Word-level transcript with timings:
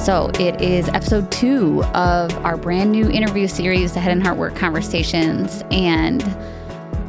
So 0.00 0.30
it 0.40 0.62
is 0.62 0.88
episode 0.88 1.30
two 1.30 1.84
of 1.84 2.34
our 2.38 2.56
brand 2.56 2.90
new 2.90 3.10
interview 3.10 3.46
series, 3.46 3.92
the 3.92 4.00
Head 4.00 4.12
and 4.12 4.22
Heart 4.22 4.38
Work 4.38 4.56
Conversations. 4.56 5.62
And 5.70 6.22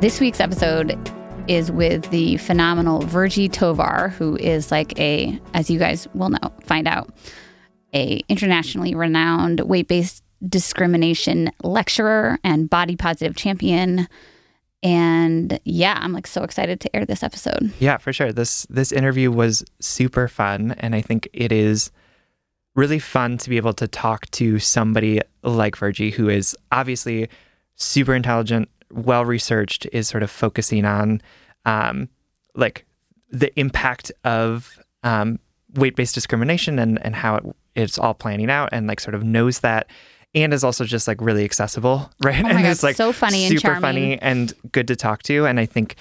this 0.01 0.19
week's 0.19 0.41
episode 0.41 0.99
is 1.47 1.71
with 1.71 2.11
the 2.11 2.35
phenomenal 2.35 2.99
Virgie 3.03 3.47
Tovar, 3.47 4.09
who 4.17 4.35
is 4.35 4.71
like 4.71 4.99
a, 4.99 5.39
as 5.53 5.69
you 5.69 5.79
guys 5.79 6.05
will 6.13 6.29
know, 6.29 6.51
find 6.65 6.85
out, 6.85 7.09
a 7.93 8.21
internationally 8.27 8.93
renowned 8.93 9.61
weight-based 9.61 10.21
discrimination 10.49 11.49
lecturer 11.63 12.39
and 12.43 12.69
body 12.69 12.97
positive 12.97 13.37
champion. 13.37 14.05
And 14.83 15.61
yeah, 15.63 15.97
I'm 16.01 16.11
like 16.11 16.27
so 16.27 16.43
excited 16.43 16.81
to 16.81 16.93
air 16.93 17.05
this 17.05 17.23
episode. 17.23 17.71
Yeah, 17.79 17.97
for 17.97 18.11
sure. 18.11 18.33
This 18.33 18.67
this 18.69 18.91
interview 18.91 19.31
was 19.31 19.63
super 19.79 20.27
fun 20.27 20.75
and 20.77 20.93
I 20.93 21.01
think 21.01 21.29
it 21.31 21.53
is 21.53 21.89
really 22.75 22.99
fun 22.99 23.37
to 23.37 23.49
be 23.49 23.57
able 23.57 23.73
to 23.73 23.87
talk 23.87 24.29
to 24.31 24.59
somebody 24.59 25.21
like 25.43 25.75
Virgie, 25.75 26.11
who 26.11 26.29
is 26.29 26.55
obviously 26.71 27.29
super 27.75 28.15
intelligent, 28.15 28.69
well 28.91 29.25
researched, 29.25 29.87
is 29.91 30.07
sort 30.07 30.23
of 30.23 30.31
focusing 30.31 30.85
on 30.85 31.21
um, 31.65 32.09
like 32.55 32.85
the 33.29 33.57
impact 33.59 34.11
of 34.23 34.79
um, 35.03 35.39
weight 35.75 35.95
based 35.95 36.15
discrimination 36.15 36.79
and, 36.79 37.03
and 37.05 37.15
how 37.15 37.35
it, 37.35 37.43
it's 37.75 37.97
all 37.97 38.13
planning 38.13 38.49
out 38.49 38.69
and 38.71 38.87
like 38.87 38.99
sort 38.99 39.15
of 39.15 39.23
knows 39.23 39.59
that 39.61 39.87
and 40.33 40.53
is 40.53 40.63
also 40.63 40.85
just 40.85 41.07
like 41.07 41.19
really 41.21 41.43
accessible, 41.43 42.09
right? 42.23 42.43
Oh 42.43 42.47
and 42.47 42.55
my 42.55 42.61
God, 42.63 42.71
it's 42.71 42.83
like 42.83 42.95
so 42.95 43.11
funny 43.11 43.45
and 43.45 43.53
super 43.53 43.73
charming. 43.73 43.81
funny 43.81 44.21
and 44.21 44.53
good 44.71 44.87
to 44.87 44.95
talk 44.95 45.23
to. 45.23 45.45
And 45.45 45.59
I 45.59 45.65
think 45.65 45.95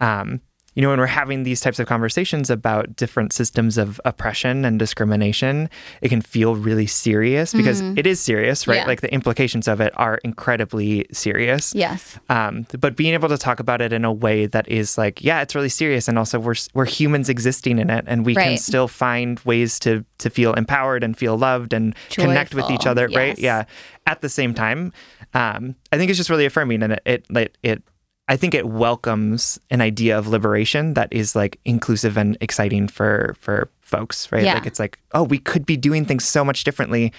um, 0.00 0.40
you 0.76 0.82
know, 0.82 0.90
when 0.90 0.98
we're 0.98 1.06
having 1.06 1.42
these 1.42 1.62
types 1.62 1.78
of 1.78 1.86
conversations 1.86 2.50
about 2.50 2.94
different 2.96 3.32
systems 3.32 3.78
of 3.78 3.98
oppression 4.04 4.62
and 4.66 4.78
discrimination, 4.78 5.70
it 6.02 6.10
can 6.10 6.20
feel 6.20 6.54
really 6.54 6.86
serious 6.86 7.54
because 7.54 7.80
it 7.80 8.06
is 8.06 8.20
serious, 8.20 8.68
right? 8.68 8.74
Mm-hmm. 8.76 8.82
Yeah. 8.82 8.86
Like 8.86 9.00
the 9.00 9.12
implications 9.12 9.68
of 9.68 9.80
it 9.80 9.94
are 9.96 10.20
incredibly 10.22 11.06
serious. 11.12 11.74
Yes. 11.74 12.18
Um, 12.28 12.66
but 12.78 12.94
being 12.94 13.14
able 13.14 13.30
to 13.30 13.38
talk 13.38 13.58
about 13.58 13.80
it 13.80 13.94
in 13.94 14.04
a 14.04 14.12
way 14.12 14.44
that 14.44 14.68
is 14.68 14.98
like, 14.98 15.24
yeah, 15.24 15.40
it's 15.40 15.54
really 15.54 15.70
serious, 15.70 16.08
and 16.08 16.18
also 16.18 16.38
we're 16.38 16.54
we're 16.74 16.84
humans 16.84 17.30
existing 17.30 17.78
in 17.78 17.88
it, 17.88 18.04
and 18.06 18.26
we 18.26 18.34
can 18.34 18.58
still 18.58 18.86
find 18.86 19.40
ways 19.40 19.78
to 19.80 20.04
to 20.18 20.28
feel 20.28 20.52
empowered 20.52 21.02
and 21.02 21.16
feel 21.16 21.38
loved 21.38 21.72
and 21.72 21.96
connect 22.10 22.54
with 22.54 22.66
each 22.70 22.80
Joyful, 22.80 22.90
other, 22.90 23.08
right? 23.08 23.38
Yeah. 23.38 23.64
At 24.06 24.20
the 24.20 24.28
same 24.28 24.52
time, 24.52 24.92
um, 25.32 25.74
I 25.90 25.96
think 25.96 26.10
it's 26.10 26.18
just 26.18 26.28
really 26.28 26.44
affirming, 26.44 26.82
and 26.82 26.92
it 26.92 27.02
it 27.06 27.26
it. 27.32 27.56
it 27.62 27.82
I 28.28 28.36
think 28.36 28.54
it 28.54 28.66
welcomes 28.68 29.58
an 29.70 29.80
idea 29.80 30.18
of 30.18 30.26
liberation 30.26 30.94
that 30.94 31.12
is 31.12 31.36
like 31.36 31.60
inclusive 31.64 32.16
and 32.16 32.36
exciting 32.40 32.88
for 32.88 33.36
for 33.38 33.68
folks, 33.80 34.30
right? 34.32 34.42
Yeah. 34.44 34.54
Like 34.54 34.66
it's 34.66 34.80
like, 34.80 34.98
oh, 35.12 35.22
we 35.22 35.38
could 35.38 35.64
be 35.64 35.76
doing 35.76 36.04
things 36.04 36.24
so 36.24 36.44
much 36.44 36.64
differently, 36.64 37.12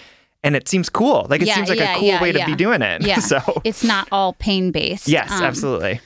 and 0.43 0.55
it 0.55 0.67
seems 0.67 0.89
cool. 0.89 1.25
Like 1.29 1.41
it 1.41 1.47
Yeah, 1.47 1.55
seems 1.55 1.69
like 1.69 1.79
yeah, 1.79 1.95
a 1.95 1.99
cool 1.99 2.19
way 2.19 2.31
to 2.33 2.45
be 2.45 2.55
doing 2.55 2.81
it. 2.81 3.03
Yeah. 3.03 3.19
so 3.31 3.39
It's 3.63 3.83
not 3.85 4.07
all 4.11 4.33
pain 4.33 4.71
based. 4.71 5.07
yes, 5.07 5.31
um, 5.31 5.43
absolutely. 5.43 6.01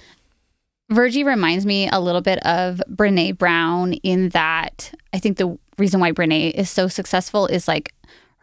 Virgie 0.92 1.24
reminds 1.24 1.66
me 1.66 1.88
a 1.90 2.00
little 2.00 2.22
bit 2.22 2.46
of 2.46 2.82
Brene 2.90 3.38
Brown 3.38 3.94
in 3.94 4.30
that 4.30 4.94
I 5.14 5.20
think 5.20 5.38
the 5.38 5.58
reason 5.78 6.00
why 6.00 6.12
Brene 6.12 6.52
is 6.52 6.70
so 6.70 6.88
successful 6.88 7.48
is 7.48 7.68
like 7.68 7.94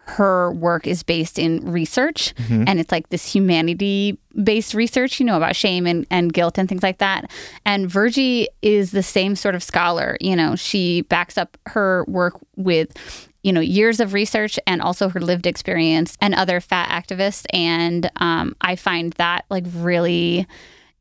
her 0.08 0.52
work 0.52 0.86
is 0.86 1.02
based 1.02 1.38
in 1.38 1.60
research 1.70 2.34
and 2.66 2.80
it's 2.80 2.90
like 2.90 3.10
this 3.10 3.30
humanity 3.30 4.18
based 4.42 4.72
research, 4.72 5.20
you 5.20 5.26
know, 5.26 5.36
about 5.36 5.54
shame 5.54 5.86
and, 5.86 6.06
and 6.10 6.32
guilt 6.32 6.58
and 6.58 6.68
things 6.68 6.82
like 6.82 6.98
that. 6.98 7.30
And 7.66 7.90
Virgie 7.90 8.48
is 8.62 8.90
the 8.92 9.02
same 9.02 9.36
sort 9.36 9.54
of 9.54 9.62
scholar. 9.62 10.16
You 10.20 10.34
know, 10.34 10.56
she 10.56 11.02
backs 11.02 11.36
up 11.36 11.58
her 11.66 12.04
work 12.08 12.38
with 12.56 12.96
you 13.42 13.52
know 13.52 13.60
years 13.60 14.00
of 14.00 14.14
research 14.14 14.58
and 14.66 14.82
also 14.82 15.08
her 15.08 15.20
lived 15.20 15.46
experience 15.46 16.16
and 16.20 16.34
other 16.34 16.60
fat 16.60 16.88
activists 16.90 17.46
and 17.54 18.10
um, 18.16 18.54
i 18.60 18.74
find 18.74 19.12
that 19.14 19.44
like 19.48 19.64
really 19.76 20.44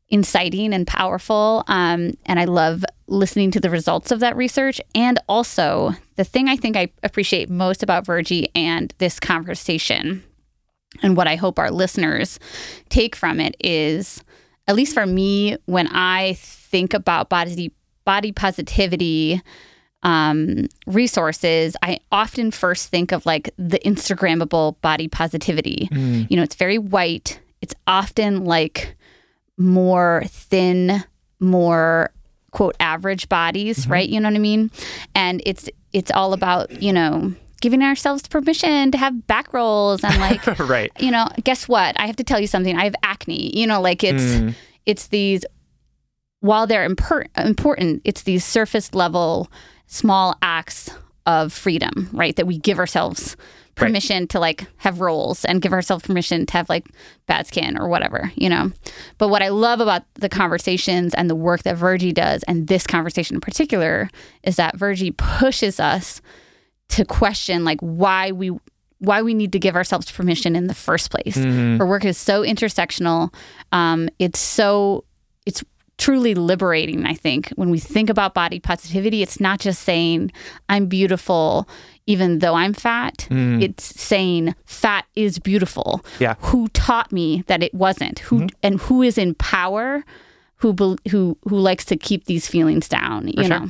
inciting 0.09 0.73
and 0.73 0.87
powerful. 0.87 1.63
Um, 1.67 2.13
and 2.25 2.39
I 2.39 2.45
love 2.45 2.85
listening 3.07 3.51
to 3.51 3.59
the 3.59 3.69
results 3.69 4.11
of 4.11 4.19
that 4.21 4.35
research. 4.35 4.79
And 4.95 5.19
also, 5.27 5.93
the 6.15 6.23
thing 6.23 6.47
I 6.47 6.55
think 6.55 6.75
I 6.77 6.89
appreciate 7.03 7.49
most 7.49 7.83
about 7.83 8.05
Virgie 8.05 8.49
and 8.55 8.93
this 8.97 9.19
conversation, 9.19 10.23
and 11.03 11.17
what 11.17 11.27
I 11.27 11.35
hope 11.35 11.59
our 11.59 11.71
listeners 11.71 12.39
take 12.89 13.15
from 13.15 13.39
it 13.39 13.55
is, 13.59 14.23
at 14.67 14.75
least 14.75 14.93
for 14.93 15.05
me, 15.05 15.57
when 15.65 15.87
I 15.87 16.33
think 16.37 16.93
about 16.93 17.29
body 17.29 17.71
body 18.05 18.31
positivity 18.31 19.41
um, 20.03 20.67
resources, 20.85 21.75
I 21.81 21.99
often 22.11 22.51
first 22.51 22.89
think 22.89 23.11
of 23.11 23.25
like 23.25 23.49
the 23.57 23.79
Instagrammable 23.79 24.79
body 24.81 25.07
positivity. 25.07 25.89
You 26.29 26.37
know, 26.37 26.43
it's 26.43 26.55
very 26.55 26.77
white. 26.77 27.39
It's 27.61 27.75
often 27.85 28.45
like 28.45 28.96
more 29.57 30.23
thin, 30.27 31.03
more 31.39 32.11
quote 32.51 32.75
average 32.79 33.29
bodies, 33.29 33.79
mm-hmm. 33.79 33.91
right? 33.91 34.09
You 34.09 34.19
know 34.19 34.29
what 34.29 34.35
I 34.35 34.39
mean? 34.39 34.71
And 35.15 35.41
it's 35.45 35.69
it's 35.93 36.11
all 36.11 36.33
about, 36.33 36.81
you 36.81 36.93
know, 36.93 37.33
giving 37.61 37.81
ourselves 37.81 38.27
permission 38.27 38.91
to 38.91 38.97
have 38.97 39.25
back 39.27 39.53
rolls 39.53 40.03
and 40.03 40.17
like 40.19 40.45
right. 40.59 40.91
you 40.99 41.11
know, 41.11 41.27
guess 41.43 41.67
what? 41.67 41.99
I 41.99 42.07
have 42.07 42.15
to 42.17 42.23
tell 42.23 42.39
you 42.39 42.47
something. 42.47 42.77
I 42.77 42.83
have 42.83 42.95
acne. 43.03 43.57
You 43.57 43.67
know, 43.67 43.81
like 43.81 44.03
it's 44.03 44.37
hmm. 44.37 44.49
it's 44.85 45.07
these 45.07 45.45
while 46.39 46.67
they're 46.67 46.87
impor- 46.87 47.27
important, 47.37 48.01
it's 48.03 48.23
these 48.23 48.45
surface 48.45 48.93
level 48.93 49.49
small 49.87 50.35
acts 50.41 50.89
of 51.25 51.51
freedom, 51.51 52.09
right? 52.13 52.35
That 52.35 52.47
we 52.47 52.57
give 52.57 52.79
ourselves 52.79 53.35
permission 53.77 54.27
to 54.27 54.39
like 54.39 54.65
have 54.77 54.99
rolls 54.99 55.45
and 55.45 55.61
give 55.61 55.71
ourselves 55.71 56.05
permission 56.05 56.45
to 56.45 56.53
have 56.53 56.67
like 56.67 56.87
bad 57.27 57.47
skin 57.47 57.77
or 57.77 57.87
whatever, 57.87 58.31
you 58.35 58.49
know. 58.49 58.71
But 59.17 59.29
what 59.29 59.41
I 59.41 59.49
love 59.49 59.79
about 59.79 60.03
the 60.15 60.29
conversations 60.29 61.13
and 61.13 61.29
the 61.29 61.35
work 61.35 61.63
that 61.63 61.77
Virgie 61.77 62.11
does 62.11 62.43
and 62.43 62.67
this 62.67 62.85
conversation 62.85 63.35
in 63.35 63.41
particular 63.41 64.09
is 64.43 64.55
that 64.55 64.75
Virgie 64.75 65.11
pushes 65.11 65.79
us 65.79 66.21
to 66.89 67.05
question 67.05 67.63
like 67.63 67.79
why 67.81 68.31
we 68.31 68.51
why 68.99 69.21
we 69.21 69.35
need 69.35 69.51
to 69.51 69.59
give 69.59 69.75
ourselves 69.75 70.09
permission 70.11 70.55
in 70.55 70.65
the 70.65 70.73
first 70.73 71.11
place. 71.11 71.35
Her 71.77 71.85
work 71.85 72.03
is 72.03 72.17
so 72.17 72.41
intersectional. 72.41 73.31
Um, 73.71 74.09
it's 74.17 74.39
so 74.39 75.03
truly 75.97 76.35
liberating. 76.35 77.05
I 77.05 77.13
think 77.13 77.49
when 77.55 77.69
we 77.69 77.79
think 77.79 78.09
about 78.09 78.33
body 78.33 78.59
positivity, 78.59 79.21
it's 79.23 79.39
not 79.39 79.59
just 79.59 79.81
saying 79.81 80.31
I'm 80.69 80.87
beautiful 80.87 81.67
even 82.07 82.39
though 82.39 82.53
I'm 82.53 82.73
fat. 82.73 83.27
It's 83.29 83.83
saying 83.83 84.55
fat 84.65 85.05
is 85.15 85.39
beautiful. 85.39 86.03
Yeah. 86.19 86.35
Who 86.39 86.69
taught 86.69 87.11
me 87.11 87.43
that 87.47 87.61
it 87.61 87.73
wasn't? 87.73 88.19
Who 88.19 88.47
and 88.63 88.79
who 88.79 89.03
is 89.03 89.17
in 89.17 89.35
power? 89.35 90.05
Who 90.57 90.73
who 91.09 91.37
who 91.43 91.59
likes 91.59 91.85
to 91.85 91.97
keep 91.97 92.25
these 92.25 92.47
feelings 92.47 92.87
down? 92.87 93.27
you 93.27 93.47
know. 93.47 93.69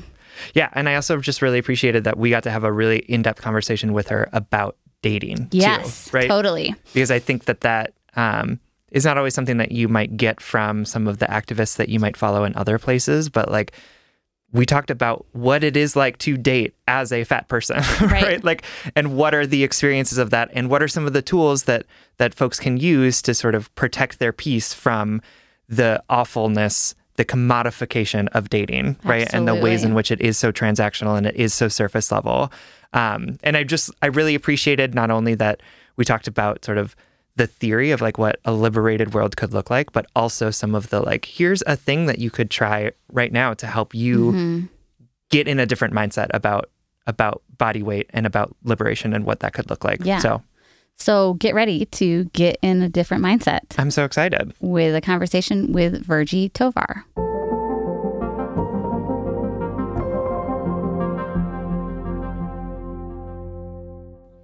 Yeah, 0.53 0.69
and 0.73 0.87
I 0.87 0.93
also 0.95 1.17
just 1.17 1.41
really 1.41 1.57
appreciated 1.57 2.03
that 2.03 2.17
we 2.17 2.29
got 2.29 2.43
to 2.43 2.51
have 2.51 2.63
a 2.63 2.71
really 2.71 2.99
in-depth 2.99 3.41
conversation 3.41 3.91
with 3.91 4.09
her 4.09 4.29
about 4.33 4.77
dating. 5.01 5.47
Yes, 5.51 6.05
too, 6.05 6.17
right? 6.17 6.27
totally. 6.27 6.75
Because 6.93 7.09
I 7.09 7.17
think 7.17 7.45
that 7.45 7.61
that 7.61 7.93
um, 8.15 8.59
is 8.91 9.05
not 9.05 9.17
always 9.17 9.33
something 9.33 9.57
that 9.57 9.71
you 9.71 9.87
might 9.87 10.17
get 10.17 10.39
from 10.39 10.85
some 10.85 11.07
of 11.07 11.19
the 11.19 11.25
activists 11.25 11.75
that 11.77 11.89
you 11.89 11.99
might 11.99 12.17
follow 12.17 12.43
in 12.43 12.55
other 12.55 12.79
places, 12.79 13.29
but 13.29 13.51
like 13.51 13.73
we 14.53 14.65
talked 14.65 14.89
about 14.89 15.25
what 15.33 15.63
it 15.63 15.75
is 15.75 15.95
like 15.95 16.17
to 16.19 16.37
date 16.37 16.73
as 16.87 17.11
a 17.11 17.23
fat 17.23 17.47
person, 17.49 17.77
right. 18.01 18.11
right? 18.11 18.43
Like, 18.43 18.63
and 18.95 19.17
what 19.17 19.35
are 19.35 19.45
the 19.45 19.63
experiences 19.63 20.17
of 20.17 20.29
that, 20.29 20.49
and 20.53 20.69
what 20.69 20.81
are 20.81 20.87
some 20.87 21.05
of 21.05 21.13
the 21.13 21.21
tools 21.21 21.63
that 21.63 21.85
that 22.17 22.33
folks 22.33 22.59
can 22.59 22.77
use 22.77 23.21
to 23.23 23.33
sort 23.33 23.55
of 23.55 23.73
protect 23.75 24.19
their 24.19 24.31
peace 24.31 24.73
from 24.73 25.21
the 25.67 26.01
awfulness, 26.09 26.95
the 27.15 27.25
commodification 27.25 28.29
of 28.29 28.49
dating, 28.49 28.95
right? 29.03 29.23
Absolutely. 29.23 29.37
And 29.37 29.47
the 29.47 29.63
ways 29.63 29.83
in 29.83 29.93
which 29.93 30.11
it 30.11 30.21
is 30.21 30.37
so 30.37 30.51
transactional 30.51 31.17
and 31.17 31.27
it 31.27 31.35
is 31.35 31.53
so 31.53 31.67
surface 31.67 32.11
level. 32.11 32.51
Um, 32.93 33.37
and 33.43 33.57
I 33.57 33.63
just, 33.63 33.91
I 34.01 34.07
really 34.07 34.33
appreciated 34.33 34.95
not 34.95 35.11
only 35.11 35.35
that 35.35 35.61
we 35.97 36.05
talked 36.05 36.27
about 36.27 36.63
sort 36.63 36.77
of 36.77 36.95
the 37.37 37.47
theory 37.47 37.91
of 37.91 38.01
like 38.01 38.17
what 38.17 38.39
a 38.45 38.51
liberated 38.51 39.13
world 39.13 39.37
could 39.37 39.53
look 39.53 39.69
like, 39.69 39.91
but 39.91 40.05
also 40.15 40.51
some 40.51 40.75
of 40.75 40.89
the 40.89 40.99
like, 40.99 41.25
here's 41.25 41.63
a 41.65 41.75
thing 41.75 42.07
that 42.07 42.19
you 42.19 42.29
could 42.29 42.49
try 42.49 42.91
right 43.11 43.31
now 43.31 43.53
to 43.53 43.67
help 43.67 43.95
you 43.95 44.31
mm-hmm. 44.31 44.65
get 45.29 45.47
in 45.47 45.59
a 45.59 45.65
different 45.65 45.93
mindset 45.93 46.27
about 46.33 46.69
about 47.05 47.41
body 47.57 47.81
weight 47.81 48.09
and 48.09 48.25
about 48.25 48.53
liberation 48.63 49.13
and 49.13 49.23
what 49.23 49.39
that 49.39 49.53
could 49.53 49.69
look 49.69 49.83
like. 49.85 49.99
Yeah. 50.03 50.19
So 50.19 50.41
so 50.97 51.35
get 51.35 51.53
ready 51.53 51.85
to 51.85 52.25
get 52.25 52.57
in 52.61 52.81
a 52.81 52.89
different 52.89 53.23
mindset. 53.23 53.61
I'm 53.77 53.91
so 53.91 54.03
excited. 54.03 54.53
With 54.59 54.95
a 54.95 55.01
conversation 55.01 55.71
with 55.71 56.03
Virgie 56.03 56.49
Tovar. 56.49 57.05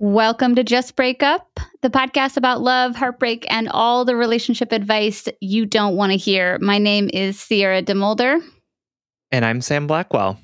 Welcome 0.03 0.55
to 0.55 0.65
Just 0.65 0.97
Break 0.97 1.23
Up, 1.23 1.61
the 1.81 1.89
podcast 1.89 2.35
about 2.35 2.59
love, 2.59 2.93
heartbreak, 2.93 3.45
and 3.49 3.69
all 3.69 4.03
the 4.03 4.17
relationship 4.17 4.73
advice 4.73 5.29
you 5.39 5.65
don't 5.65 5.95
want 5.95 6.11
to 6.11 6.17
hear. 6.17 6.59
My 6.59 6.77
name 6.77 7.09
is 7.13 7.39
Sierra 7.39 7.81
DeMulder. 7.81 8.41
And 9.31 9.45
I'm 9.45 9.61
Sam 9.61 9.87
Blackwell. 9.87 10.37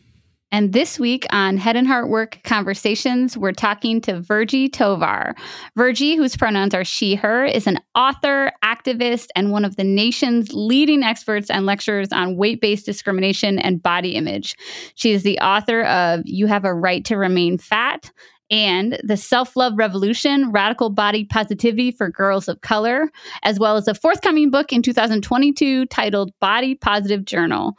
And 0.49 0.71
this 0.71 0.97
week 0.97 1.25
on 1.31 1.57
Head 1.57 1.75
and 1.75 1.87
Heart 1.87 2.07
Work 2.07 2.39
Conversations, 2.45 3.37
we're 3.37 3.51
talking 3.51 3.99
to 4.01 4.21
Virgie 4.21 4.69
Tovar. 4.69 5.35
Virgie, 5.75 6.15
whose 6.15 6.37
pronouns 6.37 6.73
are 6.73 6.85
she, 6.85 7.15
her, 7.15 7.43
is 7.43 7.67
an 7.67 7.79
author, 7.95 8.53
activist, 8.63 9.27
and 9.35 9.51
one 9.51 9.65
of 9.65 9.75
the 9.75 9.83
nation's 9.83 10.53
leading 10.53 11.03
experts 11.03 11.49
and 11.49 11.65
lecturers 11.65 12.13
on 12.13 12.37
weight 12.37 12.61
based 12.61 12.85
discrimination 12.85 13.59
and 13.59 13.83
body 13.83 14.15
image. 14.15 14.55
She 14.95 15.11
is 15.11 15.23
the 15.23 15.37
author 15.39 15.83
of 15.83 16.21
You 16.23 16.47
Have 16.47 16.63
a 16.63 16.73
Right 16.73 17.03
to 17.05 17.17
Remain 17.17 17.57
Fat 17.57 18.09
and 18.49 18.99
The 19.03 19.17
Self 19.17 19.55
Love 19.55 19.73
Revolution 19.77 20.51
Radical 20.51 20.89
Body 20.89 21.25
Positivity 21.25 21.91
for 21.91 22.09
Girls 22.09 22.47
of 22.47 22.61
Color, 22.61 23.11
as 23.43 23.59
well 23.59 23.77
as 23.77 23.87
a 23.87 23.93
forthcoming 23.93 24.49
book 24.49 24.73
in 24.73 24.81
2022 24.81 25.85
titled 25.87 26.31
Body 26.39 26.75
Positive 26.75 27.25
Journal. 27.25 27.77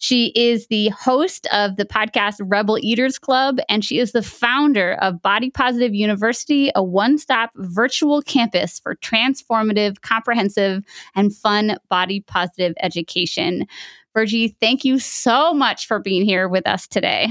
She 0.00 0.26
is 0.36 0.68
the 0.68 0.90
host 0.90 1.48
of 1.52 1.76
the 1.76 1.84
podcast 1.84 2.36
Rebel 2.40 2.78
Eaters 2.80 3.18
Club, 3.18 3.58
and 3.68 3.84
she 3.84 3.98
is 3.98 4.12
the 4.12 4.22
founder 4.22 4.92
of 5.00 5.20
Body 5.20 5.50
Positive 5.50 5.92
University, 5.92 6.70
a 6.76 6.82
one 6.84 7.18
stop 7.18 7.50
virtual 7.56 8.22
campus 8.22 8.78
for 8.78 8.94
transformative, 8.96 10.00
comprehensive, 10.00 10.84
and 11.16 11.34
fun 11.34 11.76
body 11.90 12.20
positive 12.20 12.74
education. 12.80 13.66
Virgie, 14.14 14.56
thank 14.60 14.84
you 14.84 15.00
so 15.00 15.52
much 15.52 15.86
for 15.86 15.98
being 15.98 16.24
here 16.24 16.48
with 16.48 16.66
us 16.66 16.86
today. 16.86 17.28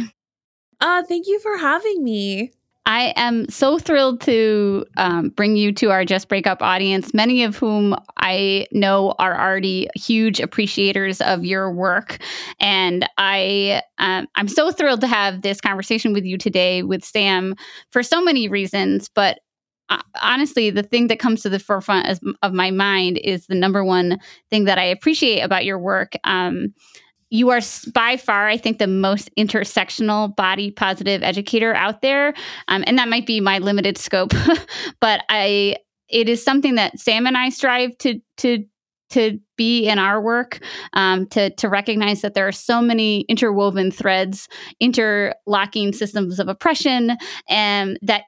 Uh, 0.81 1.03
thank 1.03 1.25
you 1.25 1.39
for 1.39 1.57
having 1.57 2.03
me. 2.03 2.51
I 2.87 3.13
am 3.17 3.49
so 3.49 3.77
thrilled 3.77 4.21
to 4.21 4.85
um, 4.95 5.27
bring 5.29 5.57
you 5.57 5.73
to 5.73 5.91
our 5.91 6.05
Just 6.05 6.29
Break 6.29 6.47
Up 6.47 6.61
audience, 6.61 7.13
many 7.13 7.43
of 7.43 7.57
whom 7.57 7.93
I 8.15 8.65
know 8.71 9.13
are 9.19 9.37
already 9.37 9.89
huge 9.93 10.39
appreciators 10.39 11.19
of 11.19 11.43
your 11.43 11.69
work. 11.69 12.17
And 12.61 13.07
I, 13.17 13.81
um, 13.97 14.27
I'm 14.35 14.47
so 14.47 14.71
thrilled 14.71 15.01
to 15.01 15.07
have 15.07 15.41
this 15.41 15.59
conversation 15.59 16.13
with 16.13 16.23
you 16.23 16.37
today 16.37 16.81
with 16.81 17.03
Sam 17.03 17.55
for 17.91 18.01
so 18.01 18.21
many 18.21 18.47
reasons. 18.47 19.09
But 19.13 19.39
uh, 19.89 20.01
honestly, 20.21 20.69
the 20.69 20.83
thing 20.83 21.07
that 21.07 21.19
comes 21.19 21.41
to 21.41 21.49
the 21.49 21.59
forefront 21.59 22.19
of 22.41 22.53
my 22.53 22.71
mind 22.71 23.17
is 23.17 23.47
the 23.47 23.55
number 23.55 23.83
one 23.83 24.17
thing 24.49 24.63
that 24.63 24.77
I 24.77 24.85
appreciate 24.85 25.41
about 25.41 25.65
your 25.65 25.77
work. 25.77 26.13
Um, 26.23 26.73
you 27.29 27.49
are 27.49 27.59
by 27.93 28.17
far, 28.17 28.47
I 28.47 28.57
think, 28.57 28.79
the 28.79 28.87
most 28.87 29.29
intersectional 29.37 30.35
body 30.35 30.71
positive 30.71 31.23
educator 31.23 31.73
out 31.73 32.01
there. 32.01 32.33
Um, 32.67 32.83
and 32.87 32.97
that 32.97 33.09
might 33.09 33.25
be 33.25 33.41
my 33.41 33.59
limited 33.59 33.97
scope, 33.97 34.33
but 35.01 35.23
I 35.29 35.77
it 36.09 36.29
is 36.29 36.43
something 36.43 36.75
that 36.75 36.99
Sam 36.99 37.27
and 37.27 37.37
I 37.37 37.49
strive 37.49 37.97
to 37.99 38.19
to 38.37 38.65
to 39.09 39.39
be 39.55 39.87
in 39.87 39.99
our 39.99 40.21
work 40.21 40.59
um, 40.93 41.27
to 41.27 41.49
to 41.55 41.69
recognize 41.69 42.21
that 42.21 42.33
there 42.33 42.47
are 42.47 42.53
so 42.53 42.81
many 42.81 43.21
interwoven 43.21 43.91
threads 43.91 44.47
interlocking 44.79 45.93
systems 45.93 46.39
of 46.39 46.47
oppression 46.47 47.17
and 47.49 47.97
that 48.01 48.23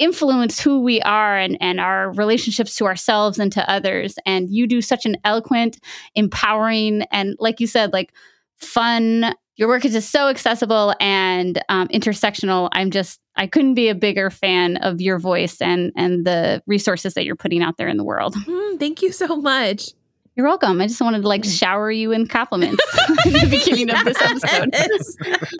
influence 0.00 0.60
who 0.60 0.80
we 0.80 1.00
are 1.02 1.36
and, 1.36 1.56
and 1.60 1.78
our 1.78 2.12
relationships 2.14 2.74
to 2.74 2.86
ourselves 2.86 3.38
and 3.38 3.52
to 3.52 3.70
others 3.70 4.16
and 4.26 4.50
you 4.50 4.66
do 4.66 4.82
such 4.82 5.06
an 5.06 5.16
eloquent 5.24 5.78
empowering 6.16 7.02
and 7.12 7.36
like 7.38 7.60
you 7.60 7.68
said 7.68 7.92
like 7.92 8.12
fun. 8.60 9.34
Your 9.56 9.68
work 9.68 9.84
is 9.84 9.92
just 9.92 10.10
so 10.10 10.28
accessible 10.28 10.94
and 11.00 11.62
um, 11.68 11.88
intersectional. 11.88 12.68
I'm 12.72 12.90
just 12.90 13.20
I 13.36 13.46
couldn't 13.46 13.74
be 13.74 13.88
a 13.88 13.94
bigger 13.94 14.30
fan 14.30 14.76
of 14.78 15.00
your 15.00 15.18
voice 15.18 15.60
and 15.60 15.92
and 15.96 16.26
the 16.26 16.62
resources 16.66 17.14
that 17.14 17.24
you're 17.24 17.36
putting 17.36 17.62
out 17.62 17.76
there 17.76 17.88
in 17.88 17.96
the 17.96 18.04
world. 18.04 18.34
Mm, 18.34 18.78
thank 18.78 19.02
you 19.02 19.12
so 19.12 19.36
much. 19.36 19.90
You're 20.36 20.46
welcome. 20.46 20.80
I 20.80 20.86
just 20.86 21.00
wanted 21.00 21.22
to 21.22 21.28
like 21.28 21.44
shower 21.44 21.90
you 21.90 22.12
in 22.12 22.26
compliments 22.26 22.82
in 23.26 23.32
the 23.32 23.48
beginning 23.50 23.88
yes. 23.88 23.98
of 24.00 24.04
this 24.06 24.44
episode. 24.44 24.74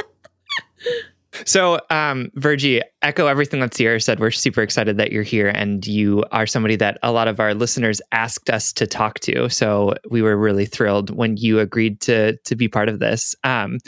So, 1.44 1.78
um, 1.90 2.30
Virgie, 2.34 2.82
echo 3.02 3.26
everything 3.26 3.60
that 3.60 3.74
Sierra 3.74 4.00
said. 4.00 4.18
We're 4.18 4.30
super 4.30 4.62
excited 4.62 4.96
that 4.98 5.12
you're 5.12 5.22
here, 5.22 5.48
and 5.48 5.86
you 5.86 6.24
are 6.32 6.46
somebody 6.46 6.76
that 6.76 6.98
a 7.02 7.12
lot 7.12 7.28
of 7.28 7.38
our 7.38 7.54
listeners 7.54 8.00
asked 8.12 8.50
us 8.50 8.72
to 8.74 8.86
talk 8.86 9.20
to. 9.20 9.48
So 9.48 9.94
we 10.10 10.22
were 10.22 10.36
really 10.36 10.66
thrilled 10.66 11.10
when 11.10 11.36
you 11.36 11.60
agreed 11.60 12.00
to 12.02 12.36
to 12.36 12.56
be 12.56 12.68
part 12.68 12.88
of 12.88 12.98
this. 12.98 13.34
Um, 13.44 13.78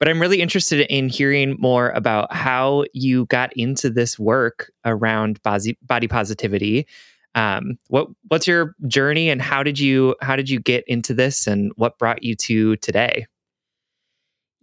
but 0.00 0.08
I'm 0.08 0.20
really 0.20 0.40
interested 0.40 0.80
in 0.80 1.08
hearing 1.08 1.56
more 1.60 1.90
about 1.90 2.32
how 2.34 2.84
you 2.94 3.26
got 3.26 3.52
into 3.52 3.90
this 3.90 4.18
work 4.18 4.72
around 4.84 5.40
body, 5.42 5.76
positivity. 6.08 6.86
Um, 7.34 7.78
what 7.88 8.08
what's 8.28 8.48
your 8.48 8.74
journey, 8.88 9.30
and 9.30 9.40
how 9.40 9.62
did 9.62 9.78
you 9.78 10.16
how 10.22 10.34
did 10.34 10.50
you 10.50 10.58
get 10.58 10.84
into 10.88 11.14
this, 11.14 11.46
and 11.46 11.70
what 11.76 11.98
brought 11.98 12.24
you 12.24 12.34
to 12.36 12.76
today? 12.76 13.26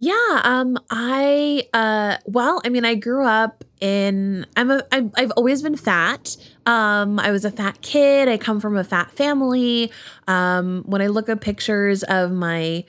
Yeah, 0.00 0.40
um 0.44 0.78
I 0.90 1.66
uh 1.72 2.18
well, 2.24 2.60
I 2.64 2.68
mean 2.68 2.84
I 2.84 2.94
grew 2.94 3.24
up 3.26 3.64
in 3.80 4.46
I'm 4.56 4.70
a 4.70 4.84
I'm, 4.92 5.10
I've 5.16 5.32
always 5.32 5.62
been 5.62 5.76
fat. 5.76 6.36
Um 6.66 7.18
I 7.18 7.32
was 7.32 7.44
a 7.44 7.50
fat 7.50 7.82
kid. 7.82 8.28
I 8.28 8.36
come 8.38 8.60
from 8.60 8.76
a 8.76 8.84
fat 8.84 9.10
family. 9.10 9.90
Um 10.28 10.84
when 10.86 11.02
I 11.02 11.08
look 11.08 11.28
at 11.28 11.40
pictures 11.40 12.04
of 12.04 12.30
my 12.30 12.84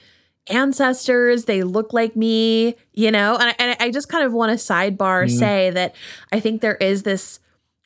ancestors, 0.47 1.45
they 1.45 1.63
look 1.63 1.93
like 1.93 2.15
me, 2.15 2.75
you 2.93 3.11
know? 3.11 3.35
And 3.35 3.49
I, 3.49 3.55
and 3.59 3.77
I 3.79 3.91
just 3.91 4.09
kind 4.09 4.25
of 4.25 4.33
want 4.33 4.51
to 4.51 4.63
sidebar 4.63 5.25
mm. 5.25 5.31
say 5.31 5.69
that 5.71 5.95
I 6.31 6.39
think 6.39 6.61
there 6.61 6.75
is 6.75 7.03
this 7.03 7.39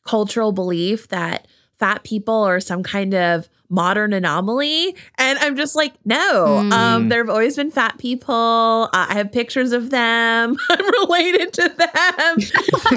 cultural 0.05 0.51
belief 0.51 1.07
that 1.09 1.47
fat 1.77 2.03
people 2.03 2.43
are 2.43 2.59
some 2.59 2.83
kind 2.83 3.13
of 3.13 3.49
modern 3.73 4.13
anomaly 4.13 4.95
and 5.17 5.39
i'm 5.39 5.55
just 5.55 5.75
like 5.75 5.93
no 6.05 6.61
mm. 6.63 6.71
um 6.71 7.09
there 7.09 7.19
have 7.19 7.29
always 7.29 7.55
been 7.55 7.71
fat 7.71 7.97
people 7.97 8.89
uh, 8.93 9.07
i 9.09 9.13
have 9.15 9.31
pictures 9.31 9.71
of 9.71 9.89
them 9.89 10.55
i'm 10.69 10.85
related 11.01 11.51
to 11.51 11.67
them 11.69 12.37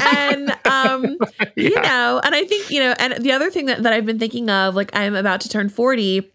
and 0.03 0.51
um 0.67 1.17
yeah. 1.57 1.69
you 1.69 1.75
know 1.81 2.21
and 2.23 2.35
i 2.35 2.45
think 2.45 2.71
you 2.71 2.81
know 2.81 2.95
and 2.99 3.25
the 3.25 3.33
other 3.33 3.51
thing 3.51 3.67
that, 3.67 3.83
that 3.83 3.93
i've 3.93 4.07
been 4.07 4.19
thinking 4.19 4.51
of 4.51 4.75
like 4.75 4.91
i'm 4.95 5.15
about 5.15 5.41
to 5.41 5.49
turn 5.49 5.69
40 5.71 6.31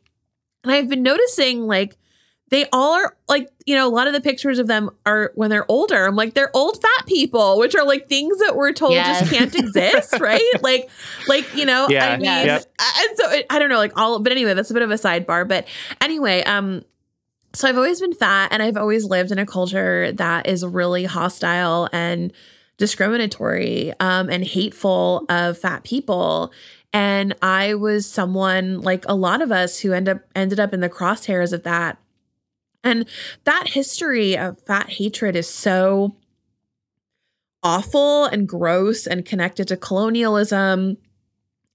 and 0.64 0.74
i've 0.74 0.90
been 0.90 1.04
noticing 1.04 1.68
like 1.68 1.96
they 2.52 2.68
all 2.74 2.94
are 2.96 3.16
like, 3.30 3.50
you 3.66 3.76
know, 3.76 3.88
a 3.88 3.90
lot 3.90 4.08
of 4.08 4.14
the 4.14 4.20
pictures 4.20 4.60
of 4.60 4.68
them 4.68 4.90
are 5.06 5.32
when 5.36 5.50
they're 5.50 5.70
older. 5.72 6.06
I'm 6.06 6.18
like, 6.18 6.34
they're 6.34 6.52
old 6.54 6.82
fat 6.82 7.06
people, 7.08 7.58
which 7.58 7.76
are 7.76 7.86
like 7.86 8.10
things 8.10 8.38
that 8.40 8.58
we're 8.58 8.74
told 8.74 8.92
yes. 8.92 9.22
just 9.22 9.34
can't 9.34 9.56
exist, 9.56 10.20
right? 10.20 10.42
Like, 10.62 10.90
like 11.28 11.56
you 11.56 11.66
know, 11.66 11.88
yeah, 11.90 12.10
I 12.10 12.18
mean, 12.18 12.24
yep. 12.24 12.66
and 12.80 13.18
so 13.18 13.32
it, 13.32 13.46
I 13.50 13.58
don't 13.58 13.70
know, 13.70 13.78
like 13.78 13.98
all, 13.98 14.20
but 14.20 14.32
anyway, 14.32 14.54
that's 14.54 14.70
a 14.70 14.74
bit 14.74 14.84
of 14.84 14.92
a 14.92 14.96
sidebar. 14.96 15.48
But 15.48 15.66
anyway, 16.02 16.44
um, 16.44 16.84
so 17.54 17.68
I've 17.68 17.78
always 17.78 18.00
been 18.02 18.14
fat, 18.14 18.50
and 18.52 18.62
I've 18.62 18.78
always 18.78 19.06
lived 19.06 19.32
in 19.32 19.40
a 19.40 19.46
culture 19.46 20.12
that 20.12 20.48
is 20.48 20.66
really 20.66 21.06
hostile 21.06 21.90
and 21.94 22.32
discriminatory 22.78 23.94
um, 24.00 24.30
and 24.30 24.44
hateful 24.44 25.26
of 25.30 25.58
fat 25.58 25.84
people 25.84 26.52
and 26.94 27.36
i 27.44 27.76
was 27.76 28.08
someone 28.08 28.82
like 28.82 29.06
a 29.08 29.14
lot 29.14 29.40
of 29.42 29.52
us 29.52 29.80
who 29.80 29.94
end 29.94 30.10
up 30.10 30.22
ended 30.36 30.60
up 30.60 30.74
in 30.74 30.80
the 30.80 30.90
crosshairs 30.90 31.54
of 31.54 31.62
that 31.62 32.00
and 32.84 33.08
that 33.44 33.70
history 33.70 34.38
of 34.38 34.60
fat 34.62 34.90
hatred 34.90 35.36
is 35.36 35.48
so 35.48 36.16
awful 37.64 38.26
and 38.26 38.48
gross 38.48 39.06
and 39.06 39.26
connected 39.26 39.68
to 39.68 39.78
colonialism 39.78 40.98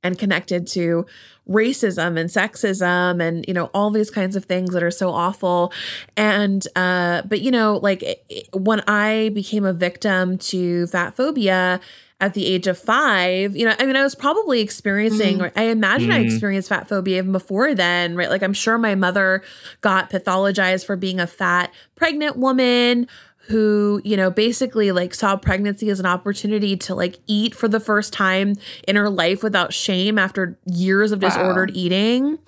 and 0.03 0.19
connected 0.19 0.67
to 0.67 1.07
racism 1.49 2.19
and 2.19 2.29
sexism 2.29 3.23
and 3.23 3.45
you 3.47 3.55
know 3.55 3.71
all 3.73 3.91
these 3.91 4.11
kinds 4.11 4.35
of 4.35 4.45
things 4.45 4.71
that 4.73 4.83
are 4.83 4.91
so 4.91 5.11
awful. 5.11 5.73
And 6.17 6.67
uh 6.75 7.23
but 7.23 7.41
you 7.41 7.51
know 7.51 7.79
like 7.83 8.03
it, 8.03 8.49
when 8.53 8.81
i 8.89 9.31
became 9.35 9.65
a 9.65 9.73
victim 9.73 10.39
to 10.39 10.87
fat 10.89 11.15
phobia 11.15 11.81
at 12.19 12.33
the 12.33 12.47
age 12.47 12.67
of 12.67 12.79
five, 12.79 13.55
you 13.55 13.67
know, 13.67 13.75
I 13.79 13.85
mean, 13.85 13.97
I 13.97 14.03
was 14.03 14.15
probably 14.15 14.61
experiencing, 14.61 15.39
mm. 15.39 15.53
I 15.55 15.65
imagine 15.65 16.09
mm. 16.09 16.15
I 16.15 16.21
experienced 16.21 16.71
fat 16.71 16.89
phobia 16.89 17.19
even 17.19 17.33
before 17.33 17.75
then, 17.75 18.17
right? 18.17 18.31
Like, 18.31 18.43
I'm 18.43 18.55
sure 18.55 18.79
my 18.79 18.95
mother 18.95 19.43
got 19.83 20.09
pathologized 20.11 20.87
for 20.87 20.97
being 20.97 21.21
a 21.21 21.27
fat 21.27 21.75
pregnant 21.95 22.39
woman 22.39 23.07
who, 23.49 24.01
you 24.03 24.17
know, 24.17 24.31
basically 24.31 24.93
like 24.93 25.15
saw 25.15 25.37
pregnancy 25.37 25.89
as 25.91 26.01
an 26.01 26.07
opportunity 26.07 26.77
to 26.77 26.95
like 26.95 27.19
eat 27.27 27.55
for 27.55 27.69
the 27.69 27.79
first 27.79 28.13
time 28.13 28.55
in 28.89 28.97
her 28.97 29.09
life 29.09 29.43
without 29.43 29.73
shame 29.73 30.19
after 30.19 30.59
years 30.65 31.13
of 31.13 31.21
disordered 31.21 31.71
wow. 31.71 31.77
eating. 31.77 32.39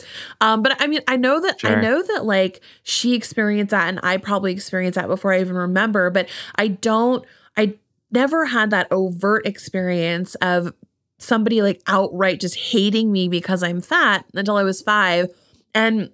Um, 0.41 0.63
but 0.63 0.81
I 0.81 0.87
mean, 0.87 1.01
I 1.07 1.17
know 1.17 1.41
that 1.41 1.61
sure. 1.61 1.71
I 1.77 1.81
know 1.81 2.03
that 2.03 2.25
like 2.25 2.61
she 2.83 3.15
experienced 3.15 3.71
that 3.71 3.89
and 3.89 4.01
I 4.03 4.17
probably 4.17 4.53
experienced 4.53 4.97
that 4.97 5.07
before 5.07 5.33
I 5.33 5.41
even 5.41 5.57
remember, 5.57 6.11
but 6.11 6.29
I 6.57 6.69
don't 6.69 7.25
I 7.57 7.75
never 8.11 8.47
had 8.47 8.71
that 8.71 8.89
overt 8.91 9.47
experience 9.47 10.35
of 10.37 10.73
somebody 11.19 11.63
like 11.63 11.83
outright 11.87 12.41
just 12.41 12.57
hating 12.57 13.11
me 13.11 13.29
because 13.29 13.63
I'm 13.63 13.81
fat 13.81 14.25
until 14.35 14.57
I 14.57 14.63
was 14.63 14.81
5. 14.83 15.29
And 15.75 16.11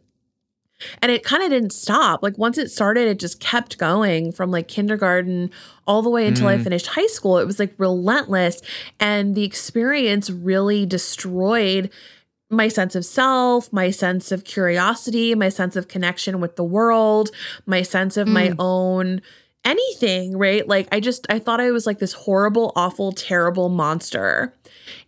and 1.01 1.13
it 1.13 1.23
kind 1.23 1.43
of 1.43 1.51
didn't 1.51 1.73
stop. 1.73 2.23
Like 2.23 2.37
once 2.37 2.59
it 2.59 2.71
started, 2.71 3.07
it 3.07 3.19
just 3.19 3.41
kept 3.41 3.79
going 3.79 4.33
from 4.33 4.51
like 4.51 4.69
kindergarten 4.69 5.51
all 5.87 6.03
the 6.03 6.11
way 6.11 6.27
until 6.27 6.49
mm. 6.49 6.59
I 6.59 6.63
finished 6.63 6.89
high 6.89 7.07
school. 7.07 7.39
It 7.39 7.47
was 7.47 7.59
like 7.59 7.75
relentless. 7.79 8.61
And 8.99 9.35
the 9.35 9.45
experience 9.45 10.31
really 10.31 10.85
destroyed 10.85 11.91
my 12.51 12.69
sense 12.69 12.95
of 12.95 13.05
self, 13.05 13.73
my 13.73 13.91
sense 13.91 14.33
of 14.33 14.45
curiosity, 14.45 15.35
my 15.35 15.49
sense 15.49 15.77
of 15.77 15.89
connection 15.89 16.41
with 16.41 16.57
the 16.57 16.65
world, 16.65 17.31
my 17.67 17.83
sense 17.83 18.17
of 18.17 18.27
mm. 18.27 18.33
my 18.33 18.55
own 18.59 19.23
anything, 19.64 20.37
right? 20.37 20.66
Like 20.66 20.88
I 20.92 21.00
just 21.00 21.26
I 21.30 21.38
thought 21.38 21.61
I 21.61 21.71
was 21.71 21.87
like 21.87 21.99
this 21.99 22.12
horrible, 22.12 22.73
awful, 22.76 23.12
terrible 23.12 23.68
monster. 23.68 24.54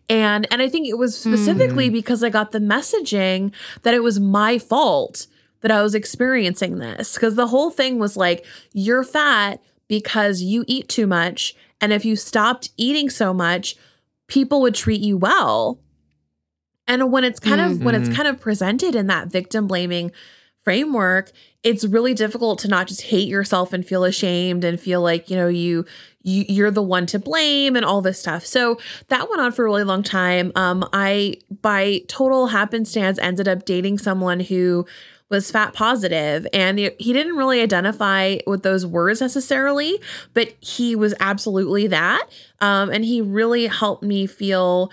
And 0.08 0.46
and 0.50 0.62
I 0.62 0.68
think 0.68 0.88
it 0.88 0.98
was 0.98 1.18
specifically 1.18 1.90
mm. 1.90 1.92
because 1.92 2.22
I 2.22 2.30
got 2.30 2.52
the 2.52 2.58
messaging 2.58 3.52
that 3.82 3.94
it 3.94 4.02
was 4.02 4.20
my 4.20 4.58
fault 4.58 5.26
that 5.60 5.70
I 5.70 5.82
was 5.82 5.94
experiencing 5.94 6.78
this 6.78 7.14
because 7.14 7.34
the 7.34 7.48
whole 7.48 7.70
thing 7.70 7.98
was 7.98 8.16
like, 8.16 8.44
you're 8.72 9.04
fat 9.04 9.60
because 9.88 10.42
you 10.42 10.64
eat 10.66 10.88
too 10.88 11.06
much. 11.06 11.54
And 11.80 11.92
if 11.92 12.04
you 12.04 12.16
stopped 12.16 12.70
eating 12.76 13.10
so 13.10 13.34
much, 13.34 13.76
people 14.28 14.60
would 14.62 14.75
treat 14.75 15.00
you 15.00 15.16
well. 15.16 15.80
And 16.88 17.10
when 17.10 17.25
it's 17.25 17.40
kind 17.40 17.60
mm-hmm. 17.60 17.72
of 17.72 17.82
when 17.82 17.94
it's 17.94 18.08
mm-hmm. 18.08 18.16
kind 18.16 18.28
of 18.28 18.40
presented 18.40 18.94
in 18.94 19.08
that 19.08 19.28
victim 19.28 19.66
blaming 19.66 20.12
framework, 20.62 21.32
it's 21.66 21.85
really 21.85 22.14
difficult 22.14 22.61
to 22.61 22.68
not 22.68 22.87
just 22.87 23.02
hate 23.02 23.26
yourself 23.26 23.73
and 23.73 23.85
feel 23.85 24.04
ashamed 24.04 24.62
and 24.62 24.78
feel 24.78 25.02
like, 25.02 25.28
you 25.28 25.37
know, 25.37 25.49
you 25.49 25.85
you, 26.23 26.44
you're 26.49 26.70
the 26.70 26.82
one 26.82 27.06
to 27.06 27.18
blame 27.18 27.75
and 27.75 27.85
all 27.85 28.00
this 28.00 28.20
stuff. 28.20 28.46
So 28.46 28.78
that 29.08 29.28
went 29.28 29.40
on 29.40 29.50
for 29.50 29.62
a 29.62 29.68
really 29.68 29.85
long 29.85 30.02
time. 30.04 30.52
Um, 30.54 30.88
I, 30.92 31.37
by 31.62 32.02
total 32.08 32.49
happenstance, 32.49 33.18
ended 33.20 33.46
up 33.49 33.64
dating 33.64 33.99
someone 33.99 34.40
who 34.40 34.87
was 35.28 35.50
fat 35.50 35.73
positive 35.73 36.46
and 36.52 36.78
he 36.78 37.12
didn't 37.12 37.37
really 37.37 37.61
identify 37.61 38.38
with 38.46 38.62
those 38.62 38.87
words 38.87 39.20
necessarily 39.20 40.00
but 40.35 40.54
he 40.61 40.94
was 40.94 41.14
absolutely 41.18 41.88
that 41.88 42.28
um, 42.61 42.90
and 42.90 43.04
he 43.04 43.20
really 43.20 43.66
helped 43.66 44.04
me 44.04 44.25
feel 44.25 44.88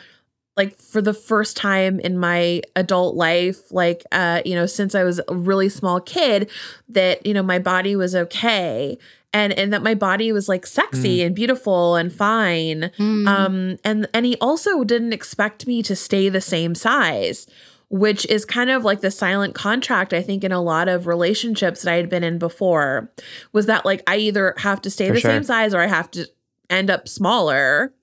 like 0.55 0.79
for 0.79 1.01
the 1.01 1.13
first 1.13 1.57
time 1.57 1.99
in 1.99 2.17
my 2.17 2.61
adult 2.75 3.15
life 3.15 3.71
like 3.71 4.03
uh 4.11 4.41
you 4.45 4.55
know 4.55 4.65
since 4.65 4.95
i 4.95 5.03
was 5.03 5.19
a 5.27 5.35
really 5.35 5.69
small 5.69 5.99
kid 5.99 6.49
that 6.87 7.25
you 7.25 7.33
know 7.33 7.43
my 7.43 7.59
body 7.59 7.95
was 7.95 8.15
okay 8.15 8.97
and 9.33 9.53
and 9.53 9.73
that 9.73 9.81
my 9.81 9.95
body 9.95 10.31
was 10.31 10.47
like 10.47 10.65
sexy 10.65 11.19
mm. 11.19 11.25
and 11.25 11.35
beautiful 11.35 11.95
and 11.95 12.13
fine 12.13 12.91
mm. 12.97 13.27
um 13.27 13.77
and 13.83 14.07
and 14.13 14.25
he 14.25 14.37
also 14.39 14.83
didn't 14.83 15.13
expect 15.13 15.67
me 15.67 15.81
to 15.81 15.95
stay 15.95 16.29
the 16.29 16.41
same 16.41 16.75
size 16.75 17.47
which 17.93 18.25
is 18.25 18.43
kind 18.43 18.71
of 18.71 18.83
like 18.83 19.01
the 19.01 19.11
silent 19.11 19.53
contract, 19.53 20.13
I 20.13 20.23
think, 20.23 20.43
in 20.43 20.51
a 20.51 20.59
lot 20.59 20.87
of 20.87 21.05
relationships 21.05 21.83
that 21.83 21.93
I 21.93 21.97
had 21.97 22.09
been 22.09 22.23
in 22.23 22.39
before, 22.39 23.11
was 23.51 23.67
that 23.67 23.85
like 23.85 24.01
I 24.07 24.17
either 24.17 24.55
have 24.57 24.81
to 24.81 24.89
stay 24.89 25.09
For 25.09 25.13
the 25.13 25.19
sure. 25.19 25.29
same 25.29 25.43
size 25.43 25.75
or 25.75 25.79
I 25.79 25.85
have 25.85 26.09
to 26.11 26.27
end 26.71 26.89
up 26.89 27.07
smaller. 27.07 27.93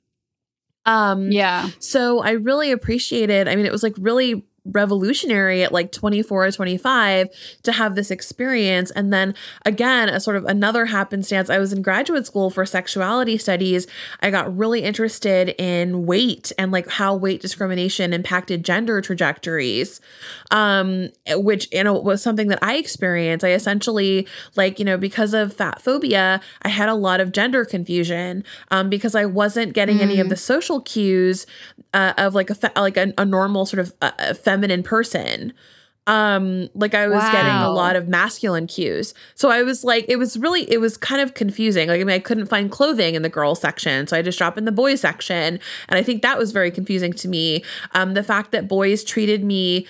Um, 0.90 1.30
yeah. 1.30 1.70
So 1.78 2.20
I 2.20 2.32
really 2.32 2.72
appreciated, 2.72 3.46
I 3.48 3.54
mean, 3.54 3.66
it 3.66 3.72
was 3.72 3.82
like 3.82 3.94
really 3.98 4.44
revolutionary 4.64 5.62
at 5.62 5.72
like 5.72 5.90
24 5.90 6.46
or 6.46 6.50
25 6.50 7.28
to 7.62 7.72
have 7.72 7.94
this 7.94 8.10
experience 8.10 8.90
and 8.90 9.12
then 9.12 9.34
again 9.64 10.08
a 10.08 10.20
sort 10.20 10.36
of 10.36 10.44
another 10.44 10.86
happenstance 10.86 11.48
i 11.48 11.58
was 11.58 11.72
in 11.72 11.80
graduate 11.80 12.26
school 12.26 12.50
for 12.50 12.66
sexuality 12.66 13.38
studies 13.38 13.86
i 14.22 14.30
got 14.30 14.54
really 14.54 14.82
interested 14.82 15.54
in 15.58 16.04
weight 16.04 16.52
and 16.58 16.72
like 16.72 16.88
how 16.88 17.14
weight 17.14 17.40
discrimination 17.40 18.12
impacted 18.12 18.62
gender 18.62 19.00
trajectories 19.00 20.00
um 20.50 21.08
which 21.36 21.66
you 21.72 21.82
know 21.82 21.94
was 21.94 22.22
something 22.22 22.48
that 22.48 22.58
i 22.62 22.76
experienced 22.76 23.44
i 23.44 23.52
essentially 23.52 24.26
like 24.56 24.78
you 24.78 24.84
know 24.84 24.98
because 24.98 25.32
of 25.32 25.54
fat 25.54 25.80
phobia 25.80 26.40
i 26.62 26.68
had 26.68 26.88
a 26.88 26.94
lot 26.94 27.18
of 27.20 27.32
gender 27.32 27.64
confusion 27.64 28.44
um 28.70 28.90
because 28.90 29.14
i 29.14 29.24
wasn't 29.24 29.72
getting 29.72 29.98
mm. 29.98 30.02
any 30.02 30.20
of 30.20 30.26
mm. 30.26 30.30
the 30.30 30.36
social 30.36 30.82
cues 30.82 31.46
uh, 31.94 32.12
of 32.18 32.34
like 32.34 32.50
a 32.50 32.56
like 32.76 32.96
a, 32.96 33.12
a 33.18 33.24
normal 33.24 33.66
sort 33.66 33.80
of 33.80 33.94
uh, 34.00 34.34
feminine 34.50 34.82
person. 34.82 35.52
Um 36.06 36.68
like 36.74 36.94
i 36.94 37.06
was 37.06 37.22
wow. 37.22 37.32
getting 37.32 37.52
a 37.52 37.70
lot 37.70 37.94
of 37.94 38.08
masculine 38.08 38.66
cues. 38.66 39.14
So 39.34 39.50
i 39.50 39.62
was 39.62 39.84
like 39.84 40.06
it 40.08 40.16
was 40.16 40.36
really 40.38 40.70
it 40.70 40.78
was 40.78 40.96
kind 40.96 41.20
of 41.20 41.34
confusing. 41.34 41.88
Like 41.88 42.00
i 42.00 42.04
mean 42.04 42.14
i 42.14 42.18
couldn't 42.18 42.46
find 42.46 42.70
clothing 42.70 43.14
in 43.14 43.22
the 43.22 43.28
girl 43.28 43.54
section 43.54 44.06
so 44.06 44.16
i 44.16 44.22
just 44.22 44.38
dropped 44.38 44.58
in 44.58 44.64
the 44.64 44.72
boys 44.72 45.02
section. 45.02 45.60
And 45.88 45.98
i 45.98 46.02
think 46.02 46.22
that 46.22 46.38
was 46.38 46.52
very 46.52 46.70
confusing 46.70 47.12
to 47.12 47.28
me. 47.28 47.62
Um 47.94 48.14
the 48.14 48.24
fact 48.24 48.50
that 48.52 48.66
boys 48.66 49.04
treated 49.04 49.44
me 49.44 49.86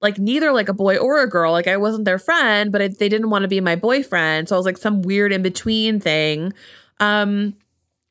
like 0.00 0.18
neither 0.18 0.50
like 0.50 0.70
a 0.70 0.74
boy 0.74 0.96
or 0.96 1.22
a 1.22 1.28
girl. 1.28 1.52
Like 1.52 1.68
i 1.68 1.76
wasn't 1.76 2.04
their 2.06 2.18
friend 2.18 2.72
but 2.72 2.98
they 2.98 3.08
didn't 3.08 3.30
want 3.30 3.42
to 3.42 3.48
be 3.48 3.60
my 3.60 3.76
boyfriend. 3.76 4.48
So 4.48 4.56
i 4.56 4.58
was 4.58 4.66
like 4.66 4.78
some 4.78 5.02
weird 5.02 5.30
in 5.30 5.42
between 5.42 6.00
thing. 6.00 6.52
Um 6.98 7.54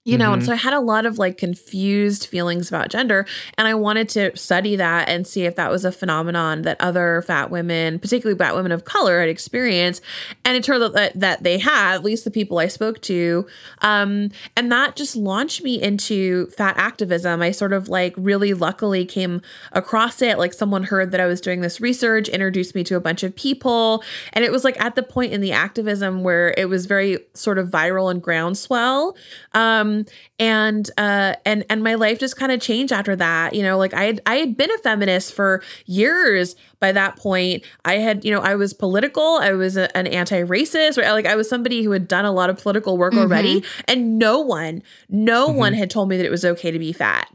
you 0.10 0.18
know, 0.18 0.26
mm-hmm. 0.26 0.34
and 0.34 0.46
so 0.46 0.54
I 0.54 0.56
had 0.56 0.74
a 0.74 0.80
lot 0.80 1.06
of 1.06 1.20
like 1.20 1.38
confused 1.38 2.26
feelings 2.26 2.68
about 2.68 2.90
gender. 2.90 3.28
And 3.60 3.68
I 3.68 3.76
wanted 3.76 4.10
to 4.10 4.36
study 4.36 4.76
that 4.76 5.08
and 5.08 5.28
see 5.28 5.44
if 5.46 5.56
that 5.56 5.70
was 5.70 5.86
a 5.86 5.92
phenomenon 5.92 6.64
that 6.64 6.82
other 6.82 7.22
fat 7.22 7.52
women, 7.52 8.00
particularly 8.00 8.36
fat 8.36 8.56
women 8.56 8.72
of 8.72 8.86
color, 8.86 9.20
had 9.20 9.30
experienced. 9.30 10.02
And 10.44 10.58
it 10.58 10.64
turned 10.64 10.84
out 10.84 10.94
that, 10.94 11.20
that 11.20 11.44
they 11.44 11.60
had, 11.60 11.94
at 11.94 12.04
least 12.04 12.24
the 12.24 12.32
people 12.32 12.58
I 12.58 12.70
spoke 12.70 13.02
to. 13.02 13.46
Um, 13.84 14.32
and 14.58 14.72
that 14.72 14.96
just 14.96 15.16
launched 15.16 15.64
me 15.64 15.80
into 15.80 16.48
fat 16.48 16.76
activism. 16.78 17.44
I 17.44 17.52
sort 17.52 17.72
of 17.72 17.88
like 17.88 18.16
really 18.18 18.56
luckily 18.56 19.06
came 19.06 19.44
across 19.74 20.24
it. 20.24 20.40
Like 20.40 20.54
someone 20.54 20.86
heard 20.86 21.12
that 21.12 21.20
I 21.20 21.28
was 21.28 21.40
doing 21.40 21.62
this 21.62 21.80
research, 21.80 22.30
introduced 22.30 22.74
me 22.74 22.84
to 22.86 22.96
a 22.96 23.00
bunch 23.00 23.22
of 23.22 23.36
people. 23.36 24.04
And 24.34 24.44
it 24.44 24.52
was 24.52 24.64
like 24.64 24.82
at 24.82 24.96
the 24.96 25.04
point 25.04 25.34
in 25.34 25.42
the 25.42 25.52
activism 25.52 26.24
where 26.24 26.56
it 26.58 26.68
was 26.68 26.88
very 26.88 27.20
sort 27.36 27.60
of 27.60 27.70
viral 27.70 28.10
and 28.10 28.24
groundswell. 28.24 29.16
Um, 29.54 29.99
and 30.38 30.90
uh 30.98 31.34
and 31.46 31.66
and 31.70 31.84
my 31.84 31.96
life 31.96 32.20
just 32.20 32.38
kind 32.38 32.52
of 32.52 32.60
changed 32.60 32.92
after 32.94 33.16
that 33.16 33.54
you 33.54 33.64
know 33.64 33.78
like 33.78 33.94
i 33.94 34.04
had 34.04 34.22
i 34.26 34.36
had 34.36 34.56
been 34.58 34.72
a 34.72 34.78
feminist 34.80 35.34
for 35.34 35.62
years 35.86 36.56
by 36.80 36.92
that 36.92 37.16
point 37.18 37.64
i 37.86 37.96
had 37.96 38.24
you 38.24 38.32
know 38.32 38.42
i 38.42 38.56
was 38.56 38.74
political 38.74 39.38
i 39.42 39.52
was 39.52 39.78
a, 39.78 39.96
an 39.98 40.08
anti-racist 40.08 40.98
right 40.98 41.12
like 41.12 41.26
i 41.26 41.36
was 41.36 41.50
somebody 41.50 41.84
who 41.84 41.92
had 41.92 42.08
done 42.08 42.26
a 42.26 42.32
lot 42.32 42.50
of 42.50 42.58
political 42.62 42.98
work 42.98 43.14
mm-hmm. 43.14 43.22
already 43.22 43.64
and 43.88 44.20
no 44.20 44.40
one 44.40 44.82
no 45.10 45.48
mm-hmm. 45.48 45.58
one 45.58 45.74
had 45.74 45.90
told 45.90 46.10
me 46.10 46.18
that 46.18 46.26
it 46.26 46.32
was 46.32 46.46
okay 46.46 46.72
to 46.72 46.80
be 46.80 46.92
fat 46.92 47.30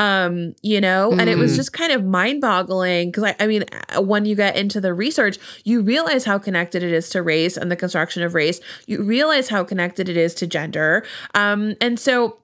um 0.00 0.54
you 0.62 0.80
know 0.80 1.10
mm. 1.12 1.20
and 1.20 1.28
it 1.28 1.36
was 1.36 1.52
mm. 1.52 1.56
just 1.56 1.74
kind 1.74 1.92
of 1.92 2.02
mind-boggling 2.02 3.10
because 3.10 3.24
I, 3.24 3.36
I 3.38 3.46
mean 3.46 3.64
uh, 3.94 4.00
when 4.00 4.24
you 4.24 4.34
get 4.34 4.56
into 4.56 4.80
the 4.80 4.94
research 4.94 5.38
you 5.64 5.82
realize 5.82 6.24
how 6.24 6.38
connected 6.38 6.82
it 6.82 6.90
is 6.90 7.10
to 7.10 7.22
race 7.22 7.58
and 7.58 7.70
the 7.70 7.76
construction 7.76 8.22
of 8.22 8.34
race 8.34 8.60
you 8.86 9.02
realize 9.02 9.50
how 9.50 9.62
connected 9.62 10.08
it 10.08 10.16
is 10.16 10.34
to 10.36 10.46
gender 10.46 11.04
um 11.34 11.74
and 11.82 12.00
so 12.00 12.38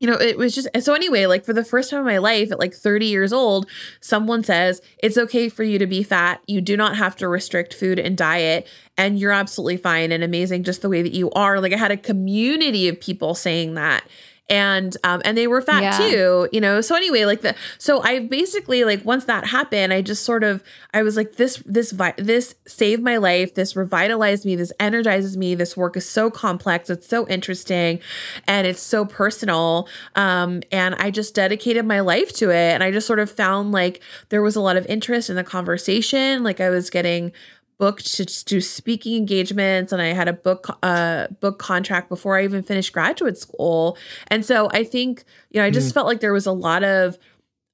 you 0.00 0.08
know, 0.08 0.14
it 0.14 0.38
was 0.38 0.54
just 0.54 0.68
so 0.80 0.94
anyway, 0.94 1.26
like 1.26 1.44
for 1.44 1.52
the 1.52 1.64
first 1.64 1.90
time 1.90 2.00
in 2.00 2.06
my 2.06 2.18
life 2.18 2.52
at 2.52 2.60
like 2.60 2.72
30 2.72 3.06
years 3.06 3.32
old, 3.32 3.68
someone 4.00 4.44
says 4.44 4.80
it's 5.02 5.18
okay 5.18 5.48
for 5.48 5.64
you 5.64 5.76
to 5.80 5.88
be 5.88 6.04
fat. 6.04 6.40
You 6.46 6.60
do 6.60 6.76
not 6.76 6.96
have 6.96 7.16
to 7.16 7.26
restrict 7.26 7.74
food 7.74 7.98
and 7.98 8.16
diet, 8.16 8.68
and 8.96 9.18
you're 9.18 9.32
absolutely 9.32 9.76
fine 9.76 10.12
and 10.12 10.22
amazing 10.22 10.62
just 10.62 10.82
the 10.82 10.88
way 10.88 11.02
that 11.02 11.14
you 11.14 11.32
are. 11.32 11.60
Like 11.60 11.72
I 11.72 11.78
had 11.78 11.90
a 11.90 11.96
community 11.96 12.86
of 12.86 13.00
people 13.00 13.34
saying 13.34 13.74
that. 13.74 14.04
And 14.50 14.96
um 15.04 15.20
and 15.24 15.36
they 15.36 15.46
were 15.46 15.60
fat 15.60 15.82
Yeah. 15.82 15.98
too 16.10 16.48
you 16.52 16.60
know? 16.60 16.80
So 16.80 16.94
anyway 16.96 17.24
like 17.24 17.42
the 17.42 17.54
so 17.78 18.00
i 18.02 18.18
basically 18.20 18.84
like 18.84 19.04
once 19.04 19.26
that 19.26 19.46
happened 19.46 19.92
i 19.92 20.00
just 20.02 20.24
sort 20.24 20.42
of 20.44 20.62
i 20.94 21.02
was 21.02 21.16
like 21.16 21.36
this 21.36 21.62
this 21.66 21.92
vi- 21.92 22.14
this 22.16 22.54
saved 22.66 23.02
my 23.02 23.16
life. 23.18 23.54
This 23.54 23.76
revitalized 23.76 24.44
me. 24.44 24.56
This 24.56 24.72
energizes 24.80 25.36
me. 25.36 25.54
This 25.54 25.76
work 25.76 25.96
is 25.96 26.08
so 26.08 26.30
complex. 26.30 26.88
It's 26.90 27.06
so 27.08 27.26
interesting 27.28 28.00
and 28.46 28.66
it's 28.66 28.80
so 28.82 29.04
personal. 29.04 29.88
Um 30.16 30.62
and 30.72 30.94
i 30.96 31.10
just 31.10 31.34
dedicated 31.34 31.84
my 31.84 32.00
life 32.00 32.32
to 32.34 32.50
it 32.50 32.72
and 32.74 32.82
i 32.82 32.90
just 32.90 33.06
sort 33.06 33.18
of 33.18 33.30
found 33.30 33.72
like 33.72 34.00
there 34.30 34.42
was 34.42 34.56
a 34.56 34.60
lot 34.60 34.76
of 34.76 34.86
interest 34.86 35.28
in 35.30 35.36
the 35.36 35.44
conversation. 35.44 36.42
Like 36.42 36.60
i 36.60 36.70
was 36.70 36.90
getting 36.90 37.32
booked 37.78 38.12
to 38.16 38.24
do 38.44 38.60
speaking 38.60 39.16
engagements 39.16 39.92
and 39.92 40.02
I 40.02 40.08
had 40.08 40.26
a 40.28 40.32
book 40.32 40.66
uh 40.82 41.28
book 41.40 41.58
contract 41.58 42.08
before 42.08 42.36
I 42.36 42.44
even 42.44 42.62
finished 42.62 42.92
graduate 42.92 43.38
school. 43.38 43.96
And 44.26 44.44
so 44.44 44.68
I 44.72 44.84
think, 44.84 45.24
you 45.50 45.60
know, 45.60 45.66
I 45.66 45.70
just 45.70 45.94
felt 45.94 46.06
like 46.06 46.20
there 46.20 46.32
was 46.32 46.46
a 46.46 46.52
lot 46.52 46.82
of 46.82 47.16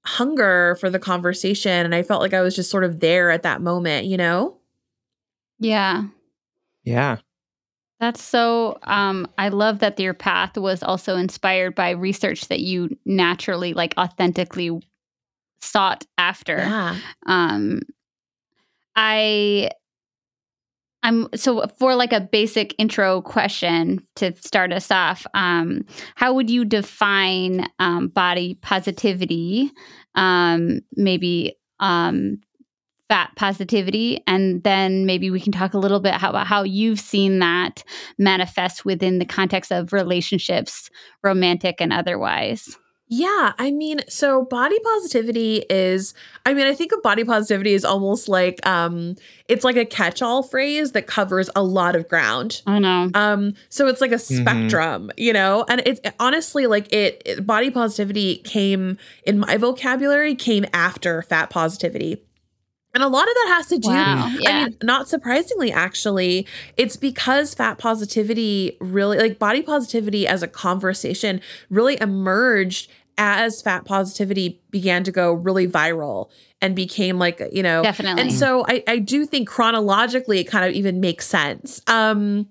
hunger 0.06 0.76
for 0.78 0.90
the 0.90 0.98
conversation 0.98 1.72
and 1.72 1.94
I 1.94 2.02
felt 2.02 2.20
like 2.20 2.34
I 2.34 2.42
was 2.42 2.54
just 2.54 2.70
sort 2.70 2.84
of 2.84 3.00
there 3.00 3.30
at 3.30 3.42
that 3.42 3.62
moment, 3.62 4.06
you 4.06 4.18
know? 4.18 4.58
Yeah. 5.58 6.04
Yeah. 6.84 7.16
That's 7.98 8.22
so 8.22 8.78
um 8.82 9.26
I 9.38 9.48
love 9.48 9.78
that 9.78 9.98
your 9.98 10.12
path 10.12 10.58
was 10.58 10.82
also 10.82 11.16
inspired 11.16 11.74
by 11.74 11.90
research 11.90 12.48
that 12.48 12.60
you 12.60 12.94
naturally 13.06 13.72
like 13.72 13.94
authentically 13.96 14.82
sought 15.62 16.04
after. 16.18 16.58
Yeah. 16.58 16.98
Um 17.26 17.80
I 18.94 19.70
I'm 21.04 21.28
so 21.34 21.66
for 21.78 21.94
like 21.94 22.14
a 22.14 22.20
basic 22.20 22.74
intro 22.78 23.20
question 23.20 24.04
to 24.16 24.34
start 24.36 24.72
us 24.72 24.90
off, 24.90 25.26
um, 25.34 25.84
how 26.16 26.32
would 26.32 26.48
you 26.48 26.64
define 26.64 27.68
um, 27.78 28.08
body 28.08 28.54
positivity? 28.62 29.70
Um, 30.14 30.80
maybe 30.96 31.56
um, 31.78 32.40
fat 33.10 33.30
positivity, 33.36 34.22
and 34.26 34.62
then 34.64 35.04
maybe 35.04 35.30
we 35.30 35.40
can 35.40 35.52
talk 35.52 35.74
a 35.74 35.78
little 35.78 36.00
bit 36.00 36.14
about 36.14 36.46
how 36.46 36.62
you've 36.62 37.00
seen 37.00 37.38
that 37.40 37.84
manifest 38.18 38.86
within 38.86 39.18
the 39.18 39.26
context 39.26 39.70
of 39.70 39.92
relationships, 39.92 40.88
romantic 41.22 41.82
and 41.82 41.92
otherwise. 41.92 42.78
Yeah, 43.16 43.52
I 43.58 43.70
mean, 43.70 44.00
so 44.08 44.44
body 44.44 44.78
positivity 44.80 45.64
is 45.70 46.14
I 46.44 46.52
mean, 46.52 46.66
I 46.66 46.74
think 46.74 46.90
of 46.92 47.00
body 47.02 47.22
positivity 47.22 47.74
as 47.74 47.84
almost 47.84 48.28
like 48.28 48.64
um 48.66 49.14
it's 49.48 49.62
like 49.64 49.76
a 49.76 49.84
catch-all 49.84 50.42
phrase 50.42 50.92
that 50.92 51.06
covers 51.06 51.48
a 51.54 51.62
lot 51.62 51.94
of 51.94 52.08
ground. 52.08 52.62
I 52.66 52.78
know. 52.80 53.10
Um, 53.14 53.54
so 53.68 53.86
it's 53.86 54.00
like 54.00 54.10
a 54.12 54.16
Mhm. 54.16 54.40
spectrum, 54.40 55.10
you 55.16 55.32
know, 55.32 55.64
and 55.68 55.82
it's 55.86 56.00
honestly 56.18 56.66
like 56.66 56.92
it, 56.92 57.22
it- 57.24 57.46
body 57.46 57.70
positivity 57.70 58.36
came 58.38 58.98
in 59.26 59.38
my 59.38 59.56
vocabulary 59.58 60.34
came 60.34 60.64
after 60.72 61.22
fat 61.22 61.50
positivity. 61.50 62.22
And 62.94 63.02
a 63.02 63.08
lot 63.08 63.24
of 63.28 63.34
that 63.34 63.54
has 63.56 63.66
to 63.66 63.78
do, 63.78 63.88
Wow. 63.88 64.30
I 64.46 64.52
mean, 64.64 64.76
not 64.80 65.08
surprisingly, 65.08 65.72
actually, 65.72 66.46
it's 66.76 66.96
because 66.96 67.52
fat 67.52 67.76
positivity 67.76 68.76
really, 68.80 69.18
like 69.18 69.36
body 69.40 69.62
positivity 69.62 70.28
as 70.28 70.44
a 70.44 70.48
conversation, 70.48 71.40
really 71.70 72.00
emerged 72.00 72.88
as 73.18 73.62
fat 73.62 73.84
positivity 73.84 74.60
began 74.70 75.04
to 75.04 75.12
go 75.12 75.32
really 75.32 75.66
viral 75.68 76.30
and 76.60 76.74
became 76.74 77.18
like, 77.18 77.40
you 77.52 77.62
know, 77.62 77.82
Definitely. 77.82 78.22
and 78.22 78.32
so 78.32 78.64
I, 78.66 78.82
I 78.88 78.98
do 78.98 79.26
think 79.26 79.48
chronologically 79.48 80.40
it 80.40 80.44
kind 80.44 80.64
of 80.64 80.72
even 80.72 81.00
makes 81.00 81.26
sense. 81.26 81.80
Um, 81.86 82.48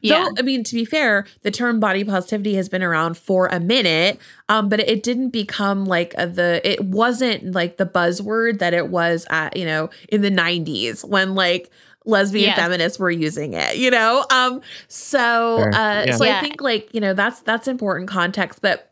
yeah. 0.00 0.24
Though, 0.24 0.34
I 0.38 0.42
mean, 0.42 0.62
to 0.64 0.74
be 0.74 0.84
fair, 0.84 1.26
the 1.42 1.50
term 1.50 1.80
body 1.80 2.04
positivity 2.04 2.54
has 2.54 2.68
been 2.68 2.82
around 2.82 3.18
for 3.18 3.46
a 3.48 3.58
minute, 3.58 4.20
um, 4.48 4.68
but 4.68 4.80
it 4.80 5.02
didn't 5.02 5.30
become 5.30 5.84
like 5.84 6.14
a, 6.16 6.26
the, 6.26 6.60
it 6.64 6.84
wasn't 6.84 7.52
like 7.52 7.76
the 7.76 7.86
buzzword 7.86 8.60
that 8.60 8.72
it 8.74 8.88
was 8.88 9.26
at, 9.30 9.56
you 9.56 9.64
know, 9.64 9.90
in 10.08 10.20
the 10.22 10.30
90s 10.30 11.04
when 11.04 11.34
like 11.34 11.70
lesbian 12.04 12.50
Yeah. 12.50 12.54
feminists 12.56 12.98
were 12.98 13.10
using 13.10 13.54
it, 13.54 13.76
you 13.76 13.90
know? 13.90 14.24
Um, 14.30 14.60
so, 14.86 15.58
uh, 15.58 16.04
Yeah. 16.06 16.16
so 16.16 16.24
I 16.24 16.40
think 16.40 16.60
like, 16.62 16.88
you 16.94 17.00
know, 17.00 17.12
that's, 17.12 17.40
that's 17.40 17.66
important 17.68 18.08
context, 18.08 18.60
but 18.62 18.87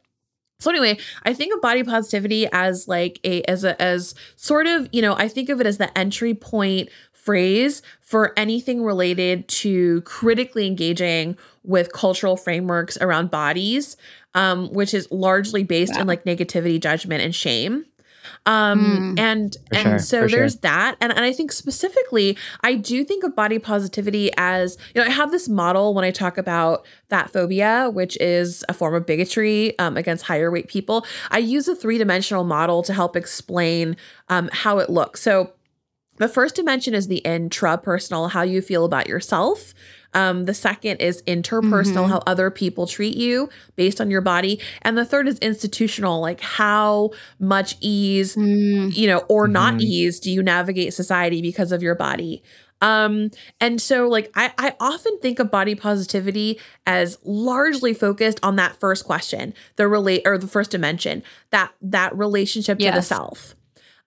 so 0.59 0.71
anyway, 0.71 0.99
I 1.25 1.35
think 1.35 1.55
of 1.55 1.61
body 1.61 1.83
positivity 1.85 2.49
as 2.53 2.89
like 2.89 3.21
a 3.25 3.43
as 3.43 3.63
a 3.65 3.81
as 3.81 4.15
sort 4.37 4.67
of, 4.67 4.89
you 4.93 5.03
know, 5.03 5.15
I 5.15 5.29
think 5.29 5.49
of 5.49 5.61
it 5.61 5.67
as 5.67 5.79
the 5.79 5.97
entry 5.97 6.33
point 6.35 6.89
phrase 7.13 7.83
for 8.01 8.33
anything 8.39 8.83
related 8.83 9.49
to 9.49 10.01
critically 10.03 10.67
engaging 10.67 11.37
with 11.65 11.93
cultural 11.93 12.37
frameworks 12.37 12.97
around 13.01 13.31
bodies, 13.31 13.97
um, 14.35 14.73
which 14.73 14.95
is 14.95 15.09
largely 15.11 15.65
based 15.65 15.95
Yeah. 15.95 16.03
in 16.03 16.07
like 16.07 16.25
negativity, 16.25 16.81
judgment, 16.81 17.23
and 17.23 17.35
shame. 17.35 17.85
Um 18.47 19.15
Mm. 19.17 19.19
and 19.19 19.57
and 19.73 19.83
sure, 19.83 19.99
so 19.99 20.23
for 20.23 20.29
sure. 20.29 20.39
there's 20.41 20.57
that 20.57 20.97
and 21.01 21.13
and 21.13 21.25
I 21.25 21.33
think 21.33 21.53
specifically 21.53 22.37
I 22.63 22.75
do 22.75 23.05
think 23.05 23.25
of 23.25 23.35
body 23.35 23.59
positivity 23.59 24.31
as 24.37 24.77
you 24.95 25.01
know 25.01 25.07
I 25.07 25.11
have 25.11 25.31
this 25.31 25.49
model 25.49 25.95
when 25.95 26.05
I 26.05 26.11
talk 26.11 26.39
about 26.39 26.87
fat 27.11 27.31
phobia 27.33 27.91
which 27.93 28.17
is 28.21 28.65
a 28.69 28.75
form 28.75 28.95
of 28.95 29.07
bigotry 29.07 29.79
um, 29.79 29.97
against 29.97 30.25
higher 30.25 30.51
weight 30.51 30.69
people 30.69 31.07
I 31.31 31.39
use 31.39 31.69
a 31.69 31.75
three-dimensional 31.75 32.45
model 32.45 32.83
to 32.85 32.93
help 32.93 33.17
explain 33.17 33.97
um, 34.29 34.49
how 34.53 34.79
it 34.79 34.91
looks 34.91 35.23
so 35.23 35.53
the 36.19 36.29
first 36.29 36.55
dimension 36.55 36.95
is 36.95 37.09
the 37.09 37.21
intrapersonal, 37.27 38.31
how 38.31 38.41
you 38.41 38.63
feel 38.63 38.87
about 38.87 39.07
yourself. 39.07 39.75
Um, 40.17 40.47
the 40.47 40.55
second 40.55 40.97
is 41.03 41.23
interpersonal, 41.25 42.07
Mhm. 42.07 42.09
how 42.09 42.23
other 42.27 42.51
people 42.51 42.87
treat 42.87 43.17
you 43.17 43.51
based 43.77 44.01
on 44.01 44.11
your 44.11 44.23
body. 44.23 44.59
And 44.83 44.97
the 44.97 45.05
third 45.05 45.29
is 45.29 45.39
institutional, 45.41 46.21
like 46.23 46.41
how 46.41 47.11
much 47.39 47.77
ease, 47.81 48.35
Mm. 48.35 48.97
you 48.97 49.07
know, 49.09 49.19
or 49.29 49.47
not 49.47 49.75
Mhm. 49.75 49.83
ease 49.83 50.19
do 50.19 50.31
you 50.31 50.43
navigate 50.43 50.95
society 50.95 51.43
because 51.43 51.71
of 51.71 51.83
your 51.83 51.95
body. 51.95 52.43
Um, 52.81 53.31
and 53.61 53.81
so 53.81 54.09
like 54.09 54.31
I, 54.35 54.53
I 54.59 54.75
often 54.81 55.19
think 55.21 55.39
of 55.39 55.51
body 55.51 55.75
positivity 55.75 56.59
as 56.87 57.19
largely 57.25 57.95
focused 57.95 58.39
on 58.43 58.57
that 58.57 58.79
first 58.81 59.05
question, 59.05 59.55
the 59.77 59.87
relate 59.89 60.23
or 60.27 60.37
the 60.39 60.47
first 60.47 60.71
dimension, 60.71 61.23
that 61.51 61.73
that 61.83 62.17
relationship 62.17 62.79
to 62.79 62.91
the 62.91 63.03
self. 63.03 63.55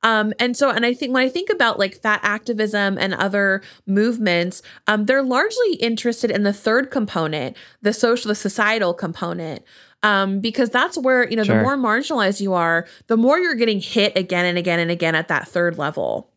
Um, 0.01 0.33
and 0.39 0.55
so, 0.55 0.69
and 0.69 0.85
I 0.85 0.93
think 0.93 1.13
when 1.13 1.23
I 1.23 1.29
think 1.29 1.49
about 1.49 1.77
like 1.77 1.95
fat 2.01 2.21
activism 2.23 2.97
and 2.97 3.13
other 3.13 3.61
movements, 3.85 4.61
um, 4.87 5.05
they're 5.05 5.23
largely 5.23 5.73
interested 5.79 6.31
in 6.31 6.43
the 6.43 6.53
third 6.53 6.89
component, 6.89 7.57
the 7.81 7.91
social, 7.93 8.29
the 8.29 8.35
societal 8.35 8.93
component. 8.93 9.63
Um, 10.01 10.39
because 10.39 10.69
that's 10.69 10.97
where, 10.97 11.29
you 11.29 11.35
know, 11.35 11.43
Sure. 11.43 11.57
the 11.57 11.61
more 11.61 11.75
marginalized 11.75 12.39
you 12.39 12.53
are, 12.53 12.87
the 13.07 13.17
more 13.17 13.37
you're 13.37 13.55
getting 13.55 13.81
hit 13.81 14.15
again 14.17 14.45
and 14.45 14.57
again 14.57 14.79
and 14.79 14.89
again 14.89 15.13
at 15.13 15.27
that 15.27 15.49
third 15.49 15.77
level. 15.77 16.29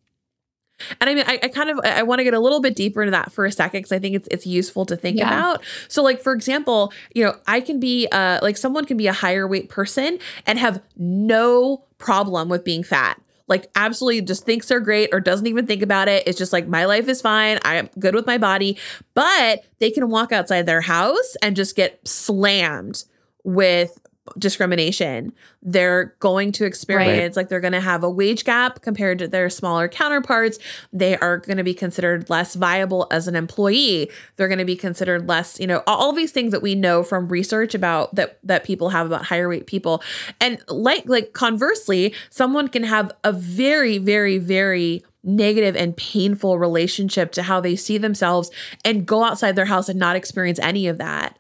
And 1.01 1.09
I 1.09 1.15
mean, 1.15 1.23
I, 1.29 1.39
I 1.45 1.47
kind 1.49 1.71
of 1.71 1.79
I 1.85 2.03
want 2.03 2.19
to 2.19 2.25
get 2.25 2.35
a 2.35 2.41
little 2.41 2.61
bit 2.61 2.75
deeper 2.75 3.03
into 3.03 3.13
that 3.13 3.31
for 3.31 3.45
a 3.45 3.53
second 3.53 3.81
because 3.83 3.93
I 3.93 4.01
think 4.01 4.17
it's 4.17 4.27
it's 4.33 4.47
useful 4.49 4.85
to 4.87 4.97
think 4.97 5.19
Yeah. 5.19 5.29
about. 5.29 5.63
So, 5.87 6.03
like 6.03 6.21
for 6.21 6.33
example, 6.33 6.93
you 7.15 7.23
know, 7.25 7.37
I 7.47 7.61
can 7.61 7.79
be 7.79 8.09
uh 8.11 8.41
like 8.43 8.57
someone 8.57 8.85
can 8.85 8.97
be 8.97 9.07
a 9.07 9.13
higher 9.13 9.47
weight 9.47 9.69
person 9.69 10.19
and 10.45 10.59
have 10.59 10.83
no 10.97 11.85
problem 11.99 12.49
with 12.49 12.65
being 12.65 12.83
fat. 12.83 13.21
Like 13.53 13.71
absolutely 13.75 14.23
just 14.23 14.47
thinks 14.47 14.69
they're 14.69 14.81
great 14.81 15.11
or 15.13 15.21
doesn't 15.21 15.47
even 15.47 15.67
think 15.67 15.83
about 15.83 16.09
it. 16.09 16.27
It's 16.27 16.39
just 16.39 16.55
like 16.55 16.67
my 16.67 16.87
life 16.87 17.07
is 17.07 17.21
fine. 17.21 17.59
I 17.67 17.75
am 17.75 17.91
good 17.99 18.15
with 18.15 18.27
my 18.27 18.39
body. 18.39 18.79
But 19.13 19.67
they 19.79 19.91
can 19.91 20.09
walk 20.09 20.33
outside 20.33 20.65
their 20.65 20.81
house 20.81 21.37
and 21.43 21.55
just 21.55 21.77
get 21.77 22.01
slammed 22.09 23.05
with 23.45 23.99
discrimination. 24.39 25.33
They're 25.63 26.15
going 26.21 26.53
to 26.53 26.65
experience 26.65 27.37
like 27.37 27.49
they're 27.49 27.61
going 27.61 27.73
to 27.73 27.81
have 27.81 28.05
a 28.05 28.11
wage 28.11 28.45
gap 28.45 28.81
compared 28.81 29.19
to 29.19 29.29
their 29.29 29.51
smaller 29.51 29.89
counterparts. 29.89 30.59
They 30.93 31.17
are 31.17 31.39
going 31.39 31.57
to 31.57 31.65
be 31.65 31.75
considered 31.75 32.31
less 32.31 32.55
viable 32.55 33.09
as 33.11 33.27
an 33.27 33.35
employee. 33.35 34.11
They're 34.37 34.49
going 34.49 34.59
to 34.59 34.65
be 34.65 34.77
considered 34.77 35.29
less, 35.29 35.59
you 35.59 35.67
know, 35.67 35.83
all 35.87 36.13
these 36.13 36.31
things 36.31 36.53
that 36.53 36.63
we 36.63 36.75
know 36.75 37.03
from 37.03 37.29
research 37.29 37.75
about 37.75 38.15
that 38.15 38.39
that 38.45 38.65
people 38.65 38.91
have 38.91 39.07
about 39.07 39.25
higher 39.25 39.49
weight 39.49 39.67
people. 39.67 40.03
And 40.41 40.63
like 40.69 41.05
like 41.07 41.33
conversely, 41.33 42.15
someone 42.31 42.69
can 42.69 42.85
have 42.85 43.13
a 43.25 43.33
very 43.33 43.99
very 43.99 44.39
very 44.39 45.03
negative 45.25 45.77
and 45.77 45.97
painful 45.97 46.59
relationship 46.59 47.33
to 47.33 47.43
how 47.43 47.61
they 47.61 47.77
see 47.77 47.99
themselves 47.99 48.51
and 48.85 49.07
go 49.07 49.25
outside 49.25 49.55
their 49.57 49.67
house 49.67 49.89
and 49.89 49.99
not 49.99 50.17
experience 50.17 50.59
any 50.61 50.87
of 50.87 50.99
that. 50.99 51.39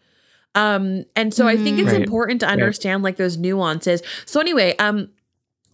Um, 0.54 1.04
and 1.16 1.32
so 1.32 1.46
I 1.46 1.56
think 1.56 1.78
it's 1.78 1.92
Right. 1.92 2.02
important 2.02 2.40
to 2.40 2.46
understand 2.46 3.02
like 3.02 3.16
those 3.16 3.36
nuances. 3.38 4.02
So 4.26 4.40
anyway, 4.40 4.76
um, 4.78 5.08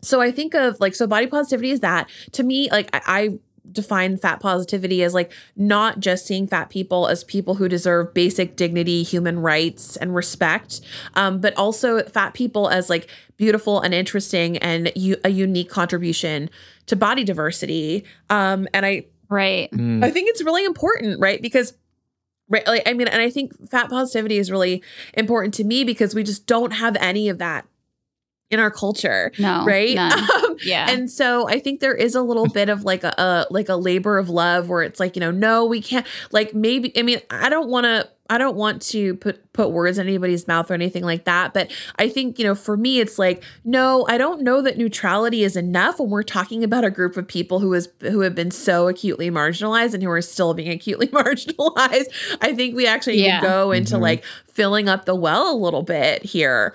so 0.03 0.21
I 0.21 0.31
think 0.31 0.55
of 0.55 0.79
like 0.81 0.95
so 0.95 1.07
body 1.07 1.27
positivity 1.27 1.71
is 1.71 1.81
that 1.81 2.09
to 2.33 2.43
me, 2.45 2.69
like 2.71 2.89
I, 2.93 3.01
I 3.07 3.39
define 3.71 4.17
fat 4.17 4.41
positivity 4.41 5.03
as 5.03 5.13
like 5.13 5.31
not 5.57 6.01
just 6.01 6.25
seeing 6.27 6.47
fat 6.47 6.71
people 6.71 7.07
as 7.09 7.23
people 7.25 7.57
who 7.57 7.69
deserve 7.69 8.15
basic 8.15 8.57
dignity, 8.57 9.03
human 9.03 9.41
rights, 9.41 9.97
and 9.97 10.15
respect, 10.15 10.81
um, 11.15 11.41
but 11.41 11.55
also 11.59 12.03
fat 12.05 12.33
people 12.33 12.69
as 12.71 12.89
like 12.89 13.09
beautiful 13.37 13.81
and 13.81 13.93
interesting 13.93 14.57
and 14.59 14.91
u- 14.95 15.19
a 15.25 15.29
unique 15.29 15.69
contribution 15.69 16.49
to 16.87 16.97
body 16.97 17.25
diversity. 17.25 18.05
Um, 18.31 18.69
and 18.73 18.87
I 18.87 19.07
Right. 19.31 19.71
Mm. 19.73 20.03
I 20.03 20.11
think 20.11 20.31
it's 20.31 20.43
really 20.43 20.65
important, 20.65 21.21
right? 21.21 21.43
Because 21.43 21.75
Right. 22.49 22.67
Like, 22.67 22.83
I 22.87 22.95
mean, 22.95 23.09
and 23.09 23.21
I 23.21 23.31
think 23.31 23.69
fat 23.69 23.91
positivity 23.91 24.39
is 24.39 24.51
really 24.51 24.83
important 25.15 25.55
to 25.55 25.65
me 25.65 25.85
because 25.85 26.15
we 26.15 26.23
just 26.23 26.47
don't 26.47 26.73
have 26.73 26.97
any 26.97 27.29
of 27.29 27.39
that 27.39 27.67
in 28.51 28.59
our 28.61 28.71
culture. 28.71 29.31
No. 29.39 29.65
Right. 29.65 29.95
none. 29.95 30.13
Um, 30.39 30.57
Yeah. 30.63 30.91
And 30.91 31.11
so 31.11 31.49
I 31.49 31.59
think 31.61 31.81
there 31.81 31.95
is 31.95 32.15
a 32.15 32.23
little 32.23 32.47
bit 32.59 32.69
of 32.69 32.85
like 32.85 33.05
a, 33.05 33.15
a 33.19 33.47
like 33.51 33.69
a 33.69 33.77
labor 33.77 34.19
of 34.19 34.29
love 34.29 34.69
where 34.69 34.83
it's 34.83 34.99
like, 35.01 35.17
you 35.17 35.21
know, 35.21 35.31
no, 35.31 35.65
we 35.67 35.81
can't 35.81 36.07
like 36.33 36.55
maybe 36.55 36.97
I 36.99 37.03
mean, 37.03 37.21
I 37.31 37.49
don't 37.49 37.69
want 37.69 37.85
to 37.85 38.09
I 38.31 38.37
don't 38.37 38.57
want 38.57 38.83
to 38.83 39.15
put 39.17 39.53
put 39.55 39.71
words 39.71 39.97
in 39.99 40.07
anybody's 40.07 40.47
mouth 40.47 40.71
or 40.71 40.75
anything 40.75 41.03
like 41.05 41.25
that, 41.25 41.55
but 41.55 41.71
I 41.99 42.09
think, 42.11 42.39
you 42.39 42.45
know, 42.45 42.55
for 42.55 42.77
me 42.77 43.01
it's 43.01 43.19
like, 43.19 43.43
no, 43.65 44.05
I 44.09 44.19
don't 44.19 44.43
know 44.43 44.61
that 44.63 44.77
neutrality 44.79 45.45
is 45.45 45.57
enough 45.57 45.99
when 45.99 46.11
we're 46.11 46.23
talking 46.23 46.63
about 46.65 46.85
a 46.85 46.91
group 46.91 47.17
of 47.17 47.27
people 47.29 47.61
who 47.61 47.73
is 47.75 47.89
who 48.01 48.21
have 48.21 48.35
been 48.35 48.51
so 48.51 48.89
acutely 48.89 49.31
marginalized 49.31 49.95
and 49.95 50.03
who 50.03 50.11
are 50.11 50.21
still 50.23 50.53
being 50.55 50.71
acutely 50.71 51.07
marginalized. 51.09 52.39
I 52.41 52.55
think 52.55 52.75
we 52.77 52.87
actually 52.87 53.17
need 53.17 53.27
Yeah. 53.27 53.41
to 53.41 53.47
go 53.47 53.73
into 53.73 53.97
Mhm. 53.97 54.01
like 54.01 54.25
filling 54.53 54.89
up 54.89 55.05
the 55.05 55.15
well 55.15 55.55
a 55.55 55.57
little 55.57 55.83
bit 55.83 56.23
here. 56.25 56.75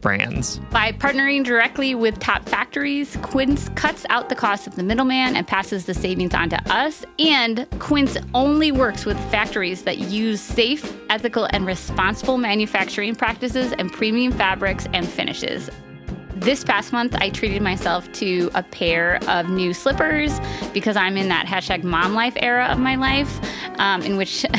brands. 0.00 0.58
By 0.70 0.92
partnering 0.92 1.44
directly 1.44 1.94
with 1.94 2.18
top 2.18 2.48
factories, 2.48 3.16
Quince 3.22 3.68
cuts 3.70 4.06
out 4.10 4.28
the 4.28 4.34
cost 4.34 4.66
of 4.66 4.76
the 4.76 4.82
middleman 4.82 5.36
and 5.36 5.46
passes 5.46 5.86
the 5.86 5.94
savings 5.94 6.34
on 6.34 6.48
to 6.50 6.72
us. 6.72 7.04
And 7.18 7.66
Quince 7.78 8.16
only 8.34 8.72
works 8.72 9.04
with 9.04 9.18
factories 9.30 9.82
that 9.82 9.98
use 9.98 10.40
safe, 10.40 10.96
ethical, 11.10 11.48
and 11.50 11.66
responsible 11.66 12.38
manufacturing 12.38 13.14
practices 13.14 13.72
and 13.72 13.92
premium 13.92 14.32
fabrics 14.32 14.86
and 14.92 15.08
finishes. 15.08 15.70
This 16.40 16.62
past 16.62 16.92
month, 16.92 17.16
I 17.16 17.30
treated 17.30 17.62
myself 17.62 18.10
to 18.12 18.48
a 18.54 18.62
pair 18.62 19.18
of 19.28 19.48
new 19.48 19.74
slippers 19.74 20.38
because 20.72 20.96
I'm 20.96 21.16
in 21.16 21.28
that 21.28 21.46
hashtag 21.46 21.82
mom 21.82 22.14
life 22.14 22.34
era 22.36 22.66
of 22.66 22.78
my 22.78 22.94
life, 22.94 23.40
um, 23.80 24.02
in 24.02 24.16
which 24.16 24.46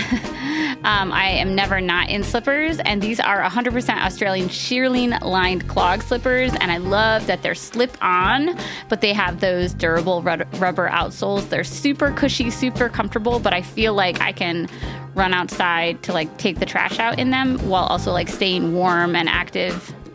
um, 0.84 1.12
I 1.12 1.30
am 1.30 1.56
never 1.56 1.82
not 1.82 2.10
in 2.10 2.24
slippers. 2.24 2.80
And 2.80 3.02
these 3.02 3.20
are 3.20 3.42
100% 3.42 4.06
Australian 4.06 4.50
shearling 4.50 5.20
lined 5.22 5.68
clog 5.68 6.02
slippers. 6.04 6.54
And 6.60 6.72
I 6.72 6.78
love 6.78 7.28
that 7.28 7.42
they're 7.42 7.56
slip 7.56 7.98
on, 8.02 8.58
but 8.88 9.02
they 9.02 9.14
have 9.14 9.40
those 9.40 9.74
durable 9.74 10.22
rub- 10.22 10.48
rubber 10.56 10.90
outsoles. 10.90 11.50
They're 11.50 11.64
super 11.64 12.12
cushy, 12.12 12.50
super 12.50 12.90
comfortable, 12.90 13.40
but 13.40 13.54
I 13.54 13.62
feel 13.62 13.94
like 13.94 14.22
I 14.22 14.32
can 14.32 14.68
run 15.16 15.34
outside 15.34 16.02
to 16.04 16.14
like 16.14 16.38
take 16.38 16.60
the 16.60 16.66
trash 16.66 17.00
out 17.00 17.20
in 17.20 17.30
them 17.32 17.58
while 17.68 17.84
also 17.86 18.12
like 18.12 18.30
staying 18.30 18.74
warm 18.74 19.16
and 19.16 19.28
active 19.28 19.94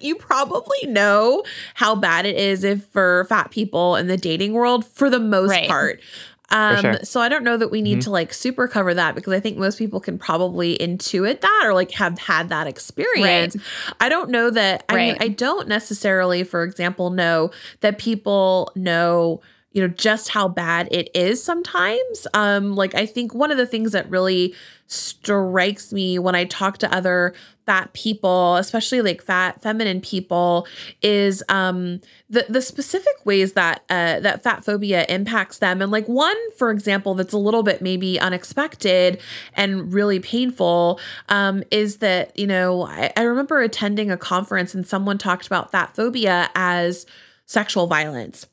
Like 0.00 0.04
you 0.06 0.14
probably 0.16 0.86
know 0.86 1.42
how 1.74 1.94
bad 1.94 2.26
it 2.26 2.36
is 2.36 2.64
if 2.64 2.84
for 2.86 3.24
fat 3.28 3.50
people 3.50 3.96
in 3.96 4.06
the 4.06 4.16
dating 4.16 4.52
world 4.52 4.84
for 4.86 5.10
the 5.10 5.20
most 5.20 5.50
Right. 5.50 5.68
part. 5.68 6.00
Um, 6.52 6.80
sure. 6.80 6.98
so 7.04 7.20
I 7.20 7.28
don't 7.28 7.44
know 7.44 7.56
that 7.56 7.70
we 7.70 7.80
need 7.80 8.02
to 8.02 8.10
like 8.10 8.34
super 8.34 8.66
cover 8.66 8.92
that 8.92 9.14
because 9.14 9.32
I 9.32 9.38
think 9.38 9.56
most 9.56 9.78
people 9.78 10.00
can 10.00 10.18
probably 10.18 10.76
intuit 10.78 11.42
that 11.42 11.62
or 11.64 11.72
like 11.74 11.92
have 11.92 12.18
had 12.18 12.48
that 12.48 12.66
experience. 12.66 13.54
Right. 13.54 13.94
I 14.00 14.08
don't 14.08 14.30
know 14.30 14.50
that 14.50 14.84
I 14.88 14.96
mean 14.96 15.16
I 15.20 15.28
don't 15.28 15.68
necessarily, 15.68 16.42
for 16.42 16.64
example, 16.64 17.10
know 17.10 17.52
that 17.82 17.98
people 17.98 18.72
know 18.74 19.40
you 19.72 19.80
know 19.80 19.88
just 19.88 20.30
how 20.30 20.48
bad 20.48 20.88
it 20.90 21.08
is 21.14 21.42
sometimes 21.42 22.26
um 22.34 22.74
like 22.74 22.94
i 22.94 23.06
think 23.06 23.34
one 23.34 23.50
of 23.50 23.58
the 23.58 23.66
things 23.66 23.92
that 23.92 24.08
really 24.10 24.54
strikes 24.86 25.92
me 25.92 26.18
when 26.18 26.34
i 26.34 26.44
talk 26.44 26.78
to 26.78 26.92
other 26.92 27.32
fat 27.66 27.92
people 27.92 28.56
especially 28.56 29.00
like 29.00 29.22
fat 29.22 29.62
feminine 29.62 30.00
people 30.00 30.66
is 31.02 31.44
um 31.48 32.00
the 32.28 32.44
the 32.48 32.60
specific 32.60 33.14
ways 33.24 33.52
that 33.52 33.84
uh 33.90 34.18
that 34.18 34.42
fat 34.42 34.64
phobia 34.64 35.04
impacts 35.08 35.58
them 35.58 35.80
and 35.80 35.92
like 35.92 36.06
one 36.08 36.36
for 36.56 36.70
example 36.70 37.14
that's 37.14 37.32
a 37.32 37.38
little 37.38 37.62
bit 37.62 37.80
maybe 37.80 38.18
unexpected 38.18 39.20
and 39.54 39.92
really 39.92 40.18
painful 40.18 40.98
um 41.28 41.62
is 41.70 41.98
that 41.98 42.36
you 42.36 42.46
know 42.46 42.82
I, 42.82 43.12
I 43.16 43.22
remember 43.22 43.60
attending 43.60 44.10
a 44.10 44.16
conference 44.16 44.74
and 44.74 44.84
someone 44.84 45.18
talked 45.18 45.46
about 45.46 45.70
fat 45.70 45.94
phobia 45.94 46.50
as 46.56 47.06
sexual 47.50 47.88
violence. 47.88 48.46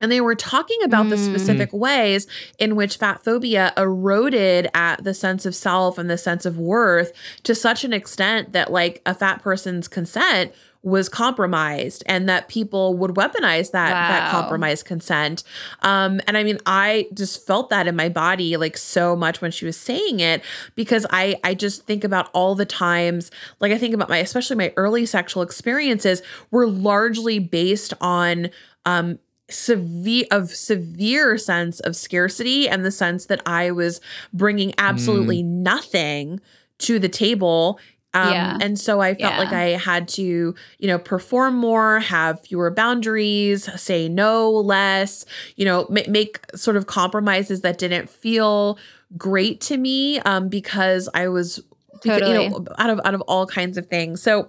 And 0.00 0.10
they 0.10 0.20
were 0.20 0.34
talking 0.34 0.78
about 0.82 1.08
the 1.10 1.16
Mm. 1.16 1.24
specific 1.26 1.72
ways 1.72 2.26
in 2.58 2.74
which 2.74 2.96
fat 2.96 3.22
phobia 3.22 3.72
eroded 3.76 4.68
at 4.74 5.04
the 5.04 5.12
sense 5.14 5.44
of 5.44 5.54
self 5.54 5.98
and 5.98 6.08
the 6.08 6.16
sense 6.18 6.46
of 6.46 6.58
worth 6.58 7.12
to 7.42 7.54
such 7.54 7.84
an 7.84 7.92
extent 7.92 8.52
that, 8.52 8.72
like, 8.72 9.02
a 9.04 9.14
fat 9.14 9.42
person's 9.42 9.88
consent 9.88 10.52
was 10.82 11.10
compromised 11.10 12.02
and 12.06 12.26
that 12.26 12.48
people 12.48 12.94
would 12.96 13.10
weaponize 13.10 13.70
that 13.72 13.90
that 13.90 14.30
compromised 14.30 14.86
consent 14.86 15.42
um 15.82 16.22
and 16.26 16.38
i 16.38 16.42
mean 16.42 16.56
i 16.64 17.06
just 17.12 17.46
felt 17.46 17.68
that 17.68 17.86
in 17.86 17.94
my 17.94 18.08
body 18.08 18.56
like 18.56 18.78
so 18.78 19.14
much 19.14 19.42
when 19.42 19.50
she 19.50 19.66
was 19.66 19.76
saying 19.76 20.20
it 20.20 20.42
because 20.76 21.04
i 21.10 21.36
i 21.44 21.52
just 21.52 21.84
think 21.84 22.02
about 22.02 22.30
all 22.32 22.54
the 22.54 22.64
times 22.64 23.30
like 23.60 23.70
i 23.72 23.76
think 23.76 23.92
about 23.92 24.08
my 24.08 24.16
especially 24.16 24.56
my 24.56 24.72
early 24.78 25.04
sexual 25.04 25.42
experiences 25.42 26.22
were 26.50 26.66
largely 26.66 27.38
based 27.38 27.92
on 28.00 28.48
um 28.86 29.18
severe 29.50 30.26
of 30.30 30.50
severe 30.50 31.36
sense 31.38 31.80
of 31.80 31.96
scarcity 31.96 32.68
and 32.68 32.84
the 32.84 32.90
sense 32.90 33.26
that 33.26 33.42
I 33.46 33.70
was 33.70 34.00
bringing 34.32 34.72
absolutely 34.78 35.42
nothing 35.42 36.40
to 36.78 36.98
the 36.98 37.08
table. 37.08 37.78
Um, 38.12 38.32
Yeah. 38.32 38.58
And 38.60 38.78
so 38.78 39.00
I 39.00 39.14
felt 39.14 39.34
Yeah. 39.34 39.38
like 39.38 39.52
I 39.52 39.68
had 39.78 40.08
to, 40.08 40.22
you 40.78 40.88
know, 40.88 40.98
perform 40.98 41.54
more, 41.56 42.00
have 42.00 42.40
fewer 42.40 42.70
boundaries, 42.70 43.68
say 43.80 44.08
no 44.08 44.50
less, 44.50 45.24
you 45.56 45.64
know, 45.64 45.86
ma- 45.88 46.00
make 46.08 46.40
sort 46.56 46.76
of 46.76 46.86
compromises 46.86 47.60
that 47.60 47.78
didn't 47.78 48.10
feel 48.10 48.78
great 49.16 49.60
to 49.62 49.76
me 49.76 50.18
um, 50.20 50.48
because 50.48 51.08
I 51.14 51.28
was, 51.28 51.60
because, 52.02 52.20
you 52.28 52.34
know, 52.34 52.64
out 52.78 52.90
of 52.90 53.00
out 53.04 53.14
of 53.14 53.20
all 53.22 53.46
kinds 53.46 53.76
of 53.78 53.86
things. 53.86 54.22
So 54.22 54.48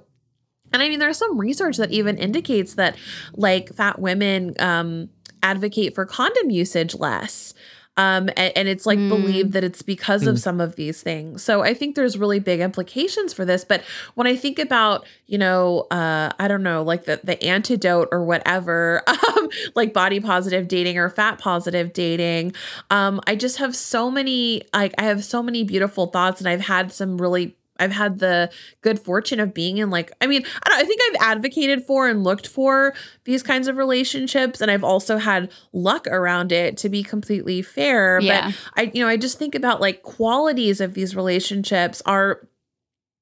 and 0.74 0.82
I 0.82 0.90
mean, 0.90 1.00
there's 1.00 1.18
some 1.18 1.38
research 1.38 1.78
that 1.78 1.92
even 1.92 2.18
indicates 2.18 2.76
that 2.76 2.96
like 3.36 3.74
fat 3.74 4.00
women 4.00 4.56
um, 4.60 5.10
advocate 5.44 5.96
for 5.96 6.06
condom 6.06 6.50
usage 6.50 6.96
less. 6.96 7.54
Um, 7.98 8.30
and, 8.38 8.54
and 8.56 8.68
it's 8.70 8.86
like 8.86 8.98
Mm. 8.98 9.10
believed 9.10 9.52
that 9.52 9.66
it's 9.66 9.82
because 9.82 10.26
of 10.26 10.38
Mm. 10.38 10.40
some 10.40 10.62
of 10.62 10.78
these 10.78 11.04
things. 11.04 11.44
So 11.44 11.62
I 11.62 11.74
think 11.74 11.96
there's 11.96 12.18
really 12.18 12.40
big 12.40 12.62
implications 12.62 13.34
for 13.34 13.44
this. 13.44 13.66
But 13.66 13.84
when 14.16 14.28
I 14.28 14.36
think 14.38 14.60
about, 14.60 15.06
you 15.28 15.38
know, 15.38 15.88
uh, 15.92 16.32
I 16.40 16.48
don't 16.48 16.64
know, 16.64 16.84
like 16.84 17.04
the 17.04 17.20
the 17.22 17.44
antidote 17.44 18.08
or 18.14 18.24
whatever, 18.24 19.04
um, 19.08 19.50
like 19.76 19.92
body 19.94 20.22
positive 20.22 20.70
dating 20.70 20.98
or 20.98 21.10
fat 21.10 21.38
positive 21.38 21.92
dating, 21.92 22.54
um, 22.92 23.20
I 23.28 23.36
just 23.36 23.58
have 23.58 23.76
so 23.76 24.10
many 24.10 24.64
like 24.74 24.94
I 24.98 25.04
have 25.04 25.26
so 25.26 25.44
many 25.44 25.66
beautiful 25.66 26.08
thoughts, 26.08 26.40
and 26.40 26.48
I've 26.48 26.62
had 26.62 26.94
some 26.94 27.18
really 27.18 27.58
I've 27.82 27.91
had 27.91 28.20
the 28.20 28.50
good 28.82 29.00
fortune 29.00 29.39
of 29.39 29.54
being 29.54 29.78
in 29.80 29.89
like 29.89 30.12
I 30.22 30.28
mean 30.28 30.46
I 30.63 30.70
don't 30.70 30.80
I 30.80 30.84
think 30.86 31.02
I've 31.10 31.32
advocated 31.36 31.84
for 31.84 32.08
and 32.08 32.24
looked 32.24 32.48
for 32.48 32.94
these 33.26 33.44
kinds 33.44 33.67
of 33.67 33.78
relationships 33.78 34.62
and 34.62 34.70
I've 34.72 34.84
also 34.84 35.17
had 35.17 35.52
luck 35.74 36.08
around 36.08 36.52
it 36.52 36.78
to 36.78 36.89
be 36.89 37.04
completely 37.04 37.62
fair 37.62 38.20
Yeah. 38.22 38.52
but 38.52 38.56
I 38.76 38.91
you 38.94 39.02
know 39.02 39.08
I 39.10 39.17
just 39.17 39.38
think 39.39 39.56
about 39.56 39.82
like 39.82 40.04
qualities 40.04 40.80
of 40.80 40.94
these 40.94 41.15
relationships 41.15 42.02
are 42.06 42.48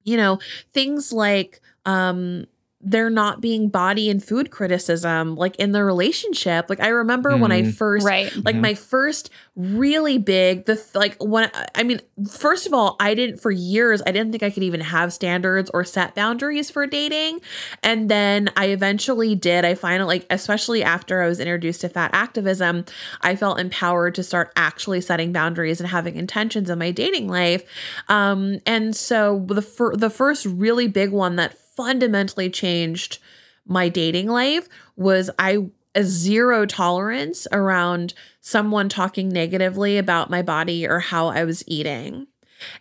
you 0.04 0.16
know 0.16 0.38
things 0.72 1.12
like 1.12 1.60
um 1.86 2.46
there 2.82 3.10
not 3.10 3.40
being 3.42 3.68
body 3.68 4.08
and 4.08 4.24
food 4.24 4.50
criticism 4.50 5.36
like 5.36 5.54
in 5.56 5.72
the 5.72 5.84
relationship. 5.84 6.70
Like 6.70 6.80
I 6.80 6.88
remember 6.88 7.36
when 7.36 7.52
I 7.52 7.62
Mm. 7.62 7.74
first 7.74 8.06
Right. 8.06 8.32
like 8.44 8.56
my 8.56 8.72
first 8.74 9.28
really 9.54 10.16
big 10.16 10.64
the 10.64 10.82
like 10.94 11.14
when 11.22 11.50
i 11.74 11.82
mean 11.82 12.00
first 12.30 12.66
of 12.66 12.72
all 12.72 12.96
i 12.98 13.12
didn't 13.12 13.36
for 13.38 13.50
years 13.50 14.00
i 14.06 14.10
didn't 14.12 14.30
think 14.32 14.42
i 14.42 14.48
could 14.48 14.62
even 14.62 14.80
have 14.80 15.12
standards 15.12 15.68
or 15.74 15.84
set 15.84 16.14
boundaries 16.14 16.70
for 16.70 16.86
dating. 16.86 17.40
And 17.82 18.08
then 18.08 18.48
i 18.56 18.66
eventually 18.68 19.34
did. 19.34 19.66
I 19.66 19.74
finally 19.74 20.18
like 20.20 20.26
especially 20.30 20.82
after 20.82 21.20
i 21.22 21.26
was 21.28 21.38
introduced 21.40 21.82
to 21.82 21.90
fat 21.90 22.10
activism 22.14 22.86
i 23.20 23.36
felt 23.36 23.60
empowered 23.60 24.14
to 24.14 24.22
start 24.22 24.52
actually 24.56 25.02
setting 25.02 25.32
boundaries 25.32 25.80
and 25.80 25.90
having 25.90 26.16
intentions 26.16 26.70
in 26.70 26.78
my 26.78 26.90
dating 26.92 27.28
life. 27.28 27.62
Um 28.08 28.60
and 28.64 28.96
so 28.96 29.44
the 29.48 29.60
fir- 29.62 29.96
the 29.96 30.08
first 30.10 30.46
really 30.46 30.88
big 30.88 31.10
one 31.10 31.36
that 31.36 31.58
fundamentally 31.84 32.50
changed 32.50 33.18
my 33.66 33.88
dating 33.88 34.28
life 34.28 34.68
was 34.96 35.30
I 35.38 35.66
a 35.94 36.04
zero 36.04 36.66
tolerance 36.66 37.46
around 37.52 38.14
someone 38.40 38.88
talking 38.88 39.28
negatively 39.28 39.98
about 39.98 40.30
my 40.30 40.42
body 40.42 40.86
or 40.86 40.98
how 41.00 41.28
I 41.28 41.44
was 41.44 41.64
eating. 41.66 42.26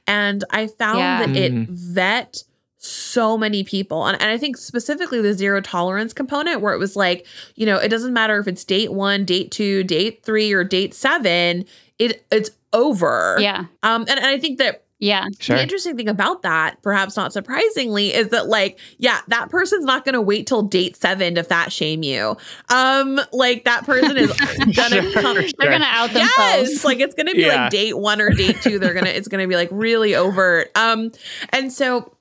And 0.06 0.44
I 0.52 0.68
found 0.68 1.00
Yeah. 1.00 1.26
that 1.26 1.36
it 1.36 1.52
Mm. 1.54 1.68
vet 1.70 2.44
so 2.78 3.38
many 3.38 3.64
people. 3.64 4.06
And, 4.06 4.22
and 4.22 4.30
I 4.32 4.38
think 4.38 4.58
specifically 4.58 5.22
the 5.22 5.34
zero 5.34 5.60
tolerance 5.62 6.14
component, 6.14 6.62
where 6.62 6.74
it 6.74 6.78
was 6.78 6.96
like, 6.96 7.26
you 7.56 7.66
know, 7.66 7.78
it 7.78 7.90
doesn't 7.90 8.14
matter 8.14 8.38
if 8.40 8.48
it's 8.48 8.64
date 8.64 8.92
one, 8.94 9.26
date 9.26 9.52
two, 9.52 9.84
date 9.84 10.22
three, 10.24 10.52
or 10.54 10.64
date 10.64 10.94
seven, 10.94 11.66
it 11.98 12.26
it's 12.32 12.52
over. 12.74 13.38
Yeah. 13.40 13.66
Um, 13.84 14.02
and, 14.02 14.12
and 14.20 14.26
I 14.28 14.38
think 14.38 14.60
that 14.60 14.84
Yeah. 15.00 15.26
Sure. 15.40 15.56
the 15.56 15.64
interesting 15.64 15.96
thing 15.96 16.10
about 16.10 16.42
that, 16.42 16.82
perhaps 16.82 17.16
not 17.16 17.32
surprisingly, 17.32 18.14
is 18.14 18.30
that 18.30 18.48
like, 18.48 18.78
yeah, 18.98 19.22
that 19.30 19.50
person's 19.50 19.86
not 19.86 20.04
going 20.04 20.14
to 20.14 20.22
wait 20.22 20.46
till 20.46 20.62
date 20.62 20.98
seven 20.98 21.36
to 21.36 21.44
fat 21.44 21.72
shame 21.72 22.04
you. 22.04 22.36
Um, 22.74 23.20
like 23.32 23.64
that 23.64 23.86
person 23.86 24.18
is 24.18 24.32
gonna 24.76 25.02
Sure, 25.02 25.12
come. 25.14 25.36
sure. 25.42 25.50
They're 25.58 25.72
gonna 25.72 25.86
out 25.88 26.08
themselves. 26.12 26.72
Yes, 26.72 26.84
like 26.84 27.00
it's 27.00 27.16
gonna 27.16 27.34
be 27.34 27.44
Yeah. 27.44 27.64
like 27.64 27.72
date 27.72 27.98
one 27.98 28.20
or 28.20 28.30
date 28.32 28.62
two. 28.62 28.78
They're 28.78 28.94
gonna 28.94 29.10
it's 29.10 29.28
gonna 29.30 29.48
be 29.48 29.56
like 29.56 29.70
really 29.72 30.16
overt. 30.16 30.70
Um, 30.78 31.12
and 31.52 31.72
so 31.72 32.16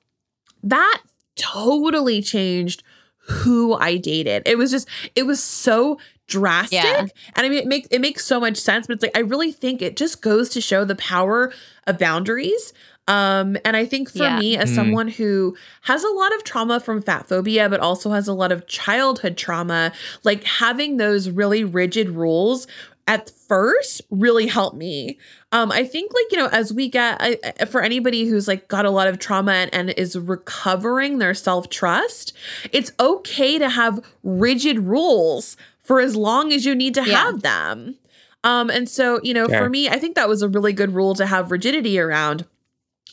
that 0.63 1.01
totally 1.35 2.21
changed 2.21 2.83
who 3.29 3.75
I 3.75 3.97
dated. 3.97 4.43
It 4.45 4.57
was 4.57 4.71
just 4.71 4.87
it 5.15 5.23
was 5.23 5.41
so 5.43 5.99
drastic. 6.27 6.79
Yeah. 6.83 7.07
And 7.35 7.45
I 7.45 7.49
mean 7.49 7.59
it 7.59 7.67
makes 7.67 7.87
it 7.91 7.99
makes 8.01 8.25
so 8.25 8.39
much 8.39 8.57
sense, 8.57 8.87
but 8.87 8.93
it's 8.95 9.03
like 9.03 9.17
I 9.17 9.21
really 9.21 9.51
think 9.51 9.81
it 9.81 9.95
just 9.97 10.21
goes 10.21 10.49
to 10.49 10.61
show 10.61 10.85
the 10.85 10.95
power 10.95 11.51
of 11.87 11.97
boundaries. 11.97 12.73
Um, 13.07 13.57
and 13.65 13.75
I 13.75 13.85
think 13.85 14.11
for 14.11 14.19
Yeah. 14.19 14.37
me, 14.39 14.55
as 14.55 14.69
Mm. 14.71 14.75
someone 14.75 15.07
who 15.07 15.55
has 15.81 16.03
a 16.03 16.09
lot 16.09 16.31
of 16.35 16.43
trauma 16.43 16.79
from 16.79 17.01
fat 17.01 17.27
phobia, 17.27 17.67
but 17.67 17.79
also 17.79 18.11
has 18.11 18.27
a 18.27 18.33
lot 18.33 18.51
of 18.51 18.67
childhood 18.67 19.35
trauma, 19.35 19.91
like 20.23 20.43
having 20.43 20.97
those 20.97 21.29
really 21.31 21.63
rigid 21.63 22.09
rules 22.11 22.67
at 23.09 23.29
first 23.47 24.01
really 24.11 24.45
helped 24.47 24.77
me. 24.77 25.17
Um, 25.51 25.71
I 25.71 25.83
think 25.83 26.11
like, 26.13 26.31
you 26.31 26.37
know, 26.37 26.47
as 26.47 26.71
we 26.71 26.87
get 26.87 27.17
I, 27.19 27.37
I- 27.59 27.65
for 27.65 27.81
anybody 27.81 28.25
who's 28.27 28.47
like 28.47 28.67
got 28.67 28.85
a 28.85 28.91
lot 28.91 29.07
of 29.07 29.17
trauma 29.19 29.51
and, 29.53 29.73
and 29.73 29.89
is 29.91 30.15
recovering 30.17 31.17
their 31.17 31.33
self-trust, 31.33 32.33
it's 32.71 32.91
okay 32.99 33.57
to 33.57 33.67
have 33.69 33.99
rigid 34.23 34.79
rules 34.79 35.57
for 35.83 35.99
as 35.99 36.15
long 36.15 36.53
as 36.53 36.65
you 36.65 36.75
need 36.75 36.93
to 36.93 37.03
Yeah. 37.03 37.15
have 37.25 37.41
them. 37.41 37.95
Um, 38.43 38.69
and 38.69 38.87
so, 38.87 39.19
you 39.23 39.33
know, 39.33 39.47
Sure. 39.47 39.57
for 39.63 39.69
me, 39.69 39.89
I 39.89 39.97
think 39.97 40.15
that 40.15 40.29
was 40.29 40.41
a 40.41 40.47
really 40.47 40.71
good 40.71 40.93
rule 40.93 41.15
to 41.15 41.25
have 41.25 41.51
rigidity 41.51 41.99
around. 41.99 42.45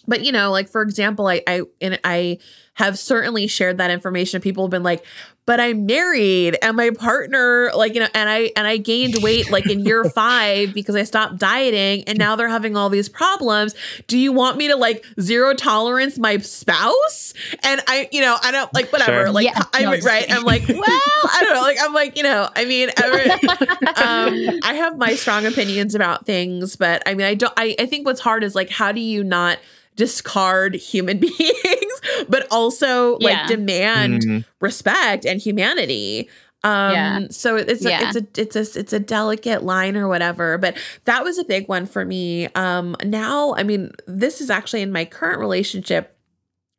But 0.06 0.24
you 0.24 0.30
know, 0.30 0.52
like 0.52 0.68
for 0.68 0.82
example, 0.82 1.26
I 1.26 1.42
I 1.48 1.62
and 1.80 1.98
I 2.04 2.38
have 2.74 2.96
certainly 2.98 3.46
shared 3.48 3.78
that 3.78 3.90
information. 3.90 4.40
People 4.40 4.64
have 4.64 4.70
been 4.70 4.84
like, 4.84 5.04
but 5.46 5.60
I'm 5.60 5.86
married 5.86 6.58
and 6.60 6.76
my 6.76 6.90
partner, 6.90 7.70
like, 7.74 7.94
you 7.94 8.00
know, 8.00 8.08
and 8.14 8.28
I 8.28 8.50
and 8.56 8.66
I 8.66 8.76
gained 8.76 9.22
weight 9.22 9.50
like 9.50 9.70
in 9.70 9.80
year 9.80 10.04
five 10.10 10.74
because 10.74 10.96
I 10.96 11.04
stopped 11.04 11.38
dieting 11.38 12.04
and 12.08 12.18
now 12.18 12.34
they're 12.34 12.48
having 12.48 12.76
all 12.76 12.90
these 12.90 13.08
problems. 13.08 13.74
Do 14.08 14.18
you 14.18 14.32
want 14.32 14.56
me 14.58 14.68
to 14.68 14.76
like 14.76 15.04
zero 15.20 15.54
tolerance 15.54 16.18
my 16.18 16.38
spouse? 16.38 17.32
And 17.62 17.80
I, 17.86 18.08
you 18.10 18.20
know, 18.20 18.36
I 18.42 18.50
don't 18.50 18.72
like 18.74 18.92
whatever. 18.92 19.26
Sure. 19.26 19.30
Like 19.30 19.44
Yeah, 19.44 19.62
I'm 19.72 19.84
no, 19.84 19.96
right. 19.98 20.26
I'm 20.28 20.42
like, 20.42 20.66
well, 20.68 20.80
I 20.84 21.40
don't 21.42 21.54
know. 21.54 21.62
Like 21.62 21.78
I'm 21.80 21.92
like, 21.92 22.16
you 22.16 22.24
know, 22.24 22.48
I 22.54 22.64
mean, 22.64 22.90
every, 22.96 23.30
um, 23.30 24.60
I 24.64 24.74
have 24.74 24.98
my 24.98 25.14
strong 25.14 25.46
opinions 25.46 25.94
about 25.94 26.26
things, 26.26 26.74
but 26.74 27.02
I 27.06 27.14
mean, 27.14 27.26
I 27.26 27.34
don't. 27.34 27.52
I, 27.56 27.76
I 27.78 27.86
think 27.86 28.04
what's 28.04 28.20
hard 28.20 28.42
is 28.42 28.54
like, 28.56 28.68
how 28.68 28.90
do 28.90 29.00
you 29.00 29.22
not 29.22 29.58
discard 29.96 30.74
human 30.74 31.18
beings, 31.20 32.00
but 32.28 32.46
also 32.50 33.18
like 33.18 33.48
demand 33.48 34.22
Mm. 34.22 34.44
respect 34.60 35.24
and 35.24 35.40
humanity? 35.40 36.28
Um, 36.64 36.92
Yeah. 36.92 37.20
so 37.30 37.56
it's 37.56 37.84
a, 37.84 37.88
Yeah. 37.90 38.08
it's 38.08 38.16
a 38.16 38.40
it's 38.40 38.56
a 38.76 38.78
it's 38.80 38.92
a 38.92 38.98
delicate 39.00 39.62
line 39.62 39.96
or 39.96 40.08
whatever, 40.08 40.58
but 40.58 40.76
that 41.04 41.24
was 41.24 41.38
a 41.38 41.44
big 41.44 41.68
one 41.68 41.86
for 41.86 42.04
me. 42.04 42.46
Um, 42.54 42.96
now, 43.04 43.54
I 43.56 43.62
mean, 43.62 43.90
this 44.06 44.40
is 44.40 44.50
actually 44.50 44.82
in 44.82 44.92
my 44.92 45.04
current 45.04 45.38
relationship 45.40 46.16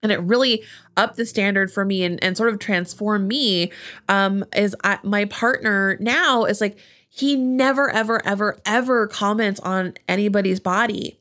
and 0.03 0.11
it 0.11 0.19
really 0.21 0.63
upped 0.95 1.15
the 1.17 1.25
standard 1.25 1.71
for 1.71 1.83
me 1.83 2.03
and, 2.03 2.23
and 2.23 2.37
sort 2.37 2.53
of 2.53 2.59
transformed 2.59 3.27
me 3.27 3.71
um 4.09 4.45
is 4.55 4.75
I, 4.83 4.99
my 5.03 5.25
partner 5.25 5.97
now 5.99 6.45
is 6.45 6.61
like 6.61 6.77
he 7.09 7.35
never 7.35 7.89
ever 7.89 8.23
ever 8.25 8.59
ever 8.65 9.07
comments 9.07 9.59
on 9.61 9.95
anybody's 10.07 10.59
body 10.59 11.19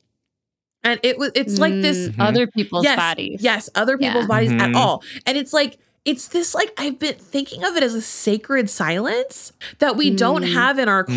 and 0.87 1.01
it 1.03 1.19
was 1.19 1.31
it's 1.35 1.59
like 1.59 1.75
this 1.75 2.09
Mm, 2.09 2.15
other 2.21 2.47
people's 2.47 2.85
yes, 2.85 2.97
bodies. 2.97 3.41
yes 3.43 3.69
other 3.75 3.99
people's 3.99 4.25
Yeah. 4.25 4.29
bodies 4.29 4.53
at 4.53 4.71
Mhm. 4.71 4.77
all 4.77 5.03
and 5.27 5.37
it's 5.37 5.53
like 5.53 5.79
it's 6.05 6.29
this 6.29 6.55
like 6.55 6.73
i've 6.79 6.99
been 6.99 7.17
thinking 7.17 7.65
of 7.65 7.77
it 7.77 7.83
as 7.83 7.95
a 7.95 8.01
sacred 8.01 8.71
silence 8.71 9.53
that 9.81 9.97
we 9.97 10.11
don't 10.11 10.45
Mm. 10.45 10.53
have 10.55 10.79
in 10.79 10.89
our 10.89 11.05
Mm. 11.05 11.15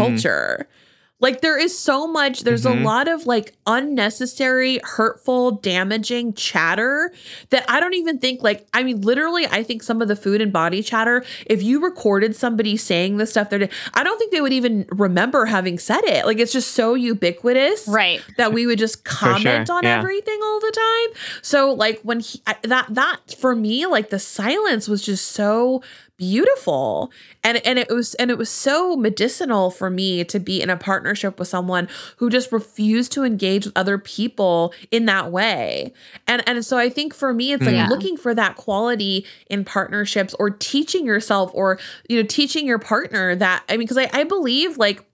Culture 1.19 1.31
Like 1.33 1.41
there 1.41 1.57
is 1.59 1.77
so 1.77 2.07
much, 2.07 2.41
there's 2.43 2.63
Mhm. 2.63 2.81
a 2.81 2.83
lot 2.83 3.07
of 3.07 3.25
like 3.27 3.53
unnecessary, 3.67 4.79
hurtful, 4.83 5.51
damaging 5.51 6.33
chatter 6.33 7.11
that 7.49 7.65
I 7.67 7.79
don't 7.79 7.93
even 7.93 8.19
think 8.19 8.41
like 8.41 8.65
I 8.73 8.83
mean 8.83 9.01
literally 9.01 9.45
I 9.47 9.63
think 9.63 9.83
some 9.83 10.01
of 10.01 10.07
the 10.07 10.15
food 10.15 10.41
and 10.41 10.51
body 10.53 10.81
chatter, 10.81 11.23
if 11.45 11.61
you 11.61 11.81
recorded 11.81 12.35
somebody 12.35 12.77
saying 12.77 13.17
the 13.17 13.25
stuff 13.25 13.49
they're 13.49 13.67
I 13.93 14.03
don't 14.03 14.17
think 14.17 14.31
they 14.31 14.41
would 14.41 14.53
even 14.53 14.85
remember 14.91 15.45
having 15.45 15.77
said 15.77 16.03
it. 16.05 16.25
Like 16.25 16.39
it's 16.39 16.53
just 16.53 16.71
so 16.71 16.93
ubiquitous 16.93 17.87
Right. 17.87 18.21
that 18.37 18.53
we 18.53 18.65
would 18.65 18.79
just 18.79 19.03
comment 19.19 19.67
sure, 19.67 19.75
on 19.77 19.83
yeah. 19.83 19.97
everything 19.99 20.39
all 20.43 20.59
the 20.59 20.71
time. 20.71 21.21
So 21.41 21.73
like 21.73 21.99
when 22.03 22.21
he 22.21 22.41
I- 22.47 22.55
that 22.63 22.87
that 22.91 23.17
for 23.39 23.55
me 23.55 23.85
like 23.85 24.09
the 24.09 24.19
silence 24.19 24.87
was 24.87 25.01
just 25.01 25.31
so 25.33 25.81
beautiful 26.19 27.11
and 27.45 27.65
and 27.65 27.79
it 27.79 27.89
was 27.89 28.13
and 28.15 28.29
it 28.29 28.37
was 28.37 28.49
so 28.49 28.95
medicinal 28.97 29.71
for 29.71 29.89
me 29.89 30.23
to 30.25 30.37
be 30.39 30.61
in 30.61 30.69
a 30.69 30.75
partnership 30.75 31.39
with 31.39 31.47
someone 31.47 31.87
who 32.17 32.29
just 32.29 32.51
refused 32.51 33.11
to 33.13 33.23
engage 33.23 33.65
with 33.65 33.77
other 33.77 33.97
people 33.97 34.73
in 34.91 35.05
that 35.05 35.31
way 35.31 35.93
and 36.27 36.43
and 36.47 36.63
so 36.65 36.77
i 36.77 36.89
think 36.89 37.13
for 37.13 37.33
me 37.33 37.53
it's 37.53 37.65
like 37.65 37.73
Yeah. 37.73 37.87
looking 37.87 38.17
for 38.17 38.35
that 38.35 38.57
quality 38.57 39.25
in 39.49 39.63
partnerships 39.63 40.35
or 40.37 40.49
teaching 40.49 41.05
yourself 41.05 41.51
or 41.53 41.79
you 42.09 42.17
know 42.21 42.27
teaching 42.27 42.67
your 42.67 42.79
partner 42.79 43.33
that 43.35 43.63
i 43.69 43.73
mean 43.77 43.87
because 43.87 43.97
I, 43.97 44.09
I 44.13 44.25
believe 44.25 44.77
like 44.77 45.05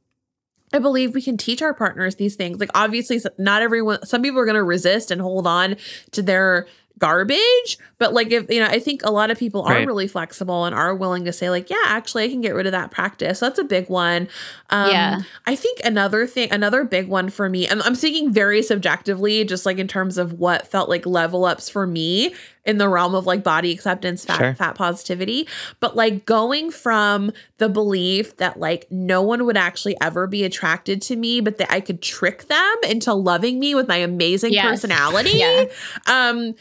I 0.74 0.80
believe 0.80 1.13
we 1.13 1.22
can 1.22 1.38
teach 1.38 1.62
our 1.62 1.74
partners 1.74 2.15
these 2.15 2.36
things. 2.36 2.60
Like, 2.60 2.72
obviously, 2.74 3.22
not 3.38 3.62
everyone, 3.62 4.06
some 4.06 4.22
people 4.24 4.39
are 4.39 4.46
going 4.46 4.56
to 4.56 4.63
resist 4.63 5.10
and 5.10 5.22
hold 5.22 5.48
on 5.48 5.78
to 6.12 6.22
their 6.22 6.68
garbage. 6.99 7.77
But, 7.97 8.13
like, 8.13 8.31
if, 8.31 8.49
you 8.49 8.60
know, 8.60 8.67
I 8.67 8.79
think 8.79 9.01
a 9.03 9.12
lot 9.12 9.31
of 9.31 9.38
people 9.38 9.62
are 9.63 9.73
Right. 9.75 9.88
really 9.88 10.08
flexible 10.08 10.65
and 10.65 10.75
are 10.75 10.93
willing 10.95 11.25
to 11.25 11.34
say, 11.34 11.49
like, 11.49 11.69
yeah, 11.69 11.77
actually, 11.86 12.23
I 12.25 12.29
can 12.29 12.41
get 12.41 12.53
rid 12.55 12.65
of 12.65 12.71
that 12.73 12.91
practice. 12.91 13.39
So 13.39 13.45
that's 13.47 13.60
a 13.60 13.63
big 13.63 13.89
one. 13.89 14.27
Um, 14.69 14.89
Yeah. 14.91 15.21
I 15.45 15.55
think 15.55 15.79
another 15.84 16.27
thing, 16.27 16.51
another 16.51 16.84
big 16.84 17.08
one 17.08 17.29
for 17.29 17.49
me, 17.49 17.67
and 17.67 17.81
I'm 17.84 17.95
speaking 17.95 18.31
very 18.34 18.62
subjectively, 18.62 19.43
just 19.45 19.65
like 19.65 19.77
in 19.77 19.88
terms 19.88 20.17
of 20.17 20.34
what 20.34 20.67
felt 20.67 20.89
like 20.89 21.05
level 21.05 21.45
ups 21.45 21.69
for 21.69 21.86
me 21.88 22.34
in 22.65 22.78
the 22.80 22.89
realm 22.89 23.13
of 23.13 23.25
like 23.25 23.43
body 23.43 23.71
acceptance, 23.71 24.25
fat, 24.25 24.38
Sure. 24.39 24.56
fat 24.56 24.75
positivity, 24.75 25.47
but 25.80 25.95
like 25.95 26.25
going 26.25 26.71
from 26.71 27.32
the 27.60 27.69
belief 27.69 28.38
that 28.38 28.60
like 28.60 28.88
no 28.89 29.21
one 29.21 29.45
would 29.45 29.58
actually 29.58 29.95
ever 30.01 30.25
be 30.28 30.43
attracted 30.43 31.01
to 31.04 31.15
me, 31.15 31.41
but 31.41 31.58
that 31.60 31.71
I 31.71 31.80
could 31.80 32.01
trick 32.01 32.47
them 32.47 32.75
into 32.89 33.13
loving 33.13 33.60
me 33.60 33.75
with 33.75 33.88
my 33.88 33.97
amazing 33.97 34.54
Yes. 34.54 34.65
personality. 34.65 35.32
Yeah. 35.36 35.65
Um, 36.08 36.56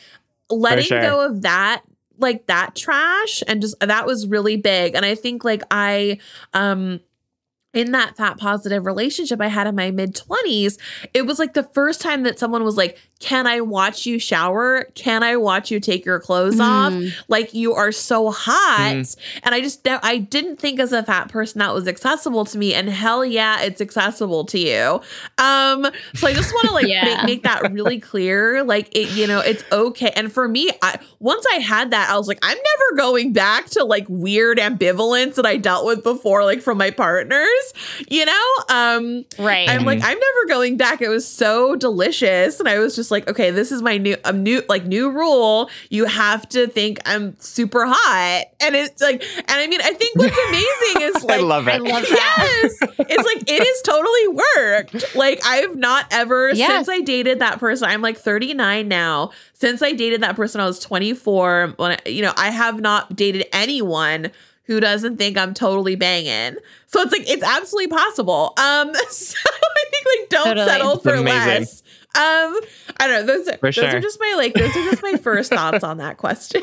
letting 0.51 0.85
sure. 0.85 1.01
go 1.01 1.25
of 1.27 1.43
that 1.43 1.83
like 2.19 2.47
that 2.47 2.77
trash 2.77 3.43
and 3.49 3.61
just 3.63 3.75
that 3.81 4.07
was 4.07 4.27
really 4.29 4.57
big 4.57 4.95
and 4.95 5.05
i 5.05 5.15
think 5.17 5.43
like 5.43 5.63
i 5.71 6.17
um 6.53 7.01
in 7.73 7.91
that 7.91 8.17
fat 8.17 8.39
positive 8.39 8.87
relationship 8.87 9.41
I 9.41 9.49
had 9.49 9.67
in 9.67 9.75
my 9.75 9.91
mid 9.91 10.15
20s, 10.15 10.79
it 11.13 11.27
was 11.27 11.41
like 11.41 11.55
the 11.55 11.65
first 11.65 12.01
time 12.01 12.23
that 12.23 12.39
someone 12.39 12.63
was 12.63 12.77
like, 12.77 12.97
Can 13.25 13.47
I 13.47 13.63
watch 13.63 14.05
you 14.05 14.19
shower? 14.19 14.85
Can 14.95 15.23
I 15.23 15.37
watch 15.37 15.71
you 15.71 15.81
take 15.81 16.05
your 16.05 16.21
clothes 16.21 16.61
off? 16.61 16.93
Mm. 16.93 17.11
Like 17.27 17.55
you 17.55 17.73
are 17.73 17.91
so 17.91 18.31
hot. 18.31 18.93
Mm. 18.97 19.17
And 19.45 19.55
I 19.55 19.63
just, 19.63 19.81
I 19.89 20.19
didn't 20.19 20.57
think 20.59 20.79
as 20.79 20.93
a 20.93 21.03
fat 21.03 21.31
person 21.31 21.61
that 21.61 21.73
was 21.73 21.89
accessible 21.89 22.45
to 22.45 22.59
me. 22.59 22.75
And 22.75 22.91
hell 22.91 23.25
yeah, 23.25 23.63
it's 23.63 23.81
accessible 23.81 24.45
to 24.45 24.59
you. 24.59 25.01
Um, 25.39 25.87
so 26.15 26.27
I 26.27 26.35
just 26.35 26.53
want 26.53 26.67
to 26.69 26.75
like 26.75 26.87
Yeah. 26.89 27.03
make, 27.05 27.25
make 27.25 27.43
that 27.45 27.73
really 27.73 27.99
clear. 27.99 28.63
Like 28.63 28.95
it, 28.95 29.11
you 29.17 29.27
know, 29.27 29.41
it's 29.41 29.65
okay. 29.73 30.11
And 30.15 30.31
for 30.31 30.47
me, 30.47 30.69
I 30.83 30.99
once 31.19 31.47
I 31.51 31.61
had 31.61 31.93
that, 31.93 32.11
I 32.11 32.19
was 32.19 32.29
like, 32.29 32.41
I'm 32.43 32.59
never 32.59 32.97
going 32.99 33.33
back 33.33 33.71
to 33.71 33.85
like 33.85 34.05
weird 34.11 34.59
ambivalence 34.59 35.37
that 35.37 35.47
I 35.47 35.57
dealt 35.57 35.87
with 35.87 36.03
before, 36.03 36.45
like 36.45 36.61
from 36.61 36.77
my 36.77 36.91
partners, 36.91 37.73
you 38.11 38.27
know? 38.27 38.45
Um, 38.69 39.25
Right. 39.39 39.67
I'm 39.67 39.85
like, 39.87 40.01
I'm 40.03 40.19
never 40.19 40.47
going 40.49 40.77
back. 40.77 41.01
It 41.01 41.09
was 41.09 41.27
so 41.27 41.75
delicious. 41.77 42.61
And 42.61 42.69
I 42.69 42.79
was 42.81 42.95
just 42.95 43.11
like, 43.11 43.14
okay, 43.29 43.51
this 43.51 43.71
is 43.73 43.81
my 43.83 43.97
new 43.99 44.17
a 44.25 44.33
new 44.33 44.63
like 44.69 44.85
new 44.85 45.11
rule. 45.11 45.71
You 45.91 46.07
have 46.07 46.49
to 46.51 46.67
think 46.67 46.99
I'm 47.07 47.37
super 47.39 47.87
hot. 47.87 48.45
And 48.61 48.75
it's 48.75 49.01
like, 49.01 49.23
and 49.37 49.45
I 49.49 49.67
mean, 49.67 49.81
I 49.81 49.93
think 49.93 50.17
what's 50.17 50.37
amazing 50.49 51.03
is 51.17 51.25
like 51.25 51.39
I 51.41 51.43
love 51.43 51.69
it. 51.69 51.73
I 51.73 51.77
it. 51.77 51.83
love 51.83 52.03
that. 52.03 52.61
Yes. 52.63 52.79
It's 52.99 53.25
like 53.25 53.51
it 53.51 53.63
is 53.67 53.83
totally 53.83 54.43
worked. 54.57 55.15
Like 55.17 55.41
I've 55.47 55.77
not 55.77 56.07
ever 56.11 56.51
Yes. 56.51 56.71
since 56.71 56.89
I 56.89 57.01
dated 57.01 57.39
that 57.41 57.59
person. 57.61 57.89
I'm 57.89 58.03
like 58.03 58.17
39 58.19 58.89
now. 58.89 59.31
Since 59.55 59.83
I 59.83 59.93
dated 59.93 60.23
that 60.23 60.37
person, 60.37 60.61
I 60.61 60.67
was 60.67 60.79
24. 60.81 61.75
When 61.77 61.93
I, 61.93 61.99
you 62.09 62.23
know, 62.23 62.33
I 62.37 62.51
have 62.51 62.81
not 62.81 63.15
dated 63.17 63.47
anyone 63.53 64.31
who 64.67 64.81
doesn't 64.81 65.19
think 65.19 65.37
I'm 65.37 65.53
totally 65.55 65.95
banging. 65.95 66.57
So 66.87 67.01
it's 67.03 67.13
like 67.13 67.29
it's 67.31 67.43
absolutely 67.43 67.89
possible. 67.89 68.55
Um, 68.57 68.95
so 69.11 69.39
I 69.47 69.85
think 69.91 70.07
like 70.21 70.29
don't 70.31 70.45
Totally. 70.47 70.67
settle 70.67 70.99
for 70.99 71.15
Amazing. 71.15 71.47
less. 71.61 71.83
Um, 72.17 72.61
I 73.01 73.07
don't 73.07 73.11
know. 73.11 73.23
Those 73.27 73.49
are, 73.49 73.57
For 73.59 73.73
those 73.73 73.79
are 73.95 74.01
just 74.01 74.21
my 74.21 74.35
like 74.37 74.55
those 74.55 74.71
are 74.71 74.85
just 74.91 75.03
my 75.03 75.17
first 75.17 75.51
thoughts 75.55 75.83
on 75.83 75.99
that 75.99 76.17
question. 76.17 76.63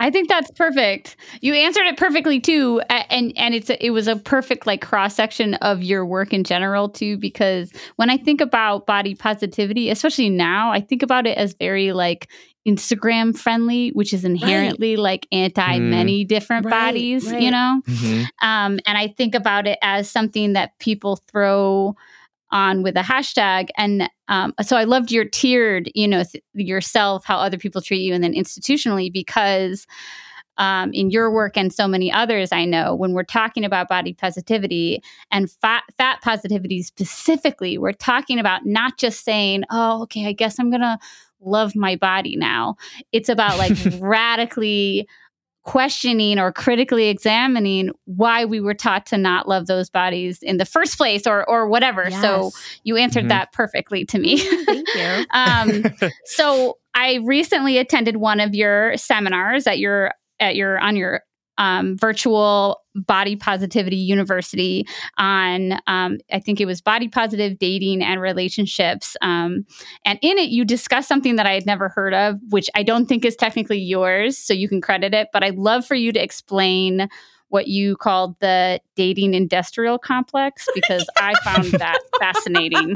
I 0.00 0.10
think 0.10 0.28
that's 0.28 0.50
perfect. 0.50 1.16
You 1.40 1.54
answered 1.54 1.86
it 1.86 1.96
perfectly 1.96 2.40
too, 2.40 2.80
and 2.90 3.32
and 3.36 3.54
it's 3.54 3.70
a, 3.70 3.84
it 3.84 3.90
was 3.90 4.08
a 4.08 4.16
perfect 4.16 4.66
like 4.66 4.80
cross 4.82 5.14
section 5.14 5.54
of 5.54 5.82
your 5.82 6.04
work 6.04 6.32
in 6.32 6.42
general 6.44 6.88
too. 6.88 7.16
Because 7.16 7.70
when 7.96 8.10
I 8.10 8.16
think 8.16 8.40
about 8.40 8.86
body 8.86 9.14
positivity, 9.14 9.90
especially 9.90 10.30
now, 10.30 10.72
I 10.72 10.80
think 10.80 11.02
about 11.02 11.26
it 11.26 11.38
as 11.38 11.54
very 11.54 11.92
like 11.92 12.28
Instagram 12.66 13.36
friendly, 13.38 13.90
which 13.90 14.12
is 14.12 14.24
inherently 14.24 14.96
like 14.96 15.28
anti 15.30 15.78
many 15.78 16.24
different 16.24 16.66
Right, 16.66 16.72
bodies, 16.72 17.30
right. 17.30 17.40
you 17.40 17.50
know. 17.52 17.80
Mhm. 17.86 18.22
Um, 18.42 18.80
and 18.86 18.98
I 18.98 19.08
think 19.08 19.34
about 19.36 19.68
it 19.68 19.78
as 19.80 20.10
something 20.10 20.54
that 20.54 20.76
people 20.80 21.20
throw 21.30 21.94
on 22.54 22.82
with 22.82 22.96
a 22.96 23.00
hashtag. 23.02 23.68
And 23.76 24.08
um, 24.28 24.54
so 24.62 24.76
I 24.76 24.84
loved 24.84 25.10
your 25.10 25.26
tiered, 25.26 25.90
you 25.94 26.08
know, 26.08 26.22
th- 26.22 26.42
yourself, 26.54 27.24
how 27.26 27.36
other 27.36 27.58
people 27.58 27.82
treat 27.82 28.00
you, 28.00 28.14
and 28.14 28.24
then 28.24 28.32
institutionally, 28.32 29.12
because 29.12 29.86
um, 30.56 30.92
in 30.92 31.10
your 31.10 31.32
work 31.32 31.56
and 31.56 31.72
so 31.72 31.88
many 31.88 32.12
others 32.12 32.52
I 32.52 32.64
know, 32.64 32.94
when 32.94 33.12
we're 33.12 33.24
talking 33.24 33.64
about 33.64 33.88
body 33.88 34.14
positivity 34.14 35.02
and 35.32 35.50
fat, 35.50 35.82
fat 35.98 36.22
positivity 36.22 36.82
specifically, 36.82 37.76
we're 37.76 37.92
talking 37.92 38.38
about 38.38 38.64
not 38.64 38.96
just 38.96 39.24
saying, 39.24 39.64
oh, 39.70 40.02
okay, 40.04 40.26
I 40.26 40.32
guess 40.32 40.58
I'm 40.60 40.70
going 40.70 40.80
to 40.80 40.98
love 41.40 41.74
my 41.74 41.96
body 41.96 42.36
now. 42.36 42.76
It's 43.10 43.28
about 43.28 43.58
like 43.58 43.72
radically 43.98 45.08
questioning 45.64 46.38
or 46.38 46.52
critically 46.52 47.08
examining 47.08 47.90
why 48.04 48.44
we 48.44 48.60
were 48.60 48.74
taught 48.74 49.06
to 49.06 49.18
not 49.18 49.48
love 49.48 49.66
those 49.66 49.90
bodies 49.90 50.40
in 50.42 50.58
the 50.58 50.64
first 50.66 50.96
place 50.96 51.26
or 51.26 51.48
or 51.48 51.66
whatever. 51.68 52.10
So 52.10 52.50
you 52.84 52.96
answered 52.96 53.24
Mhm. 53.24 53.28
that 53.30 53.52
perfectly 53.52 54.04
to 54.06 54.18
me. 54.18 54.38
Thank 54.38 54.86
you. 54.94 55.26
um, 55.34 55.84
so 56.26 56.76
I 56.94 57.20
recently 57.24 57.78
attended 57.78 58.18
one 58.18 58.40
of 58.40 58.54
your 58.54 58.96
seminars 58.96 59.66
at 59.66 59.78
your 59.78 60.12
at 60.38 60.54
your 60.54 60.78
on 60.78 60.96
your 60.96 61.22
um, 61.58 61.96
virtual 61.96 62.80
body 62.94 63.36
positivity 63.36 63.96
university 63.96 64.86
on 65.18 65.72
um, 65.86 66.18
I 66.32 66.38
think 66.40 66.60
it 66.60 66.66
was 66.66 66.80
body 66.80 67.08
positive 67.08 67.58
dating 67.58 68.02
and 68.02 68.20
relationships. 68.20 69.16
Um, 69.20 69.66
and 70.04 70.18
in 70.22 70.38
it, 70.38 70.50
you 70.50 70.64
discussed 70.64 71.08
something 71.08 71.36
that 71.36 71.46
I 71.46 71.54
had 71.54 71.66
never 71.66 71.88
heard 71.88 72.14
of, 72.14 72.38
which 72.50 72.70
I 72.74 72.82
don't 72.82 73.06
think 73.06 73.24
is 73.24 73.36
technically 73.36 73.78
yours, 73.78 74.38
so 74.38 74.54
you 74.54 74.68
can 74.68 74.80
credit 74.80 75.14
it. 75.14 75.28
But 75.32 75.44
I'd 75.44 75.56
love 75.56 75.84
for 75.86 75.94
you 75.94 76.12
to 76.12 76.22
explain 76.22 77.08
what 77.48 77.68
you 77.68 77.96
called 77.96 78.34
the 78.40 78.80
dating 78.96 79.34
industrial 79.34 79.96
complex 79.96 80.66
because 80.74 81.08
I 81.16 81.34
found 81.44 81.66
that 81.66 82.00
fascinating. 82.18 82.94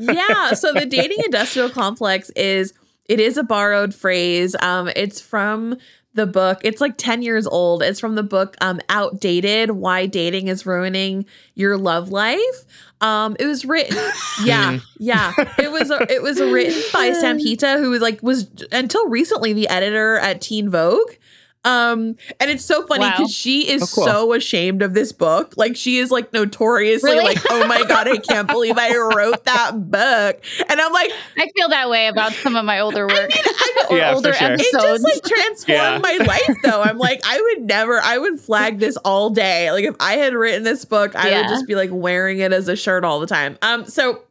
yeah. 0.00 0.54
So 0.54 0.72
the 0.72 0.86
dating 0.86 1.18
industrial 1.24 1.68
complex 1.68 2.30
is 2.30 2.72
it 3.08 3.20
is 3.20 3.36
a 3.36 3.44
borrowed 3.44 3.94
phrase. 3.94 4.56
Um, 4.60 4.90
it's 4.96 5.20
from 5.20 5.76
the 6.16 6.26
book. 6.26 6.60
It's 6.64 6.80
like 6.80 6.96
10 6.98 7.22
years 7.22 7.46
old. 7.46 7.82
It's 7.82 8.00
from 8.00 8.16
the 8.16 8.22
book 8.22 8.56
um 8.60 8.80
Outdated: 8.88 9.70
Why 9.70 10.06
Dating 10.06 10.48
is 10.48 10.66
Ruining 10.66 11.26
Your 11.54 11.76
Love 11.78 12.10
Life. 12.10 12.64
Um, 13.00 13.36
it 13.38 13.44
was 13.44 13.64
written, 13.64 13.96
yeah, 14.44 14.78
yeah. 14.98 15.32
It 15.58 15.70
was 15.70 15.90
it 15.90 16.22
was 16.22 16.40
written 16.40 16.82
by 16.92 17.12
Sam 17.12 17.38
Hita, 17.44 17.78
who 17.78 17.90
was 17.90 18.00
like 18.00 18.22
was 18.22 18.50
until 18.72 19.08
recently 19.08 19.52
the 19.52 19.68
editor 19.68 20.16
at 20.16 20.40
Teen 20.40 20.70
Vogue. 20.70 21.10
Um, 21.66 22.16
and 22.40 22.50
it's 22.50 22.64
so 22.64 22.86
funny 22.86 23.00
Wow. 23.04 23.14
because 23.16 23.34
she 23.34 23.68
is 23.68 23.82
Oh, 23.82 23.86
cool. 23.94 24.04
so 24.04 24.32
ashamed 24.32 24.82
of 24.82 24.94
this 24.94 25.12
book. 25.12 25.54
Like 25.56 25.76
she 25.76 25.98
is 25.98 26.10
like 26.10 26.32
notoriously 26.32 27.10
Really? 27.10 27.24
like, 27.34 27.38
oh 27.50 27.66
my 27.66 27.82
god, 27.84 28.08
I 28.08 28.18
can't 28.18 28.46
believe 28.48 28.78
I 28.78 28.96
wrote 28.96 29.44
that 29.44 29.72
book. 29.90 30.42
And 30.68 30.80
I'm 30.80 30.92
like, 30.92 31.10
I 31.36 31.48
feel 31.56 31.68
that 31.70 31.90
way 31.90 32.06
about 32.08 32.32
some 32.32 32.54
of 32.56 32.64
my 32.64 32.80
older 32.80 33.06
work 33.08 33.30
or 33.90 33.96
Yeah, 33.98 34.14
older 34.14 34.32
sure. 34.32 34.48
It 34.52 34.54
it 34.54 34.58
just 34.60 34.74
episodes. 34.74 35.02
like 35.02 35.22
transformed 35.24 35.66
Yeah. 35.68 35.98
my 35.98 36.24
life 36.24 36.56
though. 36.62 36.82
I'm 36.82 36.98
like, 36.98 37.20
I 37.24 37.40
would 37.40 37.66
never, 37.66 38.00
I 38.00 38.18
would 38.18 38.38
flag 38.40 38.78
this 38.78 38.96
all 38.98 39.30
day. 39.30 39.72
Like 39.72 39.84
if 39.84 39.96
I 39.98 40.14
had 40.18 40.34
written 40.34 40.62
this 40.62 40.84
book, 40.84 41.16
I 41.16 41.40
would 41.40 41.48
just 41.48 41.66
be 41.66 41.74
like 41.74 41.90
wearing 41.92 42.38
it 42.38 42.52
as 42.52 42.68
a 42.68 42.76
shirt 42.76 43.04
all 43.04 43.18
the 43.20 43.26
time. 43.26 43.58
Um, 43.62 43.86
so 43.86 44.22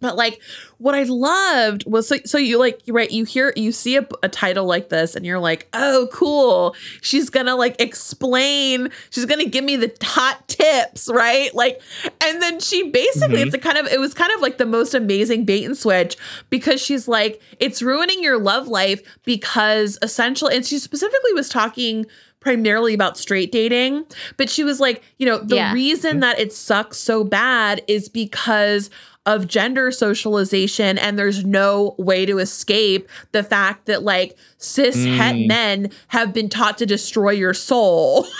But 0.00 0.16
like 0.16 0.40
what 0.80 0.94
I 0.94 1.02
loved 1.02 1.84
was 1.86 2.08
so, 2.08 2.16
so 2.24 2.38
you 2.38 2.58
like 2.58 2.80
right 2.88 3.10
you 3.10 3.24
hear 3.24 3.52
you 3.54 3.70
see 3.70 3.96
a, 3.96 4.06
a, 4.22 4.30
title 4.30 4.64
like 4.64 4.88
this 4.88 5.14
and 5.14 5.26
you're 5.26 5.38
like 5.38 5.68
oh 5.74 6.08
cool 6.10 6.74
she's 7.02 7.28
gonna 7.28 7.54
like 7.54 7.78
explain 7.78 8.88
she's 9.10 9.26
gonna 9.26 9.44
give 9.44 9.62
me 9.62 9.76
the 9.76 9.92
hot 10.02 10.48
tips 10.48 11.10
right 11.12 11.54
like 11.54 11.82
and 12.22 12.40
then 12.40 12.60
she 12.60 12.88
basically 12.90 13.36
mm-hmm. 13.36 13.48
it's 13.48 13.54
a 13.54 13.58
kind 13.58 13.76
of 13.76 13.86
it 13.88 14.00
was 14.00 14.14
kind 14.14 14.32
of 14.34 14.40
like 14.40 14.56
the 14.56 14.64
most 14.64 14.94
amazing 14.94 15.44
bait 15.44 15.64
and 15.64 15.76
switch 15.76 16.16
because 16.48 16.80
she's 16.80 17.06
like 17.06 17.42
it's 17.58 17.82
ruining 17.82 18.22
your 18.22 18.38
love 18.38 18.66
life 18.66 19.02
because 19.24 19.98
essential 20.00 20.48
and 20.48 20.64
she 20.64 20.78
specifically 20.78 21.34
was 21.34 21.50
talking 21.50 22.06
primarily 22.40 22.94
about 22.94 23.18
straight 23.18 23.52
dating 23.52 24.02
but 24.38 24.48
she 24.48 24.64
was 24.64 24.80
like 24.80 25.02
you 25.18 25.26
know 25.26 25.38
the 25.38 25.56
yeah. 25.56 25.72
reason 25.74 26.20
that 26.20 26.38
it 26.38 26.54
sucks 26.54 26.96
so 26.96 27.22
bad 27.22 27.82
is 27.86 28.08
because 28.08 28.88
of 29.26 29.46
gender 29.46 29.90
socialization 29.90 30.96
and 30.96 31.18
there's 31.18 31.44
no 31.44 31.94
way 31.98 32.24
to 32.24 32.38
escape 32.38 33.08
the 33.32 33.42
fact 33.42 33.84
that 33.84 34.02
like 34.02 34.36
cis 34.56 34.96
mm. 34.96 35.14
het 35.14 35.46
men 35.46 35.90
have 36.08 36.32
been 36.32 36.48
taught 36.48 36.78
to 36.78 36.86
destroy 36.86 37.30
your 37.30 37.54
soul. 37.54 38.26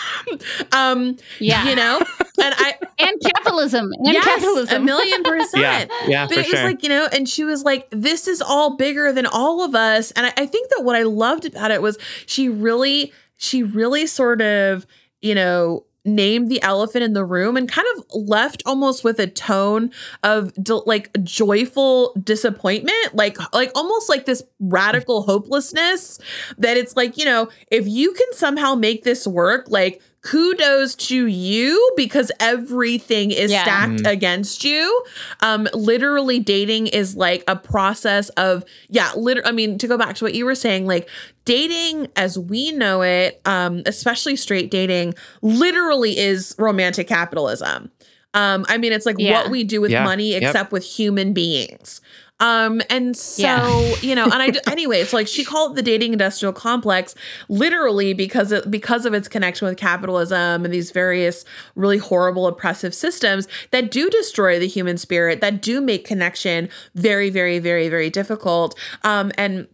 Um 0.73 1.17
yeah. 1.39 1.69
you 1.69 1.75
know? 1.75 1.99
And 1.99 2.55
i 2.57 2.75
and 2.99 3.21
capitalism 3.21 3.91
and 3.99 4.13
yes, 4.13 4.25
capitalism. 4.25 4.83
a 4.83 4.85
million 4.85 5.23
percent. 5.25 5.91
Yeah, 6.03 6.09
yeah 6.09 6.27
but 6.27 6.39
it 6.39 6.47
sure. 6.47 6.55
was 6.55 6.73
like 6.73 6.83
you 6.83 6.89
know 6.89 7.09
and 7.13 7.29
she 7.29 7.45
was 7.45 7.63
like 7.63 7.87
this 7.91 8.27
is 8.27 8.41
all 8.41 8.77
bigger 8.77 9.13
than 9.13 9.27
all 9.27 9.63
of 9.63 9.75
us. 9.75 10.13
And 10.13 10.27
I, 10.27 10.33
I 10.37 10.47
think 10.47 10.71
that 10.71 10.83
what 10.83 10.97
i 10.97 11.03
loved 11.03 11.45
about 11.45 11.71
it 11.71 11.83
was 11.83 11.99
she 12.27 12.49
really 12.49 13.13
she 13.37 13.63
really 13.63 14.07
sort 14.07 14.41
of 14.41 14.87
you 15.21 15.35
know 15.35 15.85
named 16.05 16.49
the 16.49 16.63
elephant 16.63 17.05
in 17.05 17.13
the 17.13 17.25
room 17.25 17.57
and 17.57 17.69
kind 17.71 17.87
of 17.97 18.05
left 18.15 18.63
almost 18.65 19.05
with 19.05 19.19
a 19.19 19.27
tone 19.27 19.91
of 20.23 20.53
like 20.87 21.11
joyful 21.23 22.15
disappointment 22.23 23.15
like 23.15 23.37
like 23.53 23.71
almost 23.75 24.09
like 24.09 24.25
this 24.25 24.43
radical 24.61 25.23
hopelessness 25.23 26.19
that 26.57 26.77
it's 26.77 26.97
like 26.97 27.19
you 27.19 27.25
know 27.25 27.49
if 27.71 27.87
you 27.87 28.13
can 28.13 28.33
somehow 28.33 28.75
make 28.75 29.05
this 29.05 29.27
work 29.27 29.67
like 29.69 30.01
kudos 30.23 30.95
to 30.95 31.27
you 31.27 31.93
because 31.97 32.31
everything 32.41 33.31
is 33.31 33.51
yeah. 33.51 33.63
stacked 33.63 33.93
mm-hmm. 33.93 34.07
against 34.07 34.65
you. 34.65 35.05
Um, 35.41 35.67
literally 35.73 36.39
dating 36.39 36.89
is 36.89 37.17
like 37.17 37.43
a 37.49 37.57
process 37.57 38.29
of, 38.31 38.65
yeah, 38.89 39.13
literally, 39.17 39.49
I 39.49 39.53
mean, 39.53 39.79
to 39.79 39.89
go 39.89 39.97
back 39.97 40.17
to 40.17 40.25
what 40.25 40.35
you 40.35 40.45
were 40.45 40.55
saying, 40.55 40.87
like 40.87 41.09
dating 41.45 42.09
as 42.17 42.39
we 42.39 42.73
know 42.73 43.03
it, 43.03 43.41
um, 43.47 43.83
especially 43.87 44.37
straight 44.37 44.71
dating, 44.71 45.15
literally 45.43 46.19
is 46.19 46.55
romantic 46.59 47.09
capitalism. 47.09 47.91
Um, 48.35 48.65
I 48.69 48.79
mean, 48.79 48.93
it's 48.93 49.07
like 49.07 49.17
yeah. 49.19 49.33
what 49.33 49.51
we 49.51 49.65
do 49.65 49.81
with 49.81 49.91
yeah. 49.91 50.05
money, 50.05 50.35
except 50.35 50.67
yep. 50.67 50.73
with 50.73 50.85
human 50.85 51.33
beings. 51.33 52.01
Um, 52.41 52.81
and 52.91 53.17
so, 53.17 53.43
yeah. 53.43 53.95
you 54.01 54.15
know, 54.15 54.25
and 54.25 54.35
I, 54.35 54.53
anyway, 54.71 55.01
it's 55.01 55.13
like 55.13 55.29
she 55.29 55.45
called 55.45 55.77
the 55.77 55.83
dating 55.83 56.13
industrial 56.13 56.53
complex 56.53 57.15
literally 57.49 58.15
because 58.15 58.51
it, 58.51 58.71
because 58.71 59.07
of 59.07 59.15
its 59.15 59.29
connection 59.29 59.69
with 59.69 59.77
capitalism 59.77 60.65
and 60.65 60.75
these 60.75 60.91
various 60.91 61.45
really 61.75 61.99
horrible 61.99 62.47
oppressive 62.47 62.95
systems 62.95 63.47
that 63.71 63.91
do 63.91 64.11
destroy 64.11 64.59
the 64.59 64.67
human 64.67 64.97
spirit, 64.97 65.41
that 65.41 65.61
do 65.61 65.81
make 65.81 66.05
connection 66.05 66.69
very, 66.95 67.31
very, 67.31 67.59
very, 67.59 67.89
very 67.89 68.11
difficult. 68.11 68.77
Um, 69.05 69.31
and 69.37 69.69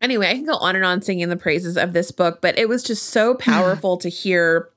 anyway, 0.00 0.28
I 0.28 0.34
can 0.34 0.44
go 0.44 0.56
on 0.56 0.76
and 0.76 0.84
on 0.84 1.00
singing 1.00 1.28
the 1.28 1.36
praises 1.36 1.76
of 1.78 1.92
this 1.92 2.10
book, 2.10 2.40
but 2.42 2.58
it 2.58 2.68
was 2.68 2.82
just 2.82 3.04
so 3.04 3.34
powerful 3.34 3.96
to 3.98 4.08
hear 4.08 4.68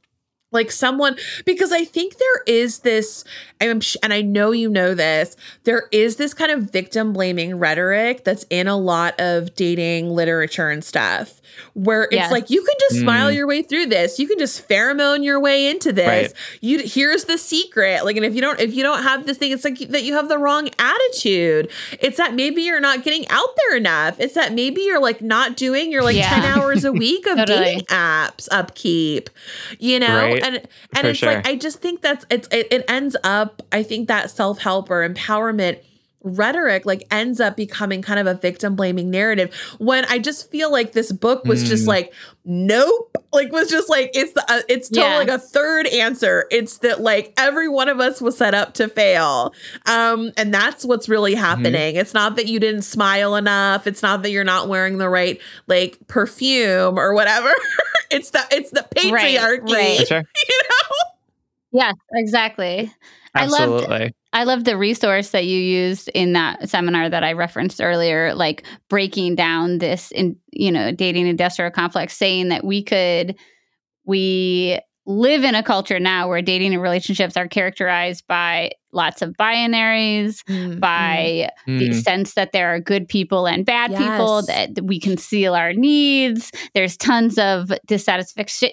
like 0.55 0.71
someone 0.71 1.15
because 1.45 1.71
i 1.71 1.85
think 1.85 2.17
there 2.17 2.43
is 2.47 2.79
this 2.79 3.23
I'm, 3.61 3.81
and 4.01 4.11
i 4.13 4.21
know 4.21 4.51
you 4.51 4.69
know 4.69 4.95
this 4.95 5.35
there 5.63 5.87
is 5.91 6.15
this 6.15 6.33
kind 6.33 6.51
of 6.51 6.71
victim 6.71 7.13
blaming 7.13 7.59
rhetoric 7.59 8.23
that's 8.23 8.45
in 8.49 8.67
a 8.67 8.77
lot 8.77 9.19
of 9.19 9.53
dating 9.55 10.09
literature 10.09 10.69
and 10.69 10.83
stuff 10.83 11.41
where 11.73 12.03
it's 12.03 12.13
yes. 12.13 12.31
like 12.31 12.49
you 12.49 12.63
can 12.63 12.75
just 12.79 12.95
mm. 12.97 13.01
smile 13.01 13.31
your 13.31 13.47
way 13.47 13.61
through 13.61 13.85
this 13.85 14.19
you 14.19 14.27
can 14.27 14.37
just 14.37 14.67
pheromone 14.67 15.23
your 15.23 15.39
way 15.39 15.67
into 15.67 15.91
this 15.91 16.07
right. 16.07 16.33
you 16.61 16.79
here's 16.79 17.25
the 17.25 17.37
secret 17.37 18.05
like 18.05 18.15
and 18.15 18.25
if 18.25 18.35
you 18.35 18.41
don't 18.41 18.59
if 18.59 18.73
you 18.73 18.83
don't 18.83 19.03
have 19.03 19.25
this 19.25 19.37
thing 19.37 19.51
it's 19.51 19.63
like 19.63 19.77
that 19.89 20.03
you 20.03 20.13
have 20.13 20.29
the 20.29 20.37
wrong 20.37 20.69
attitude 20.79 21.69
it's 21.99 22.17
that 22.17 22.33
maybe 22.33 22.61
you're 22.61 22.79
not 22.79 23.03
getting 23.03 23.27
out 23.29 23.49
there 23.57 23.77
enough 23.77 24.19
it's 24.19 24.33
that 24.33 24.53
maybe 24.53 24.81
you're 24.81 25.01
like 25.01 25.21
not 25.21 25.55
doing 25.55 25.91
your 25.91 26.03
like 26.03 26.15
yeah. 26.15 26.41
10 26.41 26.57
hours 26.57 26.83
a 26.83 26.91
week 26.91 27.25
of 27.27 27.37
totally. 27.37 27.59
dating 27.59 27.85
apps 27.87 28.47
upkeep 28.51 29.29
you 29.79 29.99
know 29.99 30.15
right 30.15 30.43
and 30.45 30.55
and 30.57 30.67
For 31.01 31.07
it's 31.09 31.19
sure. 31.19 31.33
like 31.33 31.47
I 31.47 31.55
just 31.55 31.79
think 31.81 32.01
that's 32.01 32.25
it's 32.29 32.47
it, 32.51 32.67
it 32.71 32.85
ends 32.89 33.15
up 33.23 33.61
I 33.71 33.83
think 33.83 34.07
that 34.07 34.29
self 34.31 34.59
help 34.59 34.89
or 34.89 35.07
empowerment 35.07 35.79
rhetoric 36.25 36.85
like 36.85 37.05
ends 37.11 37.39
up 37.39 37.55
becoming 37.55 38.01
kind 38.01 38.19
of 38.19 38.25
a 38.25 38.33
victim 38.33 38.75
blaming 38.75 39.11
narrative 39.11 39.53
when 39.77 40.03
i 40.05 40.17
just 40.17 40.49
feel 40.49 40.71
like 40.71 40.93
this 40.93 41.11
book 41.11 41.45
was 41.45 41.63
mm. 41.63 41.67
just 41.67 41.87
like 41.87 42.11
nope 42.43 43.15
like 43.31 43.51
was 43.51 43.69
just 43.69 43.89
like 43.89 44.09
it's 44.15 44.33
the 44.33 44.43
uh, 44.51 44.61
it's 44.67 44.89
totally 44.89 45.11
yeah. 45.11 45.17
like 45.17 45.27
a 45.27 45.37
third 45.37 45.85
answer 45.87 46.47
it's 46.49 46.79
that 46.79 46.99
like 46.99 47.31
every 47.37 47.69
one 47.69 47.87
of 47.87 47.99
us 47.99 48.19
was 48.19 48.35
set 48.35 48.55
up 48.55 48.73
to 48.73 48.87
fail 48.87 49.53
um 49.85 50.31
and 50.35 50.51
that's 50.51 50.83
what's 50.83 51.07
really 51.07 51.33
mm-hmm. 51.33 51.43
happening 51.43 51.93
mm-hmm. 51.93 51.99
it's 51.99 52.13
not 52.13 52.35
that 52.35 52.47
you 52.47 52.59
didn't 52.59 52.81
smile 52.81 53.35
enough 53.35 53.85
it's 53.85 54.01
not 54.01 54.23
that 54.23 54.31
you're 54.31 54.43
not 54.43 54.67
wearing 54.67 54.97
the 54.97 55.09
right 55.09 55.39
like 55.67 55.99
perfume 56.07 56.97
or 56.97 57.13
whatever 57.13 57.53
it's 58.09 58.31
the 58.31 58.41
it's 58.51 58.71
the 58.71 58.85
patriarchy 58.95 59.71
right, 59.71 60.11
right. 60.11 60.25
You 60.49 60.61
know 60.69 60.97
yes 61.71 61.95
exactly 62.13 62.91
Absolutely. 63.35 63.85
I 63.85 63.97
loved 63.97 64.13
I 64.35 64.43
love 64.43 64.65
the 64.65 64.75
resource 64.75 65.29
that 65.29 65.45
you 65.45 65.57
used 65.57 66.09
in 66.09 66.33
that 66.33 66.67
seminar 66.67 67.09
that 67.09 67.23
I 67.23 67.31
referenced 67.31 67.79
earlier, 67.79 68.35
like 68.35 68.65
breaking 68.89 69.35
down 69.35 69.77
this 69.77 70.11
in 70.11 70.35
you 70.51 70.73
know 70.73 70.91
dating 70.91 71.27
industrial 71.27 71.71
complex, 71.71 72.17
saying 72.17 72.49
that 72.49 72.65
we 72.65 72.83
could 72.83 73.37
we 74.03 74.77
live 75.05 75.43
in 75.43 75.53
a 75.53 75.61
culture 75.61 75.99
now 75.99 76.27
where 76.27 76.41
dating 76.41 76.73
and 76.73 76.81
relationships 76.81 77.37
are 77.37 77.47
characterized 77.47 78.25
by 78.27 78.71
lots 78.91 79.21
of 79.21 79.33
binaries, 79.33 80.43
mm, 80.45 80.79
by 80.79 81.49
mm. 81.67 81.79
the 81.79 81.93
sense 81.93 82.33
that 82.33 82.53
there 82.53 82.73
are 82.73 82.79
good 82.79 83.07
people 83.07 83.45
and 83.45 83.65
bad 83.65 83.91
yes. 83.91 84.01
people, 84.01 84.41
that 84.43 84.81
we 84.83 84.99
conceal 84.99 85.53
our 85.53 85.73
needs. 85.73 86.51
There's 86.73 86.97
tons 86.97 87.37
of 87.37 87.71
dissatisfaction, 87.85 88.71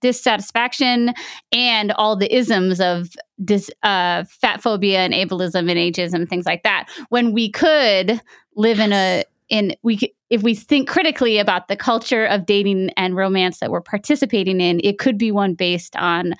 dissatisfaction 0.00 1.12
and 1.52 1.92
all 1.92 2.16
the 2.16 2.34
isms 2.34 2.80
of 2.80 3.10
dis, 3.44 3.70
uh, 3.82 4.24
fat 4.24 4.62
phobia 4.62 5.00
and 5.00 5.12
ableism 5.12 5.70
and 5.70 5.78
ageism, 5.78 6.28
things 6.28 6.46
like 6.46 6.62
that. 6.62 6.88
When 7.08 7.32
we 7.32 7.50
could 7.50 8.20
live 8.56 8.80
in 8.80 8.92
a 8.92 9.24
in 9.48 9.74
we 9.82 10.14
if 10.30 10.42
we 10.42 10.54
think 10.54 10.88
critically 10.88 11.38
about 11.38 11.68
the 11.68 11.76
culture 11.76 12.26
of 12.26 12.46
dating 12.46 12.90
and 12.96 13.16
romance 13.16 13.60
that 13.60 13.70
we're 13.70 13.80
participating 13.80 14.60
in 14.60 14.80
it 14.84 14.98
could 14.98 15.18
be 15.18 15.30
one 15.30 15.54
based 15.54 15.96
on 15.96 16.34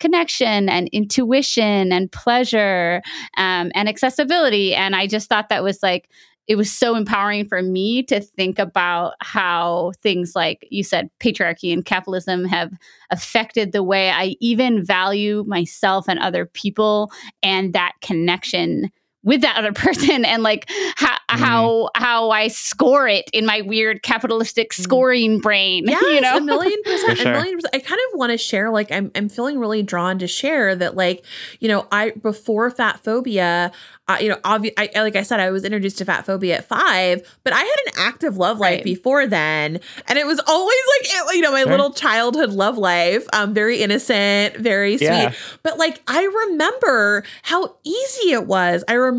connection 0.00 0.68
and 0.68 0.88
intuition 0.88 1.92
and 1.92 2.10
pleasure 2.10 3.02
um, 3.36 3.70
and 3.74 3.88
accessibility. 3.88 4.74
And 4.74 4.96
i 4.96 5.06
just 5.06 5.28
thought 5.28 5.48
that 5.48 5.62
was 5.62 5.82
like 5.82 6.08
it 6.46 6.56
was 6.56 6.70
so 6.70 6.94
empowering 6.94 7.46
for 7.48 7.62
me 7.62 8.02
to 8.02 8.20
think 8.20 8.58
about 8.58 9.14
how 9.20 9.92
things 9.98 10.34
like 10.34 10.66
you 10.70 10.82
said 10.82 11.08
patriarchy 11.20 11.72
and 11.72 11.84
capitalism 11.84 12.44
have 12.44 12.70
affected 13.10 13.72
the 13.72 13.82
way 13.82 14.10
i 14.10 14.34
even 14.40 14.84
value 14.84 15.44
myself 15.46 16.08
and 16.08 16.18
other 16.18 16.46
people 16.46 17.10
and 17.42 17.72
that 17.72 17.92
connection 18.02 18.90
with 19.24 19.40
that 19.40 19.56
other 19.56 19.72
person 19.72 20.24
and 20.24 20.42
like 20.42 20.70
how 20.96 21.14
mm. 21.14 21.18
how 21.28 21.90
how 21.96 22.30
I 22.30 22.48
score 22.48 23.08
it 23.08 23.28
in 23.32 23.46
my 23.46 23.62
weird 23.62 24.02
capitalistic 24.02 24.70
mm. 24.70 24.82
scoring 24.82 25.40
brain. 25.40 25.84
Yeah, 25.86 26.00
you 26.02 26.20
know, 26.20 26.36
a 26.36 26.40
million 26.40 26.80
percent, 26.84 27.18
sure. 27.18 27.32
a 27.32 27.34
million 27.34 27.56
percent. 27.56 27.74
I 27.74 27.78
kind 27.80 28.00
of 28.12 28.18
want 28.18 28.30
to 28.32 28.38
share. 28.38 28.70
Like, 28.70 28.92
I'm 28.92 29.10
I'm 29.14 29.28
feeling 29.28 29.58
really 29.58 29.82
drawn 29.82 30.18
to 30.20 30.28
share 30.28 30.76
that. 30.76 30.94
Like, 30.94 31.24
you 31.58 31.68
know, 31.68 31.86
I 31.90 32.10
before 32.10 32.70
fat 32.70 33.02
phobia, 33.02 33.72
uh, 34.06 34.18
you 34.20 34.28
know, 34.28 34.36
obvi- 34.36 34.74
I, 34.76 34.90
like 35.00 35.16
I 35.16 35.22
said, 35.22 35.40
I 35.40 35.50
was 35.50 35.64
introduced 35.64 35.98
to 35.98 36.04
fat 36.04 36.26
phobia 36.26 36.58
at 36.58 36.68
five, 36.68 37.22
but 37.42 37.52
I 37.52 37.60
had 37.60 37.76
an 37.86 37.92
active 37.96 38.36
love 38.36 38.58
life 38.58 38.76
right. 38.76 38.84
before 38.84 39.26
then, 39.26 39.80
and 40.06 40.18
it 40.18 40.26
was 40.26 40.40
always 40.46 40.78
like, 41.00 41.34
you 41.34 41.40
know, 41.40 41.52
my 41.52 41.62
sure. 41.62 41.70
little 41.70 41.92
childhood 41.92 42.50
love 42.50 42.76
life, 42.76 43.26
um, 43.32 43.54
very 43.54 43.80
innocent, 43.80 44.56
very 44.56 44.98
sweet. 44.98 45.06
Yeah. 45.06 45.32
But 45.62 45.78
like, 45.78 46.02
I 46.06 46.22
remember 46.22 47.24
how 47.42 47.76
easy 47.84 48.32
it 48.32 48.46
was. 48.46 48.84
I 48.88 48.94
remember, 48.94 49.13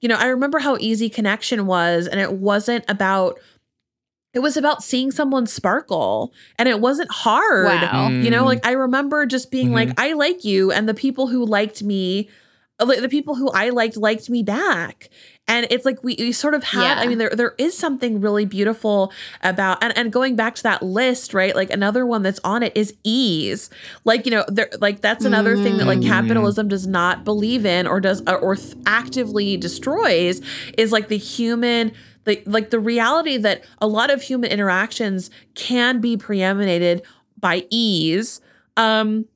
you 0.00 0.08
know, 0.08 0.16
I 0.16 0.26
remember 0.26 0.58
how 0.58 0.76
easy 0.78 1.08
connection 1.08 1.66
was, 1.66 2.06
and 2.06 2.20
it 2.20 2.32
wasn't 2.32 2.84
about 2.88 3.38
it 4.34 4.40
was 4.40 4.56
about 4.56 4.82
seeing 4.82 5.12
someone 5.12 5.46
sparkle 5.46 6.32
and 6.58 6.68
it 6.68 6.80
wasn't 6.80 7.10
hard. 7.10 7.66
Wow. 7.66 8.08
You 8.08 8.30
know, 8.30 8.44
like 8.44 8.66
I 8.66 8.72
remember 8.72 9.26
just 9.26 9.50
being 9.50 9.66
mm-hmm. 9.66 9.74
like, 9.74 10.00
I 10.00 10.14
like 10.14 10.44
you. 10.44 10.72
And 10.72 10.88
the 10.88 10.94
people 10.94 11.28
who 11.28 11.46
liked 11.46 11.84
me 11.84 12.28
the 12.78 13.08
people 13.08 13.34
who 13.36 13.50
I 13.50 13.70
liked 13.70 13.96
liked 13.96 14.28
me 14.28 14.42
back. 14.42 15.08
And 15.46 15.66
it's 15.70 15.84
like 15.84 16.02
we, 16.02 16.16
we 16.18 16.32
sort 16.32 16.54
of 16.54 16.64
have, 16.64 16.82
Yeah. 16.82 16.94
I 17.02 17.06
mean, 17.06 17.18
there 17.18 17.30
there 17.30 17.54
is 17.58 17.76
something 17.76 18.20
really 18.20 18.46
beautiful 18.46 19.12
about 19.42 19.82
and, 19.84 19.96
and 19.96 20.12
going 20.12 20.36
back 20.36 20.54
to 20.56 20.62
that 20.64 20.82
list, 20.82 21.34
right? 21.34 21.54
Like 21.54 21.70
another 21.70 22.04
one 22.06 22.22
that's 22.22 22.40
on 22.42 22.62
it 22.62 22.72
is 22.76 22.94
ease. 23.04 23.70
Like, 24.04 24.24
you 24.24 24.32
know, 24.32 24.44
there 24.48 24.70
like 24.80 25.02
that's 25.02 25.24
another 25.24 25.56
thing 25.56 25.76
that 25.78 25.86
like 25.86 25.98
Mm. 26.00 26.06
capitalism 26.08 26.68
does 26.68 26.86
not 26.86 27.24
believe 27.24 27.64
in 27.66 27.86
or 27.86 28.00
does 28.00 28.22
or, 28.26 28.38
or 28.38 28.56
th- 28.56 28.74
actively 28.86 29.56
destroys 29.56 30.40
is 30.78 30.90
like 30.92 31.08
the 31.08 31.18
human 31.18 31.92
the, 32.24 32.42
like 32.46 32.70
the 32.70 32.80
reality 32.80 33.36
that 33.36 33.62
a 33.82 33.86
lot 33.86 34.10
of 34.10 34.22
human 34.22 34.50
interactions 34.50 35.30
can 35.54 36.00
be 36.00 36.16
preeminated 36.16 37.02
by 37.38 37.66
ease. 37.68 38.40
Um, 38.78 39.26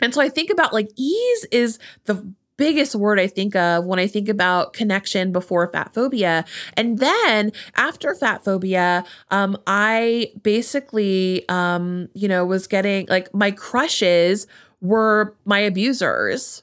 and 0.00 0.14
so 0.14 0.22
I 0.22 0.30
think 0.30 0.48
about 0.48 0.72
like 0.72 0.88
ease 0.96 1.44
is 1.52 1.78
the 2.06 2.26
biggest 2.60 2.94
word 2.94 3.18
I 3.18 3.26
think 3.26 3.56
of 3.56 3.86
when 3.86 3.98
I 3.98 4.06
think 4.06 4.28
about 4.28 4.74
connection 4.74 5.32
before 5.32 5.66
fat 5.72 5.94
phobia. 5.94 6.44
And 6.76 6.98
then 6.98 7.52
after 7.74 8.14
fat 8.14 8.44
phobia, 8.44 9.02
um, 9.30 9.56
I 9.66 10.32
basically, 10.42 11.48
um, 11.48 12.08
you 12.14 12.28
know, 12.28 12.44
was 12.44 12.66
getting 12.68 13.06
like 13.08 13.32
my 13.34 13.50
crushes 13.50 14.46
were 14.80 15.34
my 15.44 15.58
abusers. 15.60 16.62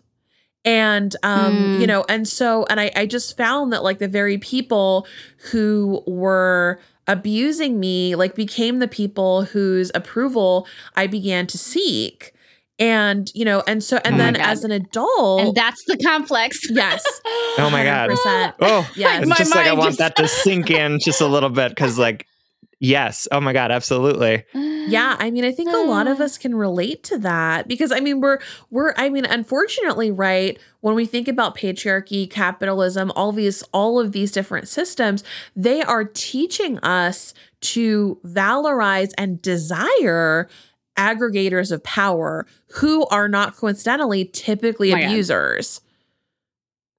And 0.64 1.16
um, 1.24 1.72
Mm. 1.72 1.80
you 1.80 1.88
know, 1.88 2.06
and 2.10 2.28
so 2.28 2.66
and 2.70 2.80
I, 2.80 2.92
I 2.96 3.06
just 3.06 3.38
found 3.38 3.72
that 3.74 3.84
like 3.84 4.00
the 4.00 4.08
very 4.08 4.38
people 4.38 5.08
who 5.52 6.04
were 6.06 6.80
abusing 7.08 7.80
me 7.80 8.16
like 8.16 8.36
became 8.36 8.80
the 8.80 8.88
people 8.88 9.44
whose 9.46 9.92
approval 9.96 10.68
I 10.96 11.08
began 11.08 11.48
to 11.48 11.58
seek. 11.58 12.34
And 12.80 13.32
you 13.34 13.44
know, 13.46 13.64
and 13.68 13.84
so 13.84 14.00
and 14.06 14.16
Oh 14.16 14.18
then 14.18 14.36
as 14.36 14.64
an 14.64 14.72
adult, 14.72 15.42
And 15.42 15.56
that's 15.56 15.84
the 15.86 15.98
complex. 15.98 16.60
yes. 16.70 17.04
Oh 17.60 17.70
my 17.72 17.84
God. 17.84 18.12
100%. 18.12 18.54
Oh, 18.62 18.88
Yes. 18.96 19.22
it's 19.22 19.30
My 19.30 19.36
just 19.36 19.56
like 19.56 19.66
I 19.68 19.74
want 19.74 19.90
just- 19.90 19.98
that 20.00 20.16
to 20.18 20.28
sink 20.28 20.70
in 20.70 21.00
just 21.04 21.22
a 21.22 21.26
little 21.28 21.50
bit 21.50 21.70
because, 21.70 21.98
like, 21.98 22.28
yes. 22.80 23.28
Oh 23.32 23.40
my 23.42 23.52
God, 23.54 23.72
absolutely. 23.72 24.44
Yeah, 24.88 25.18
I 25.20 25.32
mean, 25.32 25.44
I 25.44 25.52
think 25.52 25.70
a 25.74 25.80
lot 25.80 26.08
of 26.08 26.22
us 26.22 26.38
can 26.38 26.56
relate 26.56 27.04
to 27.06 27.18
that 27.18 27.68
because 27.68 27.92
I 27.92 28.00
mean, 28.00 28.22
we're 28.22 28.40
we're 28.72 28.94
I 28.96 29.10
mean, 29.10 29.26
unfortunately, 29.26 30.12
right, 30.12 30.58
when 30.80 30.96
we 30.96 31.06
think 31.06 31.28
about 31.28 31.58
patriarchy, 31.58 32.30
capitalism, 32.30 33.12
all 33.14 33.34
these 33.34 33.64
all 33.74 34.00
of 34.00 34.14
these 34.14 34.32
different 34.32 34.70
systems, 34.70 35.26
they 35.58 35.82
are 35.82 36.06
teaching 36.06 36.80
us 36.80 37.34
to 37.60 38.18
valorize 38.24 39.12
and 39.18 39.42
desire 39.42 40.48
aggregators 40.98 41.72
of 41.72 41.84
power 41.84 42.46
who 42.76 43.06
are 43.08 43.28
not 43.28 43.56
coincidentally 43.56 44.26
typically 44.26 44.92
Oh 44.92 44.96
my 44.96 45.02
God. 45.04 45.12
abusers. 45.12 45.82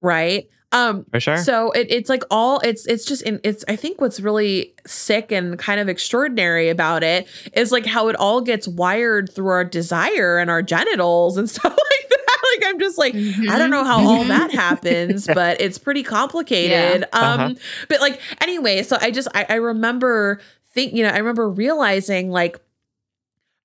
Right? 0.01 0.49
Um 0.71 1.05
For 1.11 1.19
sure. 1.19 1.37
so 1.37 1.71
it, 1.71 1.87
it's 1.89 2.09
like 2.09 2.23
all 2.29 2.59
it's 2.59 2.85
it's 2.85 3.03
just 3.03 3.23
in 3.23 3.39
it's 3.43 3.65
I 3.67 3.75
think 3.75 3.99
what's 3.99 4.19
really 4.19 4.75
sick 4.85 5.31
and 5.31 5.57
kind 5.57 5.79
of 5.79 5.89
extraordinary 5.89 6.69
about 6.69 7.03
it 7.03 7.27
is 7.53 7.71
like 7.71 7.85
how 7.87 8.07
it 8.07 8.15
all 8.15 8.39
gets 8.41 8.67
wired 8.67 9.33
through 9.33 9.47
our 9.49 9.65
desire 9.65 10.37
and 10.37 10.49
our 10.51 10.61
genitals 10.61 11.37
and 11.37 11.49
stuff 11.49 11.63
like 11.75 12.09
that. 12.09 12.37
Like 12.61 12.69
I'm 12.69 12.79
just 12.79 12.97
like 12.99 13.15
I 13.15 13.57
don't 13.57 13.71
know 13.71 13.83
how 13.83 13.99
all 14.07 14.23
that 14.25 14.51
happens, 14.51 15.25
but 15.33 15.59
it's 15.59 15.79
pretty 15.79 16.03
complicated. 16.03 17.03
Um 17.13 17.39
Uh-huh. 17.39 17.53
but 17.89 17.99
like 17.99 18.21
anyway, 18.39 18.83
so 18.83 18.97
I 19.01 19.09
just 19.11 19.27
I, 19.33 19.47
I 19.49 19.55
remember 19.55 20.39
think 20.71 20.93
you 20.93 21.01
know, 21.03 21.09
I 21.09 21.17
remember 21.17 21.49
realizing 21.49 22.29
like 22.29 22.59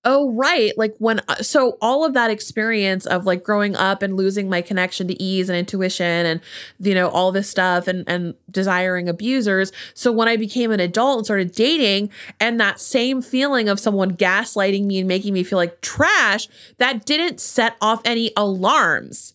Oh, 0.07 0.31
right. 0.33 0.77
Like 0.77 0.95
when, 0.99 1.21
uh, 1.29 1.37
so 1.37 1.79
all 1.81 2.05
of 2.05 2.13
that 2.13 2.31
experience 2.31 3.07
of 3.07 3.25
like 3.25 3.43
growing 3.43 3.75
up 3.75 4.03
and 4.03 4.19
losing 4.19 4.51
my 4.51 4.61
connection 4.61 5.09
to 5.09 5.23
ease 5.23 5.49
and 5.49 5.57
intuition 5.57 6.27
and, 6.27 6.41
you 6.79 6.95
know, 6.95 7.09
all 7.09 7.33
this 7.33 7.49
stuff 7.49 7.89
and, 7.89 8.07
and 8.07 8.35
desiring 8.51 9.09
abusers. 9.09 9.73
So 9.95 10.13
when 10.13 10.29
I 10.29 10.37
became 10.37 10.71
an 10.73 10.81
adult 10.81 11.19
and 11.19 11.25
started 11.25 11.53
dating 11.53 12.11
and 12.39 12.61
that 12.61 12.81
same 12.81 13.23
feeling 13.23 13.71
of 13.71 13.81
someone 13.81 14.15
gaslighting 14.15 14.85
me 14.85 14.99
and 14.99 15.09
making 15.09 15.33
me 15.33 15.43
feel 15.43 15.57
like 15.57 15.81
trash, 15.81 16.49
that 16.77 17.07
didn't 17.07 17.41
set 17.41 17.77
off 17.81 18.03
any 18.05 18.31
alarms. 18.37 19.33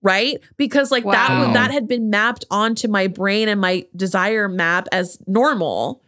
Right. 0.00 0.38
Because 0.56 0.92
like 0.92 1.04
that, 1.04 1.54
that 1.54 1.70
had 1.72 1.88
been 1.88 2.10
mapped 2.10 2.44
onto 2.50 2.86
my 2.88 3.08
brain 3.08 3.48
and 3.48 3.60
my 3.60 3.86
desire 3.96 4.48
map 4.48 4.86
as 4.92 5.18
normal. 5.26 6.02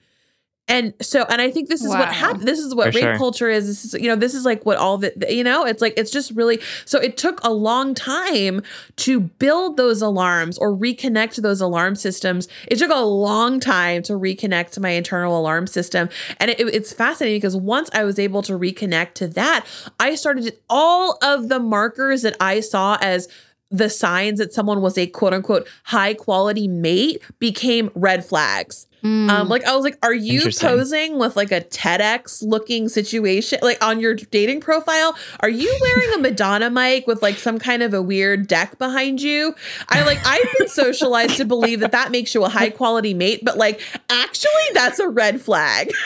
And 0.69 0.95
so, 1.01 1.25
and 1.29 1.41
I 1.41 1.51
think 1.51 1.69
this 1.69 1.83
is 1.83 1.91
what 1.91 2.09
Wow. 2.09 2.13
happened. 2.13 2.49
This 2.49 2.59
is 2.59 2.75
what 2.75 2.93
For 2.93 2.97
rape 2.99 3.05
sure. 3.05 3.17
culture 3.17 3.49
is. 3.49 3.67
This 3.69 3.85
is, 3.85 4.01
you 4.01 4.09
know, 4.09 4.17
this 4.17 4.35
is 4.35 4.45
like 4.45 4.67
what 4.67 4.79
all 4.79 4.99
the, 4.99 5.13
you 5.29 5.45
know, 5.45 5.65
it's 5.65 5.81
like, 5.81 5.95
it's 5.97 6.11
just 6.11 6.33
really, 6.33 6.61
so 6.85 6.99
it 6.99 7.17
took 7.17 7.41
a 7.45 7.53
long 7.53 7.95
time 7.95 8.63
to 8.97 9.21
build 9.21 9.77
those 9.77 10.03
alarms 10.03 10.59
or 10.59 10.75
reconnect 10.77 11.37
those 11.43 11.61
alarm 11.61 11.95
systems. 11.95 12.49
It 12.67 12.79
took 12.79 12.91
a 12.91 12.97
long 13.01 13.61
time 13.61 14.03
to 14.05 14.15
reconnect 14.15 14.71
to 14.73 14.81
my 14.81 14.91
internal 14.91 15.39
alarm 15.39 15.69
system. 15.69 16.09
And 16.39 16.51
it, 16.51 16.59
it's 16.59 16.93
fascinating 16.93 17.39
because 17.39 17.57
once 17.57 17.89
I 17.93 18.03
was 18.03 18.19
able 18.19 18.43
to 18.43 18.55
reconnect 18.59 19.15
to 19.15 19.29
that, 19.29 19.65
I 20.01 20.17
started 20.17 20.59
all 20.69 21.19
of 21.23 21.49
the 21.49 21.61
markers 21.61 22.23
that 22.23 22.37
I 22.41 22.59
saw 22.61 22.99
as 23.01 23.29
the 23.71 23.91
signs 23.91 24.39
that 24.39 24.53
someone 24.53 24.81
was 24.81 24.97
a 24.97 25.07
quote 25.07 25.35
unquote 25.35 25.67
high 25.85 26.15
quality 26.15 26.69
mate 26.69 27.23
became 27.39 27.91
red 27.95 28.25
flags. 28.25 28.87
Mm. 29.03 29.31
Um, 29.31 29.49
like 29.49 29.65
I 29.65 29.75
was 29.77 29.85
like, 29.85 29.99
are 30.03 30.15
you 30.15 30.51
posing 30.59 31.19
with 31.19 31.37
like 31.37 31.53
a 31.53 31.61
TEDx 31.61 32.43
looking 32.43 32.89
situation, 32.89 33.59
like 33.63 33.83
on 33.85 34.01
your 34.01 34.15
dating 34.15 34.61
profile? 34.61 35.17
Are 35.41 35.49
you 35.49 35.77
wearing 35.81 36.19
a 36.19 36.23
Madonna 36.23 36.71
mic 36.71 37.07
with 37.07 37.23
like 37.23 37.37
some 37.37 37.59
kind 37.59 37.83
of 37.83 37.95
a 37.95 38.03
weird 38.03 38.49
deck 38.49 38.79
behind 38.79 39.21
you? 39.21 39.55
I 39.89 40.05
like 40.05 40.19
I've 40.25 40.49
been 40.59 40.69
socialized 40.69 41.37
to 41.37 41.45
believe 41.45 41.81
that 41.81 41.93
that 41.93 42.11
makes 42.11 42.35
you 42.35 42.45
a 42.45 42.49
high 42.49 42.71
quality 42.71 43.15
mate, 43.15 43.45
but 43.45 43.57
like 43.59 43.81
actually 44.09 44.51
that's 44.75 44.99
a 44.99 45.09
red 45.09 45.41
flag. 45.41 45.91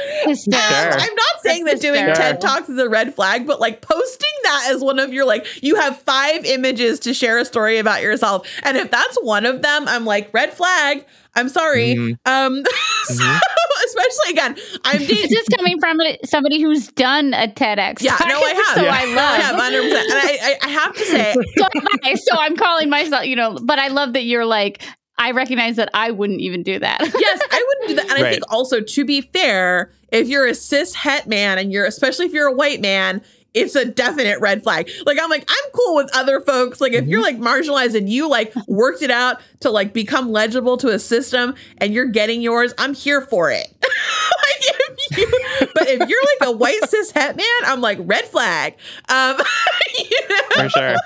you 0.00 0.26
know, 0.26 0.28
Hysterical. 0.30 0.68
Sure. 0.68 0.92
I'm 0.92 1.14
not 1.14 1.42
saying 1.42 1.64
that 1.64 1.80
doing 1.80 2.04
hysterical. 2.06 2.14
TED 2.14 2.40
Talks 2.40 2.68
is 2.68 2.78
a 2.78 2.88
red 2.88 3.14
flag, 3.14 3.46
but 3.46 3.60
like 3.60 3.80
posting 3.82 4.28
that 4.44 4.68
as 4.70 4.80
one 4.82 4.98
of 4.98 5.12
your 5.12 5.24
like 5.26 5.46
you 5.62 5.76
have 5.76 6.00
five 6.02 6.44
images 6.44 7.00
to 7.00 7.14
share 7.14 7.38
a 7.38 7.44
story 7.44 7.78
about 7.78 8.02
yourself, 8.02 8.46
and 8.62 8.76
if 8.76 8.90
that's 8.90 9.16
one 9.22 9.46
of 9.46 9.62
them, 9.62 9.86
I'm 9.88 10.04
like 10.04 10.30
red 10.32 10.52
flag. 10.52 11.04
I'm 11.36 11.48
sorry. 11.48 11.94
Mhm. 11.94 12.16
Um, 12.26 12.64
so, 13.04 13.22
Mhm. 13.22 13.40
especially 13.86 14.32
again, 14.32 14.56
I'm 14.84 14.98
This 14.98 15.30
is 15.30 15.46
coming 15.56 15.78
from 15.78 15.98
somebody 16.24 16.60
who's 16.60 16.88
done 16.88 17.34
a 17.34 17.46
TEDx. 17.46 18.02
Yeah, 18.02 18.16
talk, 18.16 18.26
no, 18.28 18.40
I 18.40 18.52
have. 18.54 18.74
So 18.76 18.82
Yeah. 18.82 18.92
I 18.92 19.02
I 19.02 19.14
love. 19.14 19.42
have 19.42 19.54
100, 19.56 19.82
percent 19.82 20.10
and 20.10 20.18
I, 20.18 20.38
I, 20.42 20.56
I 20.62 20.68
have 20.70 20.92
to 20.94 21.04
say, 21.04 21.34
so, 21.58 21.66
I. 22.04 22.14
So 22.16 22.36
I'm 22.36 22.56
calling 22.56 22.90
myself, 22.90 23.26
you 23.26 23.36
know, 23.36 23.56
but 23.62 23.78
I 23.78 23.88
love 23.88 24.14
that 24.14 24.24
you're 24.24 24.44
like, 24.44 24.82
I 25.20 25.32
recognize 25.32 25.76
that 25.76 25.90
I 25.92 26.10
wouldn't 26.10 26.40
even 26.40 26.62
do 26.62 26.78
that. 26.78 27.00
yes, 27.00 27.40
I 27.50 27.64
wouldn't 27.68 27.88
do 27.88 27.94
that. 27.96 28.16
And 28.16 28.26
I 28.26 28.30
think 28.30 28.42
also, 28.50 28.80
to 28.80 29.04
be 29.04 29.20
fair, 29.20 29.92
if 30.10 30.28
you're 30.28 30.46
a 30.46 30.54
cis 30.54 30.94
het 30.94 31.28
man 31.28 31.58
and 31.58 31.70
you're, 31.70 31.84
especially 31.84 32.24
if 32.24 32.32
you're 32.32 32.48
a 32.48 32.52
white 32.52 32.80
man, 32.80 33.20
it's 33.52 33.74
a 33.74 33.84
definite 33.84 34.40
red 34.40 34.62
flag. 34.62 34.88
Like, 35.04 35.18
I'm 35.20 35.28
like, 35.28 35.44
I'm 35.46 35.70
cool 35.72 35.96
with 35.96 36.08
other 36.16 36.40
folks. 36.40 36.80
Like, 36.80 36.92
if 36.92 37.06
you're 37.06 37.20
like 37.20 37.36
marginalized 37.36 37.94
and 37.94 38.08
you 38.08 38.30
like 38.30 38.54
worked 38.66 39.02
it 39.02 39.10
out 39.10 39.42
to 39.60 39.70
like 39.70 39.92
become 39.92 40.32
legible 40.32 40.78
to 40.78 40.88
a 40.88 40.98
system 40.98 41.54
and 41.78 41.92
you're 41.92 42.06
getting 42.06 42.40
yours, 42.40 42.72
I'm 42.78 42.94
here 42.94 43.20
for 43.20 43.50
it. 43.50 43.68
like, 43.82 44.60
if 44.60 45.18
you, 45.18 45.26
but 45.74 45.86
if 45.86 46.08
you're 46.08 46.22
like 46.38 46.48
a 46.48 46.52
white 46.52 46.88
cis 46.88 47.10
het 47.10 47.36
man, 47.36 47.46
I'm 47.64 47.82
like, 47.82 47.98
red 48.02 48.24
flag. 48.24 48.76
Um, 49.10 49.36
you 49.98 50.28
know? 50.28 50.38
For 50.54 50.68
sure. 50.70 50.96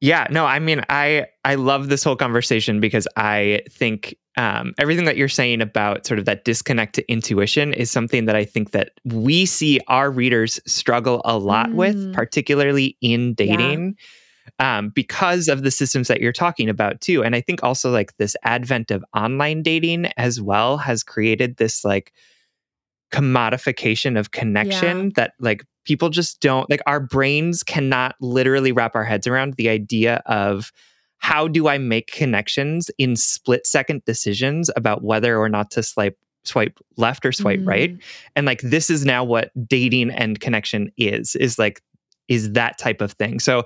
Yeah, 0.00 0.26
no, 0.30 0.46
I 0.46 0.58
mean, 0.58 0.82
I 0.88 1.26
I 1.44 1.56
love 1.56 1.88
this 1.88 2.02
whole 2.02 2.16
conversation 2.16 2.80
because 2.80 3.06
I 3.16 3.62
think 3.70 4.16
um, 4.36 4.72
everything 4.78 5.04
that 5.04 5.16
you're 5.18 5.28
saying 5.28 5.60
about 5.60 6.06
sort 6.06 6.18
of 6.18 6.24
that 6.24 6.44
disconnect 6.44 6.94
to 6.94 7.12
intuition 7.12 7.74
is 7.74 7.90
something 7.90 8.24
that 8.24 8.36
I 8.36 8.44
think 8.44 8.70
that 8.70 8.92
we 9.04 9.44
see 9.44 9.78
our 9.88 10.10
readers 10.10 10.58
struggle 10.66 11.20
a 11.24 11.36
lot 11.36 11.72
with, 11.74 11.96
Mm. 11.96 12.14
particularly 12.14 12.96
in 13.02 13.34
dating. 13.34 13.96
Um, 14.58 14.88
because 14.88 15.48
of 15.48 15.62
the 15.62 15.70
systems 15.70 16.08
that 16.08 16.20
you're 16.20 16.32
talking 16.32 16.68
about 16.68 17.00
too. 17.00 17.22
And 17.22 17.36
I 17.36 17.40
think 17.40 17.62
also 17.62 17.90
like 17.90 18.16
this 18.16 18.34
advent 18.42 18.90
of 18.90 19.04
online 19.14 19.62
dating 19.62 20.06
as 20.16 20.40
well 20.40 20.76
has 20.78 21.02
created 21.04 21.56
this 21.58 21.84
like 21.84 22.12
commodification 23.12 24.18
of 24.18 24.30
connection 24.32 25.12
that 25.16 25.32
like 25.40 25.64
people 25.90 26.08
just 26.08 26.40
don't 26.40 26.70
like 26.70 26.80
our 26.86 27.00
brains 27.00 27.64
cannot 27.64 28.14
literally 28.20 28.70
wrap 28.70 28.94
our 28.94 29.02
heads 29.02 29.26
around 29.26 29.54
the 29.54 29.68
idea 29.68 30.22
of 30.26 30.70
how 31.18 31.48
do 31.48 31.66
I 31.66 31.78
make 31.78 32.12
connections 32.12 32.92
in 32.96 33.16
split 33.16 33.66
second 33.66 34.04
decisions 34.04 34.70
about 34.76 35.02
whether 35.02 35.36
or 35.36 35.48
not 35.48 35.72
to 35.72 35.82
swipe 35.82 36.16
swipe 36.44 36.78
left 36.96 37.26
or 37.26 37.32
swipe 37.32 37.58
Mhm. 37.58 37.66
right 37.66 37.96
and 38.36 38.46
like 38.46 38.60
this 38.60 38.88
is 38.88 39.04
now 39.04 39.24
what 39.24 39.50
dating 39.66 40.10
and 40.10 40.38
connection 40.38 40.92
is 40.96 41.34
is 41.34 41.58
like 41.58 41.82
is 42.28 42.52
that 42.52 42.78
type 42.78 43.00
of 43.00 43.10
thing. 43.14 43.40
So 43.40 43.64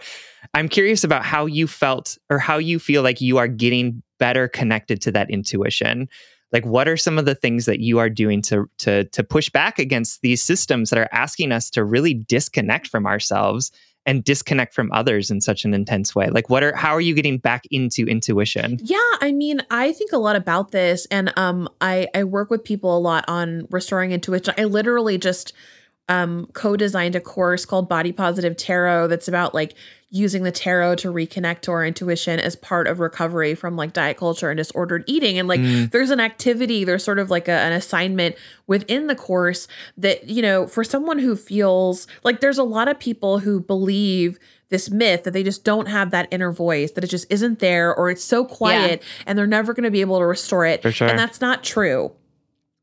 i'm 0.55 0.68
curious 0.70 1.05
about 1.05 1.27
how 1.27 1.45
you 1.45 1.66
felt 1.66 2.16
or 2.31 2.39
how 2.39 2.57
you 2.57 2.79
feel 2.79 3.03
like 3.03 3.20
you 3.20 3.37
are 3.37 3.49
getting 3.49 4.03
better 4.18 4.49
connected 4.49 5.03
to 5.03 5.12
that 5.12 5.29
intuition 5.31 6.09
like 6.53 6.64
what 6.64 6.88
are 6.88 6.97
some 6.97 7.18
of 7.18 7.24
the 7.24 7.34
things 7.34 7.66
that 7.66 7.80
you 7.80 7.99
are 7.99 8.09
doing 8.09 8.40
to 8.42 8.68
to 8.78 9.05
to 9.05 9.24
push 9.24 9.51
back 9.51 9.78
against 9.78 10.22
these 10.22 10.42
systems 10.42 10.90
that 10.90 10.99
are 10.99 11.09
asking 11.12 11.53
us 11.53 11.70
to 11.70 11.84
really 11.84 12.14
disconnect 12.14 12.88
from 12.88 13.07
ourselves 13.07 13.72
and 14.07 14.22
disconnect 14.22 14.74
from 14.74 14.92
others 14.92 15.30
in 15.30 15.40
such 15.40 15.64
an 15.64 15.72
intense 15.74 16.14
way? 16.14 16.28
Like 16.28 16.51
what 16.51 16.62
are 16.62 16.74
how 16.74 16.95
are 16.95 17.01
you 17.01 17.14
getting 17.14 17.38
back 17.38 17.64
into 17.70 18.07
intuition? 18.07 18.78
Yeah, 18.82 18.99
I 19.20 19.32
mean, 19.32 19.62
I 19.70 19.92
think 19.92 20.12
a 20.12 20.18
lot 20.18 20.36
about 20.36 20.70
this 20.70 21.07
and 21.11 21.32
um 21.36 21.68
I 21.80 22.09
I 22.14 22.24
work 22.24 22.51
with 22.51 22.64
people 22.64 22.97
a 22.97 23.01
lot 23.01 23.24
on 23.28 23.66
restoring 23.70 24.12
intuition. 24.12 24.55
I 24.57 24.64
literally 24.64 25.18
just 25.18 25.53
um 26.09 26.49
co-designed 26.53 27.16
a 27.16 27.20
course 27.20 27.64
called 27.64 27.88
Body 27.88 28.12
Positive 28.12 28.57
Tarot 28.57 29.09
that's 29.09 29.28
about 29.28 29.55
like 29.55 29.74
using 30.15 30.45
the 30.45 30.53
tarot 30.53 30.95
to 30.95 31.12
reconnect 31.12 31.62
to 31.62 31.73
our 31.73 31.85
intuition 31.85 32.39
as 32.39 32.55
part 32.55 32.87
of 32.87 33.01
recovery 33.01 33.53
from 33.53 33.77
like 33.77 33.93
diet 33.93 34.17
culture 34.17 34.49
and 34.49 34.57
disordered 34.57 35.03
eating 35.09 35.41
and 35.41 35.49
like 35.49 35.59
mm. 35.59 35.91
there's 35.91 36.11
an 36.11 36.21
activity 36.21 36.85
there's 36.85 37.03
sort 37.03 37.19
of 37.19 37.31
like 37.31 37.49
a, 37.49 37.53
an 37.53 37.73
assignment 37.73 38.37
within 38.69 39.09
the 39.09 39.17
course 39.17 39.67
that 39.97 40.29
you 40.29 40.41
know 40.41 40.69
for 40.69 40.85
someone 40.85 41.19
who 41.19 41.35
feels 41.35 42.07
like 42.23 42.39
there's 42.39 42.59
a 42.59 42.62
lot 42.65 42.87
of 42.87 42.97
people 42.97 43.41
who 43.41 43.59
believe 43.59 44.39
this 44.69 44.89
myth 44.89 45.25
that 45.25 45.33
they 45.33 45.43
just 45.43 45.65
don't 45.65 45.87
have 45.87 46.12
that 46.12 46.29
inner 46.31 46.53
voice 46.53 46.93
that 46.93 47.03
it 47.03 47.09
just 47.09 47.27
isn't 47.29 47.59
there 47.59 47.93
or 47.93 48.09
it's 48.09 48.23
so 48.23 48.45
quiet 48.45 49.03
yeah. 49.03 49.25
and 49.27 49.37
they're 49.37 49.49
never 49.49 49.75
going 49.75 49.83
to 49.83 49.91
be 49.91 50.01
able 50.01 50.21
to 50.21 50.27
restore 50.27 50.65
it 50.65 50.81
sure. 50.95 51.09
and 51.09 51.19
that's 51.19 51.41
not 51.41 51.65
true 51.65 52.12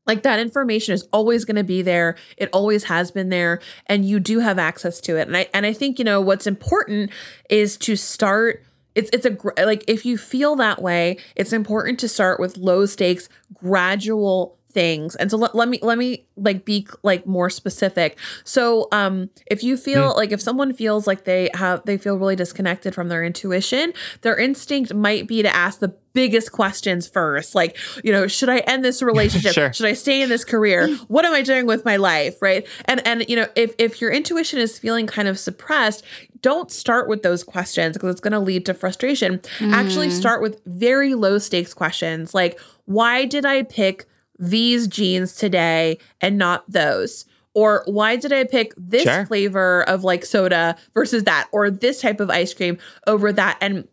like 0.06 0.22
that 0.22 0.40
information 0.40 0.94
is 0.94 1.06
always 1.12 1.44
going 1.44 1.56
to 1.56 1.64
be 1.64 1.82
there. 1.82 2.16
It 2.36 2.48
always 2.52 2.84
has 2.84 3.10
been 3.10 3.28
there 3.28 3.60
and 3.86 4.04
you 4.04 4.20
do 4.20 4.40
have 4.40 4.58
access 4.58 5.00
to 5.02 5.16
it. 5.16 5.28
And 5.28 5.36
i 5.36 5.48
and 5.54 5.66
i 5.66 5.72
think 5.72 5.98
you 5.98 6.04
know 6.04 6.20
what's 6.20 6.46
important 6.46 7.10
is 7.48 7.76
to 7.78 7.96
start 7.96 8.64
it's 8.94 9.10
it's 9.12 9.26
a 9.26 9.64
like 9.64 9.84
if 9.88 10.04
you 10.04 10.18
feel 10.18 10.56
that 10.56 10.82
way 10.82 11.18
it's 11.36 11.52
important 11.52 11.98
to 12.00 12.08
start 12.08 12.38
with 12.40 12.56
low 12.56 12.86
stakes 12.86 13.28
gradual 13.54 14.58
things. 14.72 15.14
And 15.16 15.30
so 15.30 15.36
let, 15.36 15.54
let 15.54 15.68
me 15.68 15.78
let 15.82 15.98
me 15.98 16.26
like 16.36 16.64
be 16.64 16.86
like 17.02 17.26
more 17.26 17.50
specific. 17.50 18.18
So 18.44 18.88
um 18.92 19.30
if 19.46 19.62
you 19.62 19.76
feel 19.76 20.12
mm. 20.12 20.16
like 20.16 20.32
if 20.32 20.40
someone 20.40 20.72
feels 20.72 21.06
like 21.06 21.24
they 21.24 21.50
have 21.54 21.84
they 21.84 21.98
feel 21.98 22.16
really 22.16 22.36
disconnected 22.36 22.94
from 22.94 23.08
their 23.08 23.24
intuition 23.24 23.92
their 24.22 24.36
instinct 24.36 24.94
might 24.94 25.28
be 25.28 25.42
to 25.42 25.54
ask 25.54 25.80
the 25.80 25.94
biggest 26.14 26.52
questions 26.52 27.06
first. 27.06 27.54
Like 27.54 27.76
you 28.02 28.12
know 28.12 28.26
should 28.26 28.48
i 28.48 28.58
end 28.58 28.84
this 28.84 29.02
relationship? 29.02 29.52
Sure. 29.52 29.72
should 29.72 29.86
i 29.86 29.92
stay 29.92 30.22
in 30.22 30.28
this 30.28 30.44
career? 30.44 30.88
What 31.08 31.24
am 31.24 31.34
i 31.34 31.42
doing 31.42 31.66
with 31.66 31.84
my 31.84 31.96
life? 31.96 32.40
Right? 32.40 32.66
And 32.86 33.06
and 33.06 33.24
you 33.28 33.36
know 33.36 33.46
if 33.56 33.74
if 33.78 34.00
your 34.00 34.10
intuition 34.10 34.58
is 34.58 34.78
feeling 34.78 35.06
kind 35.06 35.28
of 35.28 35.38
suppressed 35.38 36.04
don't 36.40 36.72
start 36.72 37.08
with 37.08 37.22
those 37.22 37.44
questions 37.44 37.96
because 37.96 38.10
it's 38.10 38.20
going 38.20 38.32
to 38.32 38.40
lead 38.40 38.66
to 38.66 38.74
frustration. 38.74 39.38
Mm. 39.58 39.72
actually 39.72 40.10
start 40.10 40.42
with 40.42 40.60
very 40.66 41.14
low 41.14 41.38
stakes 41.38 41.72
questions. 41.72 42.34
Like 42.34 42.58
why 42.84 43.24
did 43.24 43.46
i 43.46 43.62
pick 43.62 44.06
these 44.42 44.88
jeans 44.88 45.36
today 45.36 45.98
and 46.20 46.36
not 46.36 46.70
those? 46.70 47.24
Or 47.54 47.84
why 47.86 48.16
did 48.16 48.32
I 48.32 48.44
pick 48.44 48.72
this 48.76 49.04
sure. 49.04 49.26
flavor 49.26 49.82
of 49.88 50.04
like 50.04 50.24
soda 50.24 50.76
versus 50.94 51.24
that, 51.24 51.48
or 51.52 51.70
this 51.70 52.00
type 52.00 52.18
of 52.18 52.30
ice 52.30 52.52
cream 52.52 52.78
over 53.06 53.32
that? 53.32 53.58
And 53.60 53.86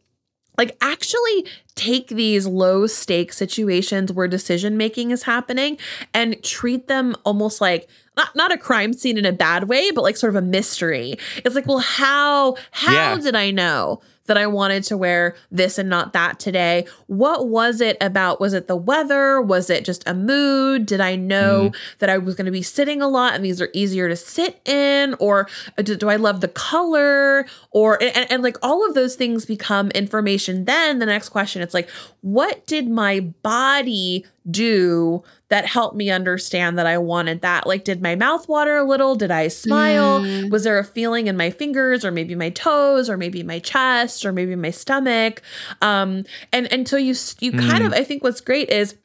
like 0.57 0.75
actually 0.81 1.45
take 1.75 2.09
these 2.09 2.45
low 2.45 2.85
stake 2.85 3.31
situations 3.31 4.11
where 4.11 4.27
decision 4.27 4.75
making 4.75 5.11
is 5.11 5.23
happening 5.23 5.77
and 6.13 6.41
treat 6.43 6.87
them 6.87 7.15
almost 7.23 7.61
like 7.61 7.87
not, 8.17 8.35
not 8.35 8.51
a 8.51 8.57
crime 8.57 8.91
scene 8.91 9.17
in 9.17 9.25
a 9.25 9.31
bad 9.31 9.69
way 9.69 9.89
but 9.91 10.01
like 10.01 10.17
sort 10.17 10.35
of 10.35 10.35
a 10.35 10.45
mystery 10.45 11.15
it's 11.37 11.55
like 11.55 11.65
well 11.65 11.79
how 11.79 12.57
how 12.71 13.15
yeah. 13.15 13.21
did 13.21 13.35
i 13.35 13.49
know 13.49 14.01
that 14.29 14.37
I 14.37 14.45
wanted 14.45 14.83
to 14.83 14.95
wear 14.95 15.35
this 15.51 15.79
and 15.79 15.89
not 15.89 16.13
that 16.13 16.39
today. 16.39 16.85
What 17.07 17.47
was 17.47 17.81
it 17.81 17.97
about? 17.99 18.39
Was 18.39 18.53
it 18.53 18.67
the 18.67 18.75
weather? 18.75 19.41
Was 19.41 19.71
it 19.71 19.83
just 19.83 20.07
a 20.07 20.13
mood? 20.13 20.85
Did 20.85 21.01
I 21.01 21.15
know 21.15 21.71
mm. 21.71 21.75
that 21.97 22.11
I 22.11 22.19
was 22.19 22.35
going 22.35 22.45
to 22.45 22.51
be 22.51 22.61
sitting 22.61 23.01
a 23.01 23.07
lot 23.07 23.33
and 23.33 23.43
these 23.43 23.59
are 23.59 23.69
easier 23.73 24.07
to 24.07 24.15
sit 24.15 24.61
in? 24.67 25.15
Or 25.19 25.49
uh, 25.79 25.81
do, 25.81 25.95
do 25.95 26.09
I 26.09 26.15
love 26.17 26.41
the 26.41 26.47
color? 26.47 27.47
Or, 27.71 28.01
and, 28.01 28.31
and 28.31 28.43
like 28.43 28.57
all 28.61 28.87
of 28.87 28.93
those 28.93 29.15
things 29.15 29.45
become 29.45 29.89
information. 29.91 30.65
Then 30.65 30.99
the 30.99 31.07
next 31.07 31.29
question, 31.29 31.63
it's 31.63 31.73
like, 31.73 31.89
what 32.21 32.67
did 32.67 32.87
my 32.87 33.21
body 33.41 34.25
do 34.49 35.23
that 35.49 35.65
helped 35.65 35.95
me 35.95 36.09
understand 36.09 36.77
that 36.77 36.85
I 36.85 36.97
wanted 36.97 37.41
that? 37.41 37.65
Like, 37.67 37.83
did 37.83 38.01
my 38.01 38.15
mouth 38.15 38.47
water 38.47 38.77
a 38.77 38.83
little? 38.83 39.15
Did 39.15 39.31
I 39.31 39.47
smile? 39.47 40.21
Mm. 40.21 40.51
Was 40.51 40.63
there 40.63 40.77
a 40.77 40.83
feeling 40.83 41.27
in 41.27 41.35
my 41.35 41.49
fingers 41.49 42.05
or 42.05 42.11
maybe 42.11 42.35
my 42.35 42.49
toes 42.51 43.09
or 43.09 43.17
maybe 43.17 43.43
my 43.43 43.59
chest 43.59 44.25
or 44.25 44.31
maybe 44.31 44.55
my 44.55 44.71
stomach? 44.71 45.41
Um, 45.81 46.25
and 46.53 46.71
until 46.71 46.99
you, 46.99 47.15
you 47.39 47.51
mm. 47.51 47.69
kind 47.69 47.83
of, 47.83 47.93
I 47.93 48.03
think 48.03 48.23
what's 48.23 48.41
great 48.41 48.69
is 48.69 48.95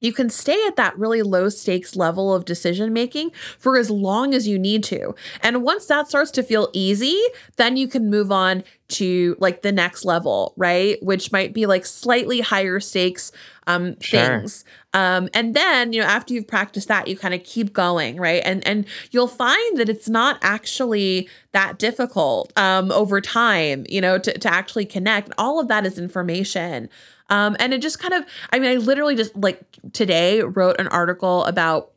you 0.00 0.12
can 0.12 0.28
stay 0.28 0.62
at 0.66 0.76
that 0.76 0.98
really 0.98 1.22
low 1.22 1.48
stakes 1.48 1.96
level 1.96 2.34
of 2.34 2.44
decision 2.44 2.92
making 2.92 3.30
for 3.58 3.76
as 3.76 3.90
long 3.90 4.34
as 4.34 4.46
you 4.46 4.58
need 4.58 4.84
to. 4.84 5.14
And 5.42 5.62
once 5.62 5.86
that 5.86 6.08
starts 6.08 6.30
to 6.32 6.42
feel 6.42 6.68
easy, 6.72 7.18
then 7.56 7.76
you 7.76 7.88
can 7.88 8.10
move 8.10 8.30
on 8.30 8.62
to 8.88 9.36
like 9.40 9.62
the 9.62 9.72
next 9.72 10.04
level, 10.04 10.52
right? 10.56 11.02
Which 11.02 11.32
might 11.32 11.52
be 11.52 11.66
like 11.66 11.84
slightly 11.84 12.40
higher 12.40 12.78
stakes 12.78 13.32
um 13.66 13.98
sure. 14.00 14.20
things. 14.20 14.64
Um 14.94 15.28
and 15.34 15.54
then, 15.54 15.92
you 15.92 16.00
know, 16.00 16.06
after 16.06 16.34
you've 16.34 16.46
practiced 16.46 16.88
that, 16.88 17.08
you 17.08 17.16
kind 17.16 17.34
of 17.34 17.42
keep 17.42 17.72
going, 17.72 18.16
right? 18.16 18.42
And 18.44 18.64
and 18.66 18.86
you'll 19.10 19.26
find 19.26 19.78
that 19.78 19.88
it's 19.88 20.08
not 20.08 20.38
actually 20.42 21.28
that 21.52 21.78
difficult 21.78 22.52
um 22.56 22.92
over 22.92 23.20
time, 23.20 23.84
you 23.88 24.00
know, 24.00 24.18
to 24.18 24.38
to 24.38 24.52
actually 24.52 24.86
connect. 24.86 25.32
All 25.38 25.58
of 25.58 25.68
that 25.68 25.84
is 25.84 25.98
information. 25.98 26.88
Um, 27.28 27.56
and 27.58 27.74
it 27.74 27.82
just 27.82 27.98
kind 27.98 28.14
of, 28.14 28.24
I 28.50 28.58
mean, 28.58 28.70
I 28.70 28.74
literally 28.76 29.16
just 29.16 29.36
like 29.36 29.60
today 29.92 30.42
wrote 30.42 30.78
an 30.78 30.88
article 30.88 31.44
about, 31.44 31.92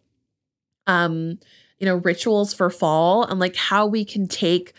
um, 0.87 1.39
you 1.77 1.85
know, 1.85 1.95
rituals 1.97 2.53
for 2.53 2.69
fall 2.69 3.23
and 3.23 3.39
like 3.39 3.55
how 3.55 3.85
we 3.85 4.03
can 4.03 4.27
take 4.27 4.73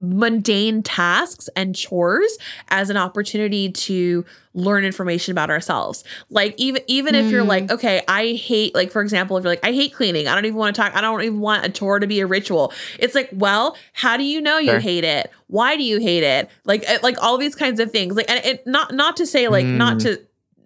mundane 0.00 0.82
tasks 0.82 1.48
and 1.54 1.74
chores 1.74 2.38
as 2.68 2.90
an 2.90 2.96
opportunity 2.96 3.70
to 3.70 4.24
learn 4.54 4.84
information 4.84 5.32
about 5.32 5.50
ourselves. 5.50 6.02
Like 6.30 6.54
even 6.56 6.82
even 6.86 7.14
mm. 7.14 7.24
if 7.24 7.30
you're 7.30 7.44
like, 7.44 7.66
mm. 7.66 7.72
okay, 7.72 8.02
I 8.08 8.32
hate 8.32 8.74
like 8.74 8.90
for 8.90 9.02
example, 9.02 9.36
if 9.36 9.44
you're 9.44 9.52
like, 9.52 9.64
I 9.64 9.72
hate 9.72 9.94
cleaning. 9.94 10.26
I 10.26 10.34
don't 10.34 10.46
even 10.46 10.56
want 10.56 10.74
to 10.74 10.80
talk. 10.80 10.94
I 10.94 11.00
don't 11.00 11.22
even 11.22 11.40
want 11.40 11.64
a 11.64 11.68
chore 11.68 12.00
to 12.00 12.06
be 12.06 12.20
a 12.20 12.26
ritual. 12.26 12.72
It's 12.98 13.14
like, 13.14 13.28
well, 13.32 13.76
how 13.92 14.16
do 14.16 14.24
you 14.24 14.40
know 14.40 14.58
you 14.58 14.70
sure. 14.70 14.80
hate 14.80 15.04
it? 15.04 15.30
Why 15.46 15.76
do 15.76 15.82
you 15.82 16.00
hate 16.00 16.22
it? 16.22 16.50
Like 16.64 16.84
eh, 16.86 16.98
like 17.02 17.22
all 17.22 17.38
these 17.38 17.54
kinds 17.54 17.80
of 17.80 17.90
things. 17.90 18.16
Like 18.16 18.30
and 18.30 18.44
it 18.44 18.66
not 18.66 18.94
not 18.94 19.16
to 19.18 19.26
say 19.26 19.48
like 19.48 19.66
mm. 19.66 19.76
not 19.76 20.00
to 20.00 20.20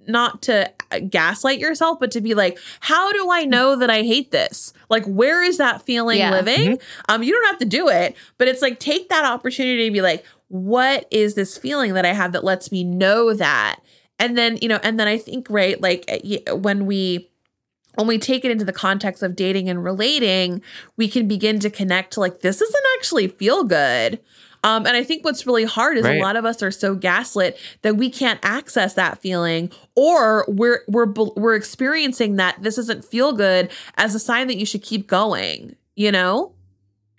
not 0.07 0.43
to 0.43 0.73
gaslight 1.09 1.59
yourself, 1.59 1.99
but 2.01 2.11
to 2.13 2.21
be 2.21 2.35
like, 2.35 2.59
how 2.81 3.13
do 3.13 3.31
I 3.31 3.45
know 3.45 3.77
that 3.77 3.91
I 3.91 4.03
hate 4.03 4.31
this? 4.31 4.73
Like, 4.89 5.05
where 5.07 5.43
is 5.43 5.59
that 5.59 5.83
feeling 5.83 6.19
yeah. 6.19 6.31
living? 6.31 6.77
Mm-hmm. 6.77 7.13
Um, 7.13 7.23
you 7.23 7.33
don't 7.33 7.47
have 7.47 7.59
to 7.59 7.65
do 7.65 7.89
it, 7.89 8.17
but 8.39 8.49
it's 8.49 8.63
like 8.63 8.79
take 8.79 9.09
that 9.09 9.25
opportunity 9.25 9.87
to 9.87 9.93
be 9.93 10.03
like, 10.03 10.25
what 10.49 11.07
is 11.11 11.35
this 11.35 11.59
feeling 11.59 11.95
that 11.95 12.05
I 12.05 12.13
have 12.13 12.33
that 12.33 12.45
lets 12.45 12.71
me 12.71 12.85
know 12.85 13.35
that? 13.35 13.81
And 14.19 14.39
then, 14.39 14.59
you 14.63 14.69
know, 14.69 14.79
and 14.83 15.01
then 15.01 15.09
I 15.09 15.19
think, 15.19 15.49
right, 15.51 15.81
like 15.81 16.05
eh, 16.09 16.53
when 16.53 16.87
we 16.87 17.31
when 17.97 18.07
we 18.07 18.19
take 18.19 18.45
it 18.45 18.51
into 18.51 18.65
the 18.65 18.73
context 18.73 19.23
of 19.23 19.37
dating 19.37 19.69
and 19.69 19.83
relating, 19.83 20.63
we 20.97 21.09
can 21.09 21.29
begin 21.29 21.61
to 21.61 21.71
connect 21.71 22.13
to 22.15 22.21
like, 22.21 22.41
this 22.41 22.59
doesn't 22.59 22.85
actually 22.97 23.29
feel 23.29 23.65
good. 23.65 24.21
Um, 24.65 24.87
and 24.87 24.97
I 24.97 25.05
think 25.05 25.25
what's 25.25 25.47
really 25.47 25.65
hard 25.65 25.99
is 25.99 26.05
right. 26.05 26.19
a 26.19 26.23
lot 26.23 26.37
of 26.37 26.45
us 26.45 26.63
are 26.63 26.71
so 26.71 26.95
gaslit 26.95 27.61
that 27.83 27.97
we 27.97 28.09
can't 28.11 28.41
access 28.43 28.95
that 28.95 29.19
feeling, 29.19 29.71
or 29.95 30.47
we're 30.49 30.83
we're 30.89 31.13
we're 31.37 31.55
experiencing 31.55 32.37
that 32.37 32.61
this 32.63 32.77
doesn't 32.77 33.05
feel 33.05 33.35
good 33.35 33.71
as 33.97 34.15
a 34.15 34.19
sign 34.19 34.49
that 34.49 34.57
you 34.57 34.67
should 34.67 34.83
keep 34.83 35.07
going. 35.07 35.77
You 35.95 36.11
know? 36.11 36.53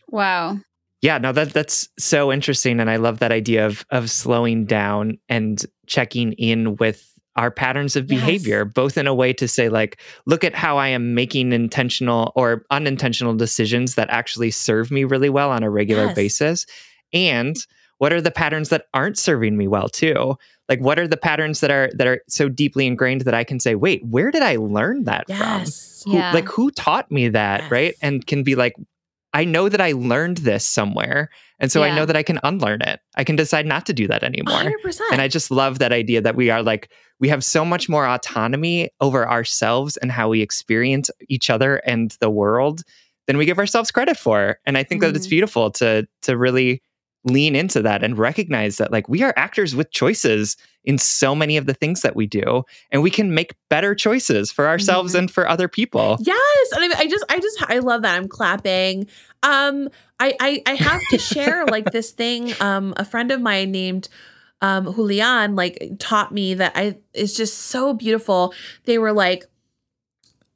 Wow. 0.09 0.59
Yeah, 1.01 1.19
no, 1.19 1.31
that 1.31 1.53
that's 1.53 1.87
so 1.99 2.33
interesting, 2.33 2.79
and 2.79 2.89
I 2.89 2.95
love 2.95 3.19
that 3.19 3.31
idea 3.31 3.67
of 3.67 3.85
of 3.91 4.09
slowing 4.09 4.65
down 4.65 5.19
and 5.29 5.63
checking 5.85 6.33
in 6.33 6.77
with 6.77 7.11
our 7.35 7.51
patterns 7.51 7.95
of 7.95 8.07
behavior, 8.07 8.63
yes. 8.63 8.73
both 8.73 8.97
in 8.97 9.07
a 9.07 9.13
way 9.13 9.33
to 9.33 9.47
say, 9.47 9.67
like, 9.67 9.99
look 10.25 10.43
at 10.43 10.55
how 10.55 10.77
I 10.77 10.87
am 10.87 11.13
making 11.13 11.51
intentional 11.51 12.31
or 12.35 12.65
unintentional 12.71 13.35
decisions 13.35 13.95
that 13.95 14.09
actually 14.09 14.51
serve 14.51 14.89
me 14.89 15.03
really 15.03 15.29
well 15.29 15.51
on 15.51 15.61
a 15.61 15.69
regular 15.69 16.05
yes. 16.05 16.15
basis, 16.15 16.65
and 17.15 17.55
what 17.97 18.11
are 18.11 18.21
the 18.21 18.31
patterns 18.31 18.69
that 18.69 18.85
aren't 18.93 19.17
serving 19.17 19.57
me 19.57 19.67
well 19.67 19.89
too 19.89 20.35
like 20.69 20.79
what 20.79 20.99
are 20.99 21.07
the 21.07 21.17
patterns 21.17 21.59
that 21.61 21.71
are 21.71 21.89
that 21.93 22.07
are 22.07 22.21
so 22.27 22.49
deeply 22.49 22.85
ingrained 22.85 23.21
that 23.21 23.33
i 23.33 23.43
can 23.43 23.59
say 23.59 23.75
wait 23.75 24.05
where 24.05 24.31
did 24.31 24.41
i 24.41 24.55
learn 24.55 25.03
that 25.05 25.25
yes. 25.27 26.03
from 26.03 26.11
who, 26.11 26.17
yeah. 26.17 26.31
like 26.33 26.47
who 26.47 26.71
taught 26.71 27.09
me 27.11 27.29
that 27.29 27.61
yes. 27.61 27.71
right 27.71 27.95
and 28.01 28.27
can 28.27 28.43
be 28.43 28.55
like 28.55 28.75
i 29.33 29.43
know 29.43 29.69
that 29.69 29.81
i 29.81 29.91
learned 29.93 30.37
this 30.37 30.65
somewhere 30.65 31.29
and 31.59 31.71
so 31.71 31.83
yeah. 31.83 31.91
i 31.91 31.95
know 31.95 32.05
that 32.05 32.17
i 32.17 32.23
can 32.23 32.39
unlearn 32.43 32.81
it 32.81 32.99
i 33.15 33.23
can 33.23 33.35
decide 33.35 33.65
not 33.65 33.85
to 33.85 33.93
do 33.93 34.07
that 34.07 34.23
anymore 34.23 34.59
100%. 34.59 35.01
and 35.11 35.21
i 35.21 35.27
just 35.27 35.51
love 35.51 35.79
that 35.79 35.91
idea 35.91 36.21
that 36.21 36.35
we 36.35 36.49
are 36.49 36.61
like 36.61 36.89
we 37.19 37.29
have 37.29 37.45
so 37.45 37.63
much 37.63 37.87
more 37.87 38.05
autonomy 38.05 38.89
over 38.99 39.27
ourselves 39.27 39.95
and 39.97 40.11
how 40.11 40.27
we 40.27 40.41
experience 40.41 41.09
each 41.29 41.49
other 41.49 41.77
and 41.77 42.17
the 42.19 42.29
world 42.29 42.81
than 43.25 43.37
we 43.37 43.45
give 43.45 43.57
ourselves 43.57 43.91
credit 43.91 44.17
for 44.17 44.59
and 44.65 44.77
i 44.77 44.83
think 44.83 45.01
mm-hmm. 45.01 45.11
that 45.11 45.15
it's 45.15 45.25
mm-hmm. 45.25 45.31
beautiful 45.31 45.71
to 45.71 46.07
to 46.21 46.37
really 46.37 46.81
lean 47.25 47.55
into 47.55 47.81
that 47.81 48.03
and 48.03 48.17
recognize 48.17 48.77
that 48.77 48.91
like 48.91 49.09
we 49.09 49.23
are 49.23 49.33
actors 49.35 49.75
with 49.75 49.91
choices 49.91 50.55
in 50.83 50.97
so 50.97 51.33
many 51.35 51.57
of 51.57 51.65
the 51.65 51.73
things 51.73 52.01
that 52.01 52.15
we 52.15 52.27
do 52.27 52.63
and 52.91 53.01
we 53.01 53.09
can 53.09 53.33
make 53.33 53.55
better 53.69 53.95
choices 53.95 54.51
for 54.51 54.67
ourselves 54.67 55.13
Mhm. 55.13 55.19
and 55.19 55.31
for 55.31 55.49
other 55.49 55.67
people 55.67 56.17
Yes, 56.21 56.71
and 56.71 56.83
I, 56.83 56.87
mean, 56.87 56.97
I 56.97 57.07
just, 57.07 57.25
I 57.27 57.39
just, 57.39 57.63
I 57.67 57.79
love 57.79 58.03
that. 58.03 58.15
I'm 58.15 58.27
clapping. 58.27 59.07
Um, 59.41 59.89
I, 60.19 60.35
I, 60.39 60.61
I 60.67 60.75
have 60.75 61.01
to 61.09 61.17
share 61.17 61.65
like 61.75 61.91
this 61.91 62.11
thing. 62.11 62.53
Um, 62.61 62.93
a 62.95 63.03
friend 63.03 63.31
of 63.31 63.41
mine 63.41 63.71
named 63.71 64.07
um 64.61 64.85
Julian 64.93 65.55
like 65.55 65.77
taught 65.99 66.31
me 66.31 66.53
that 66.53 66.71
I 66.75 66.97
it's 67.13 67.35
just 67.35 67.57
so 67.57 67.93
beautiful. 67.93 68.53
They 68.85 68.97
were 68.97 69.11
like, 69.11 69.43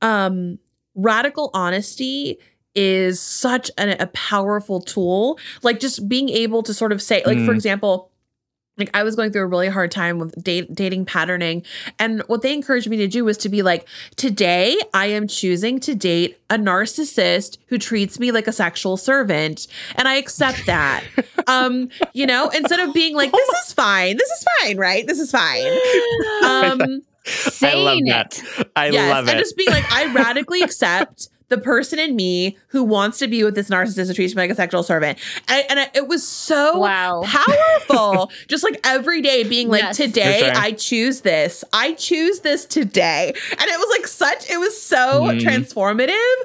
um, 0.02 0.60
radical 0.96 1.50
honesty 1.54 2.38
is 2.76 3.20
such 3.20 3.72
an, 3.78 3.90
a 4.00 4.08
powerful 4.08 4.80
tool. 4.82 5.40
Like 5.64 5.80
just 5.80 6.08
being 6.08 6.30
able 6.30 6.64
to 6.64 6.74
sort 6.74 6.92
of 6.92 7.02
say, 7.02 7.24
like 7.26 7.40
for 7.40 7.52
Mm. 7.52 7.56
example. 7.56 8.06
Like 8.78 8.92
I 8.94 9.04
was 9.04 9.18
going 9.18 9.34
through 9.34 9.42
a 9.42 9.46
really 9.46 9.68
hard 9.68 9.92
time 9.92 10.20
with 10.20 10.42
date, 10.42 10.74
dating 10.74 11.04
patterning, 11.04 11.64
and 12.00 12.22
what 12.28 12.44
they 12.44 12.54
encouraged 12.54 12.90
me 12.90 12.96
to 12.96 13.08
do 13.10 13.26
was 13.26 13.38
to 13.40 13.50
be 13.50 13.62
like, 13.62 13.86
today 14.16 14.80
I 14.94 15.08
am 15.08 15.28
choosing 15.28 15.82
to 15.82 15.94
date 15.94 16.40
a 16.50 16.56
narcissist 16.56 17.58
who 17.68 17.78
treats 17.78 18.22
me 18.22 18.32
like 18.32 18.48
a 18.48 18.54
sexual 18.54 18.96
servant, 18.96 19.68
and 19.96 20.08
I 20.08 20.16
accept 20.16 20.66
that. 20.68 21.04
um, 21.48 21.90
you 22.14 22.26
know, 22.26 22.48
instead 22.52 22.80
of 22.80 22.94
being 22.94 23.16
like, 23.16 23.34
this 23.34 23.50
is 23.68 23.74
fine, 23.74 24.16
this 24.16 24.30
is 24.30 24.46
fine, 24.62 24.78
right? 24.78 25.06
This 25.06 25.20
is 25.20 25.30
fine. 25.30 25.74
Um, 26.46 27.02
i 27.62 27.74
love 27.74 28.00
that 28.08 28.42
it. 28.58 28.72
i 28.78 28.88
yes, 28.88 29.12
love 29.12 29.28
and 29.28 29.38
just 29.40 29.58
being 29.58 29.70
like, 29.72 29.92
I 29.92 30.06
radically 30.14 30.62
accept 30.62 31.28
the 31.50 31.58
person 31.58 32.00
in 32.00 32.16
me 32.16 32.58
who 32.70 32.84
wants 32.84 33.18
to 33.20 33.28
be 33.28 33.44
with 33.44 33.56
this 33.56 33.70
narcissist 33.70 34.08
who 34.08 34.14
treats 34.14 34.36
me 34.36 34.42
like 34.44 34.52
a 34.52 34.56
sexual 34.56 34.84
servant. 34.84 35.18
And, 35.48 35.66
and 35.70 35.90
it 35.94 36.08
was 36.08 36.26
so 36.28 36.78
Wow. 36.80 37.24
powerful. 37.26 38.32
just 38.48 38.64
like 38.64 38.80
every 38.86 39.22
day 39.22 39.44
being 39.44 39.68
like, 39.70 39.82
Yes. 39.82 39.98
today 39.98 40.52
I 40.54 40.72
choose 40.74 41.22
this. 41.22 41.64
I 41.74 41.94
choose 41.94 42.40
this 42.42 42.66
today. 42.66 43.34
And 43.52 43.62
it 43.62 43.80
was 43.80 43.98
like 43.98 44.08
such, 44.08 44.50
it 44.50 44.58
was 44.58 44.80
so 44.82 45.00
Mm. 45.30 45.40
transformative 45.42 46.36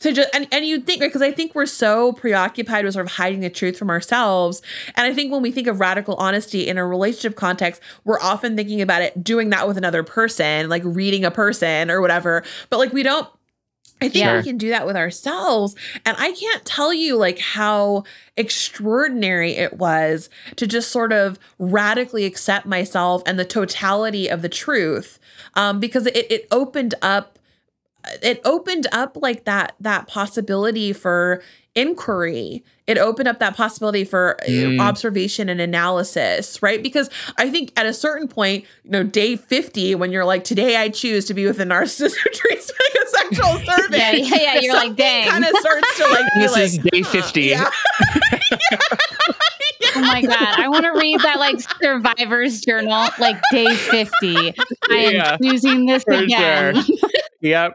to 0.00 0.12
just, 0.12 0.28
and, 0.34 0.46
and 0.52 0.64
you 0.66 0.80
think, 0.80 1.00
because 1.00 1.22
I 1.22 1.32
think 1.32 1.54
we're 1.54 1.66
so 1.66 2.12
preoccupied 2.12 2.84
with 2.84 2.94
sort 2.94 3.06
of 3.06 3.12
hiding 3.12 3.40
the 3.40 3.50
truth 3.50 3.78
from 3.78 3.90
ourselves. 3.90 4.62
And 4.94 5.06
I 5.06 5.14
think 5.14 5.32
when 5.32 5.42
we 5.42 5.50
think 5.52 5.66
of 5.66 5.80
radical 5.80 6.14
honesty 6.16 6.66
in 6.66 6.78
a 6.78 6.86
relationship 6.86 7.36
context, 7.36 7.80
we're 8.04 8.20
often 8.20 8.56
thinking 8.56 8.80
about 8.82 9.02
it 9.02 9.22
doing 9.22 9.50
that 9.50 9.66
with 9.68 9.76
another 9.76 10.02
person, 10.02 10.68
like 10.68 10.82
reading 10.84 11.24
a 11.24 11.30
person 11.30 11.90
or 11.90 12.00
whatever. 12.00 12.42
But 12.70 12.78
like 12.78 12.92
we 12.92 13.02
don't 13.02 13.28
I 14.00 14.08
think 14.08 14.24
Yeah. 14.24 14.36
we 14.36 14.42
can 14.42 14.58
do 14.58 14.68
that 14.70 14.86
with 14.86 14.96
ourselves. 14.96 15.74
And 16.04 16.16
I 16.18 16.32
can't 16.32 16.64
tell 16.64 16.92
you 16.92 17.16
like 17.16 17.38
how 17.38 18.04
extraordinary 18.36 19.56
it 19.56 19.74
was 19.78 20.28
to 20.56 20.66
just 20.66 20.90
sort 20.90 21.12
of 21.12 21.38
radically 21.58 22.24
accept 22.24 22.66
myself 22.66 23.22
and 23.26 23.38
the 23.38 23.44
totality 23.44 24.28
of 24.28 24.42
the 24.42 24.48
truth. 24.48 25.18
Um, 25.54 25.80
because 25.80 26.06
it, 26.06 26.30
it 26.30 26.46
opened 26.50 26.94
up 27.00 27.38
it 28.22 28.40
opened 28.44 28.86
up 28.92 29.16
like 29.20 29.44
that 29.44 29.74
that 29.80 30.06
possibility 30.06 30.92
for 30.92 31.42
inquiry 31.76 32.64
it 32.86 32.98
opened 32.98 33.28
up 33.28 33.38
that 33.40 33.56
possibility 33.56 34.04
for 34.04 34.36
uh, 34.42 34.46
Mm. 34.46 34.80
observation 34.80 35.48
and 35.48 35.60
analysis 35.60 36.62
right 36.62 36.82
because 36.82 37.10
i 37.38 37.50
think 37.50 37.72
at 37.76 37.86
a 37.86 37.92
certain 37.92 38.26
point 38.28 38.64
you 38.84 38.90
know 38.90 39.02
day 39.04 39.36
50 39.36 39.94
when 39.96 40.10
you're 40.10 40.24
like 40.24 40.42
today 40.44 40.76
i 40.76 40.88
choose 40.88 41.24
to 41.26 41.34
be 41.34 41.46
with 41.46 41.60
a 41.60 41.64
narcissist 41.64 42.16
who 42.16 42.30
treats 42.30 42.72
me 42.72 42.86
like 42.94 43.04
a 43.04 43.08
sexual 43.08 43.58
servant 43.66 43.96
Yeah, 44.02 44.12
yeah, 44.12 44.36
yeah. 44.54 44.60
You're 44.60 44.74
like, 44.74 44.96
dang. 44.96 45.28
kind 45.28 45.44
of 45.44 45.54
starts 45.58 45.96
to 45.98 46.06
like 46.08 46.26
this 46.38 46.52
like, 46.52 46.62
is 46.62 46.78
day 46.78 47.00
huh, 47.02 47.10
50 47.10 47.40
yeah. 47.42 47.70
Oh 49.94 50.00
my 50.00 50.20
god, 50.20 50.60
I 50.60 50.68
want 50.68 50.84
to 50.84 50.90
read 50.90 51.20
that 51.20 51.38
like 51.38 51.56
survivor's 51.80 52.60
journal, 52.60 53.08
like 53.18 53.40
day 53.50 53.66
50. 53.74 54.10
I 54.26 54.52
am 54.90 55.12
Yeah, 55.14 55.36
choosing 55.42 55.86
this 55.86 56.04
for 56.04 56.12
again. 56.12 56.82
sure. 56.82 56.96
yep 57.40 57.72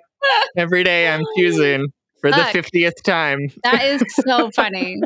every 0.55 0.83
day 0.83 1.07
i'm 1.11 1.23
choosing 1.37 1.87
for 2.21 2.31
the 2.31 2.37
50th 2.37 3.03
time 3.03 3.49
That 3.63 3.83
is 3.83 4.03
so 4.27 4.51
funny. 4.51 5.01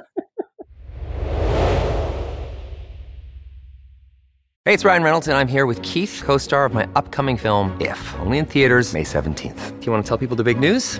Hey, 4.66 4.74
it's 4.74 4.84
Ryan 4.84 5.03
Reynolds, 5.03 5.28
and 5.28 5.38
I'm 5.38 5.47
here 5.47 5.68
with 5.68 5.82
Keith, 5.84 6.24
co 6.26 6.38
star 6.38 6.66
of 6.66 6.74
my 6.74 6.88
upcoming 6.95 7.38
film, 7.38 7.80
If, 7.80 8.16
only 8.20 8.39
in 8.39 8.45
theaters, 8.45 8.93
May 8.93 9.03
17th. 9.03 9.80
Do 9.80 9.86
you 9.86 9.91
want 9.91 10.03
to 10.03 10.07
tell 10.07 10.18
people 10.18 10.36
the 10.36 10.43
big 10.43 10.59
news? 10.59 10.99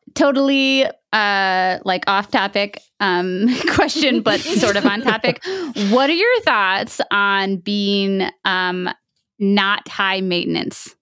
totally 0.15 0.85
uh 1.13 1.79
like 1.83 2.03
off 2.07 2.31
topic 2.31 2.79
um 2.99 3.47
question 3.75 4.21
but 4.21 4.39
sort 4.39 4.75
of 4.77 4.85
on 4.85 5.01
topic. 5.03 5.41
What 5.89 6.09
are 6.09 6.13
your 6.13 6.41
thoughts 6.41 7.01
on 7.11 7.57
being 7.57 8.29
um 8.45 8.89
not 9.39 9.87
high 9.87 10.21
maintenance? 10.21 10.95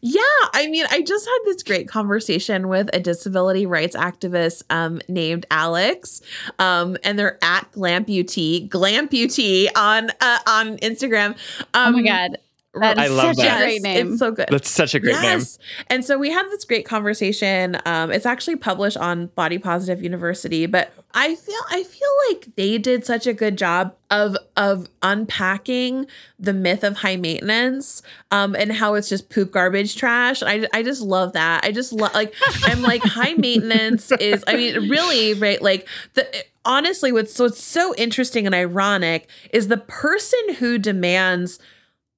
Yeah, 0.00 0.20
I 0.54 0.68
mean, 0.68 0.86
I 0.90 1.02
just 1.02 1.26
had 1.26 1.38
this 1.44 1.62
great 1.62 1.88
conversation 1.88 2.68
with 2.68 2.88
a 2.94 3.00
disability 3.00 3.66
rights 3.66 3.94
activist 3.94 4.62
um, 4.70 5.02
named 5.08 5.44
Alex, 5.50 6.22
um, 6.58 6.96
and 7.04 7.18
they're 7.18 7.38
at 7.44 7.70
Glamputee, 7.72 8.68
Glamputee 8.70 9.68
on 9.76 10.08
uh, 10.22 10.38
on 10.46 10.78
Instagram. 10.78 11.36
Oh 11.74 11.86
Um, 11.88 11.92
my 11.94 12.02
god. 12.02 12.38
That 12.80 12.98
I 12.98 13.06
love 13.06 13.36
such 13.36 13.44
that. 13.44 13.60
a 13.60 13.64
great 13.64 13.82
name. 13.82 14.12
It's 14.12 14.18
so 14.18 14.32
good. 14.32 14.48
that's 14.50 14.70
such 14.70 14.94
a 14.94 15.00
great 15.00 15.20
name 15.20 15.40
And 15.88 16.04
so 16.04 16.18
we 16.18 16.30
had 16.30 16.44
this 16.46 16.64
great 16.64 16.84
conversation. 16.86 17.78
Um, 17.86 18.10
it's 18.10 18.26
actually 18.26 18.56
published 18.56 18.96
on 18.96 19.26
Body 19.28 19.58
Positive 19.58 20.02
University, 20.02 20.66
but 20.66 20.92
I 21.12 21.36
feel 21.36 21.60
I 21.70 21.84
feel 21.84 22.08
like 22.28 22.56
they 22.56 22.76
did 22.78 23.06
such 23.06 23.26
a 23.26 23.32
good 23.32 23.56
job 23.56 23.94
of 24.10 24.36
of 24.56 24.88
unpacking 25.02 26.06
the 26.38 26.52
myth 26.52 26.82
of 26.82 26.98
high 26.98 27.16
maintenance 27.16 28.02
um, 28.32 28.56
and 28.56 28.72
how 28.72 28.94
it's 28.94 29.08
just 29.08 29.30
poop 29.30 29.52
garbage 29.52 29.94
trash. 29.94 30.42
I 30.42 30.66
I 30.72 30.82
just 30.82 31.02
love 31.02 31.34
that. 31.34 31.64
I 31.64 31.70
just 31.70 31.92
love 31.92 32.12
like 32.14 32.34
I'm 32.64 32.82
like 32.82 33.02
high 33.02 33.34
maintenance 33.34 34.10
is 34.12 34.42
I 34.48 34.56
mean 34.56 34.88
really 34.88 35.34
right 35.34 35.62
like 35.62 35.88
the 36.14 36.26
honestly 36.64 37.12
what's 37.12 37.38
what's 37.38 37.62
so 37.62 37.94
interesting 37.96 38.46
and 38.46 38.54
ironic 38.54 39.28
is 39.52 39.68
the 39.68 39.76
person 39.76 40.54
who 40.58 40.78
demands 40.78 41.58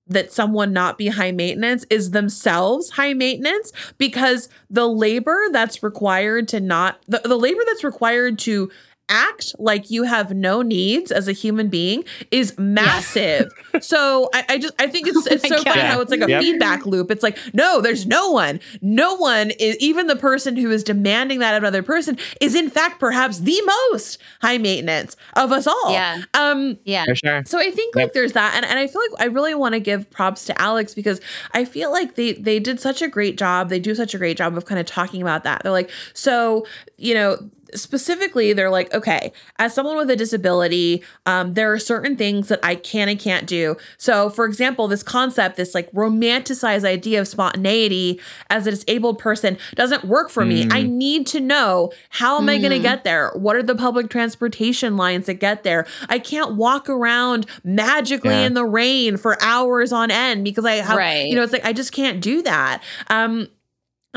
that 0.09 0.33
someone 0.33 0.73
not 0.73 0.99
be 0.99 1.09
high 1.09 1.33
maintenance 1.33 1.85
is 1.91 2.11
themselves 2.13 2.91
high 2.91 3.13
maintenance 3.13 3.73
because 3.99 4.49
the 4.71 4.89
labor 4.89 5.41
that's 5.51 5.83
required 5.83 6.49
to 6.49 6.61
not 6.61 7.01
the, 7.09 7.21
the 7.25 7.37
labor 7.37 7.61
that's 7.67 7.85
required 7.85 8.39
to 8.39 8.71
act 9.09 9.55
like 9.59 9.91
you 9.91 10.03
have 10.05 10.35
no 10.35 10.63
needs 10.63 11.11
as 11.13 11.29
a 11.29 11.33
human 11.33 11.69
being 11.69 12.05
is 12.31 12.57
massive. 12.59 13.47
so 13.81 14.29
I, 14.35 14.45
I 14.51 14.59
just 14.59 14.75
I 14.81 14.87
think 14.89 15.07
it's 15.09 15.27
it's 15.27 15.49
my 15.49 15.57
so 15.57 15.63
funny 15.63 15.81
God. 15.83 15.87
how 15.87 16.01
it's 16.01 16.11
like 16.11 16.21
a 16.23 16.29
Yep. 16.29 16.43
feedback 16.43 16.87
loop. 16.87 17.11
It's 17.11 17.23
like 17.23 17.39
no, 17.55 17.81
there's 17.81 18.07
no 18.07 18.31
one, 18.31 18.59
no 18.83 19.15
one 19.17 19.51
is 19.53 19.77
even 19.79 20.07
the 20.09 20.17
person 20.17 20.57
who 20.57 20.71
is 20.71 20.83
demanding 20.83 21.39
that 21.39 21.55
of 21.55 21.63
another 21.63 21.83
person 21.83 22.19
is 22.41 22.55
in 22.55 22.69
fact 22.71 22.99
perhaps 22.99 23.39
the 23.41 23.61
most 23.91 24.19
high 24.43 24.59
maintenance 24.59 25.17
of 25.37 25.53
us 25.53 25.67
all. 25.67 25.93
Yeah. 25.93 26.23
Um. 26.35 26.79
yeah. 26.85 27.05
for 27.05 27.15
sure 27.15 27.45
So 27.45 27.59
I 27.59 27.71
think 27.71 27.95
like 27.95 28.13
there's 28.13 28.33
that, 28.33 28.55
and, 28.57 28.65
and 28.65 28.79
I 28.79 28.87
feel 28.87 29.01
like 29.11 29.21
I 29.21 29.27
really 29.27 29.55
want 29.55 29.75
to 29.75 29.81
give 29.81 30.11
props 30.11 30.45
to 30.47 30.61
Alex 30.61 30.95
because 30.95 31.21
I 31.53 31.65
feel 31.65 31.93
like 31.93 32.15
they 32.17 32.33
they 32.33 32.59
did 32.59 32.81
such 32.81 33.03
a 33.03 33.09
great 33.09 33.39
job. 33.39 33.69
They 33.69 33.79
do 33.79 33.95
such 33.95 34.15
a 34.15 34.19
great 34.19 34.37
job 34.37 34.57
of 34.57 34.65
kind 34.65 34.81
of 34.81 34.87
talking 34.87 35.23
about 35.23 35.45
that. 35.45 35.63
They're 35.63 35.73
like, 35.73 35.91
so 36.13 36.67
you 36.97 37.15
know, 37.15 37.39
specifically, 37.77 38.53
they're 38.53 38.71
like, 38.71 38.93
okay, 38.95 39.33
as 39.59 39.75
someone 39.75 39.97
with 39.97 40.11
a 40.11 40.17
disability, 40.17 41.03
um, 41.27 41.55
there 41.55 41.73
are 41.73 41.79
certain 41.79 42.17
things 42.17 42.49
that 42.49 42.61
I 42.63 42.75
can 42.75 43.09
and 43.09 43.19
can't 43.19 43.47
do. 43.47 43.77
So, 43.99 44.31
for 44.31 44.45
example, 44.45 44.89
this 44.89 45.03
concept, 45.03 45.57
this 45.57 45.75
like 45.75 45.91
romanticized 45.93 46.85
idea 46.85 47.21
of 47.21 47.29
spontaneity 47.29 48.21
as 48.51 48.67
a 48.67 48.71
disabled 48.71 49.19
person 49.19 49.59
doesn't 49.75 50.05
work 50.05 50.31
for 50.31 50.45
me. 50.45 50.67
I 50.71 50.83
need 50.83 51.27
to 51.29 51.41
know 51.41 51.93
how 52.11 52.39
am 52.39 52.49
I 52.49 52.59
going 52.59 52.71
to 52.71 52.79
get 52.79 53.05
there? 53.05 53.31
What 53.35 53.57
are 53.57 53.63
the 53.63 53.75
public 53.75 54.09
transportation 54.11 54.97
lines 54.97 55.27
that 55.27 55.35
get 55.35 55.63
there? 55.63 55.87
I 56.09 56.19
can't 56.19 56.57
walk 56.57 56.89
around 56.89 57.47
magically 57.65 58.31
Yeah. 58.31 58.47
in 58.47 58.55
the 58.55 58.65
rain 58.65 59.17
for 59.17 59.37
hours 59.43 59.93
on 59.93 60.11
end 60.11 60.45
because 60.45 60.65
I 60.65 60.75
have, 60.77 60.97
Right. 60.97 61.27
you 61.27 61.35
know, 61.35 61.43
it's 61.43 61.53
like 61.53 61.65
I 61.65 61.73
just 61.73 61.93
can't 61.93 62.21
do 62.21 62.43
that. 62.43 62.83
Um, 63.09 63.49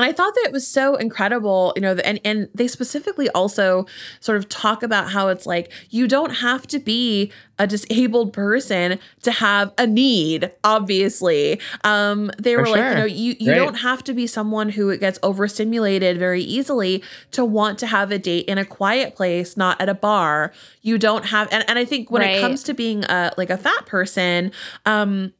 And 0.00 0.08
I 0.08 0.12
thought 0.12 0.34
that 0.34 0.44
it 0.46 0.52
was 0.52 0.66
so 0.66 0.96
incredible, 0.96 1.74
you 1.76 1.82
know, 1.82 1.94
and 1.96 2.18
and 2.24 2.48
they 2.54 2.66
specifically 2.68 3.28
also 3.30 3.84
sort 4.20 4.38
of 4.38 4.48
talk 4.48 4.82
about 4.82 5.10
how 5.10 5.28
it's 5.28 5.44
like 5.44 5.70
you 5.90 6.08
don't 6.08 6.36
have 6.36 6.66
to 6.68 6.78
be 6.78 7.30
a 7.58 7.66
disabled 7.66 8.32
person 8.32 8.98
to 9.20 9.30
have 9.30 9.74
a 9.76 9.86
need, 9.86 10.50
obviously. 10.64 11.60
Um, 11.84 12.30
they 12.38 12.56
were 12.56 12.64
For 12.64 12.70
like, 12.70 12.90
you 12.92 12.94
know, 12.96 13.04
you, 13.04 13.36
you 13.38 13.50
Right. 13.52 13.58
don't 13.58 13.74
have 13.74 14.02
to 14.04 14.14
be 14.14 14.26
someone 14.26 14.70
who 14.70 14.96
gets 14.96 15.18
overstimulated 15.22 16.16
very 16.18 16.42
easily 16.42 17.02
to 17.32 17.44
want 17.44 17.78
to 17.80 17.86
have 17.86 18.10
a 18.10 18.18
date 18.18 18.46
in 18.46 18.56
a 18.56 18.64
quiet 18.64 19.14
place, 19.14 19.58
not 19.58 19.78
at 19.82 19.90
a 19.90 19.94
bar. 19.94 20.52
You 20.80 20.96
don't 20.96 21.26
have 21.26 21.48
and, 21.52 21.62
and 21.68 21.78
I 21.78 21.84
think 21.84 22.10
when 22.10 22.22
it 22.22 22.40
comes 22.40 22.62
to 22.62 22.72
being 22.72 23.04
a 23.04 23.32
like 23.36 23.50
a 23.50 23.58
fat 23.58 23.84
person, 23.84 24.52
um, 24.86 25.34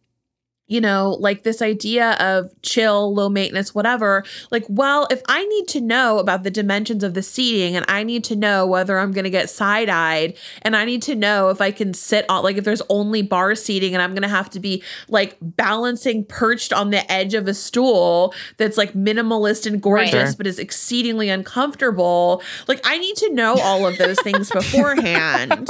you 0.71 0.81
know, 0.81 1.17
like 1.21 1.43
this 1.43 1.61
idea 1.61 2.13
of 2.21 2.51
chill, 2.63 3.13
low 3.13 3.29
maintenance, 3.29 3.75
whatever. 3.75 4.25
Like, 4.53 4.65
well, 4.69 5.07
if 5.11 5.21
I 5.29 5.45
need 5.45 5.67
to 5.69 5.81
know 5.81 6.19
about 6.21 6.45
the 6.45 6.51
dimensions 6.51 7.03
of 7.03 7.15
the 7.15 7.23
seating 7.23 7.75
and 7.77 7.85
I 7.89 8.05
need 8.05 8.23
to 8.25 8.37
know 8.37 8.67
whether 8.67 8.99
I'm 8.99 9.11
going 9.11 9.25
to 9.25 9.31
get 9.31 9.51
side 9.51 9.89
eyed 9.89 10.37
and 10.63 10.77
I 10.77 10.85
need 10.85 11.03
to 11.03 11.17
know 11.17 11.49
if 11.49 11.61
I 11.61 11.73
can 11.73 11.93
sit 11.93 12.25
on, 12.29 12.45
like, 12.45 12.57
if 12.57 12.63
there's 12.65 12.83
only 12.89 13.21
bar 13.23 13.57
seating 13.57 13.95
and 13.95 14.01
I'm 14.03 14.11
going 14.13 14.23
to 14.23 14.29
have 14.29 14.49
to 14.51 14.61
be 14.61 14.83
like 15.09 15.37
balancing 15.41 16.25
perched 16.25 16.73
on 16.73 16.91
the 16.91 17.11
edge 17.11 17.35
of 17.35 17.49
a 17.49 17.55
stool 17.55 18.33
that's 18.57 18.79
like 18.79 18.93
minimalist 18.93 19.67
and 19.67 19.83
gorgeous, 19.83 20.15
Right. 20.15 20.37
But 20.39 20.47
is 20.47 20.59
exceedingly 20.61 21.29
uncomfortable. 21.31 22.43
Like, 22.69 22.81
I 22.85 22.97
need 22.99 23.17
to 23.17 23.33
know 23.35 23.55
all 23.59 23.87
of 23.87 23.99
those 23.99 24.21
things 24.21 24.51
beforehand, 24.55 25.69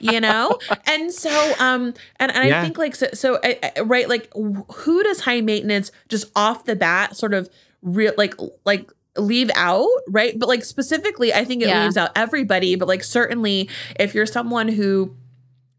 you 0.00 0.20
know? 0.20 0.58
And 0.86 1.12
so, 1.12 1.54
um, 1.58 1.94
and, 2.20 2.30
and 2.30 2.38
I 2.38 2.62
think 2.62 2.78
like, 2.78 2.94
so, 2.94 3.08
so 3.12 3.38
I, 3.42 3.58
I- 3.76 3.80
right, 3.80 4.08
like, 4.08 4.28
wh- 4.34 4.35
who 4.36 5.02
does 5.02 5.20
high 5.20 5.40
maintenance 5.40 5.90
just 6.08 6.30
off 6.36 6.64
the 6.64 6.76
bat 6.76 7.16
sort 7.16 7.34
of 7.34 7.48
real, 7.82 8.12
like, 8.16 8.34
like, 8.64 8.90
leave 9.18 9.50
out 9.54 9.88
right 10.10 10.38
but 10.38 10.46
like 10.46 10.62
specifically 10.62 11.32
i 11.32 11.42
think 11.42 11.62
it 11.62 11.68
Yeah. 11.68 11.84
leaves 11.84 11.96
out 11.96 12.10
everybody 12.14 12.76
but 12.76 12.86
like 12.86 13.02
certainly 13.02 13.66
if 13.98 14.14
you're 14.14 14.26
someone 14.26 14.68
who 14.68 15.16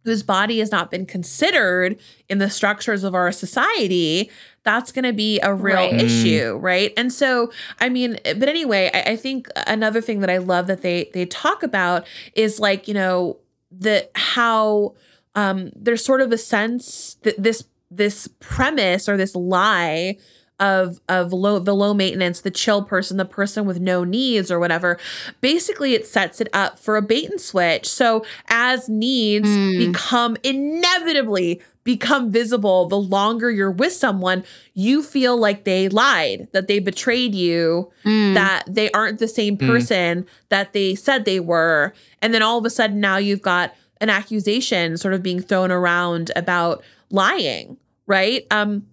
whose 0.06 0.24
body 0.24 0.58
has 0.58 0.72
not 0.72 0.90
been 0.90 1.06
considered 1.06 2.00
in 2.30 2.38
the 2.40 2.50
structures 2.50 3.04
of 3.04 3.14
our 3.14 3.30
society, 3.30 4.32
that's 4.64 4.90
going 4.94 5.04
to 5.04 5.12
be 5.12 5.38
a 5.42 5.54
real 5.54 5.76
Right. 5.76 5.92
Mm. 5.94 6.02
issue, 6.02 6.56
right? 6.56 6.94
And 6.96 7.12
so, 7.12 7.52
I 7.82 7.90
mean, 7.90 8.18
but 8.24 8.48
anyway, 8.48 8.90
I, 8.94 9.02
I 9.12 9.16
think 9.18 9.50
another 9.68 10.00
thing 10.00 10.22
that 10.22 10.30
I 10.30 10.38
love 10.38 10.68
that 10.68 10.82
they 10.82 11.12
they 11.14 11.26
talk 11.26 11.62
about 11.62 12.08
is 12.36 12.58
like 12.58 12.88
you 12.88 12.94
know 12.94 13.38
the 13.70 14.08
how 14.16 14.96
um, 15.36 15.72
there's 15.76 16.04
sort 16.06 16.22
of 16.22 16.32
a 16.32 16.38
sense 16.38 17.18
that 17.24 17.36
this 17.38 17.66
this 17.92 18.28
premise 18.40 19.08
or 19.08 19.18
this 19.18 19.36
lie 19.36 20.18
of 20.60 21.00
of 21.08 21.32
low 21.32 21.60
the 21.60 21.76
low 21.76 21.94
maintenance 21.94 22.42
the 22.42 22.50
chill 22.50 22.82
person 22.84 23.18
the 23.18 23.26
person 23.26 23.66
with 23.68 23.80
no 23.80 24.04
needs 24.04 24.50
or 24.50 24.58
whatever 24.60 24.98
basically 25.40 25.94
it 25.94 26.08
sets 26.08 26.42
it 26.42 26.48
up 26.52 26.80
for 26.80 26.98
a 26.98 27.02
bait 27.02 27.30
and 27.30 27.40
switch 27.40 27.88
so 27.88 28.26
as 28.50 28.90
needs 28.90 29.48
Mm. 29.48 29.78
become 29.94 30.36
inevitably 30.44 31.62
become 31.84 32.32
visible 32.32 32.88
the 32.88 32.98
longer 33.00 33.52
you're 33.52 33.70
with 33.72 33.94
someone 33.94 34.44
you 34.74 35.04
feel 35.04 35.38
like 35.38 35.64
they 35.64 35.90
lied 35.90 36.48
that 36.54 36.68
they 36.68 36.80
betrayed 36.80 37.36
you 37.36 37.92
Mm. 38.04 38.34
that 38.34 38.64
they 38.68 38.90
aren't 38.92 39.20
the 39.20 39.28
same 39.28 39.58
Mm. 39.58 39.68
person 39.68 40.26
that 40.50 40.74
they 40.74 40.96
said 40.96 41.26
they 41.26 41.40
were 41.40 41.94
and 42.22 42.34
then 42.34 42.42
all 42.42 42.58
of 42.58 42.66
a 42.66 42.70
sudden 42.72 43.00
now 43.00 43.18
you've 43.18 43.44
got 43.44 43.76
an 44.02 44.10
accusation 44.10 44.98
sort 44.98 45.14
of 45.14 45.22
being 45.24 45.40
thrown 45.40 45.72
around 45.72 46.32
about 46.36 46.84
lying 47.10 47.78
right? 48.06 48.46
Um 48.52 48.88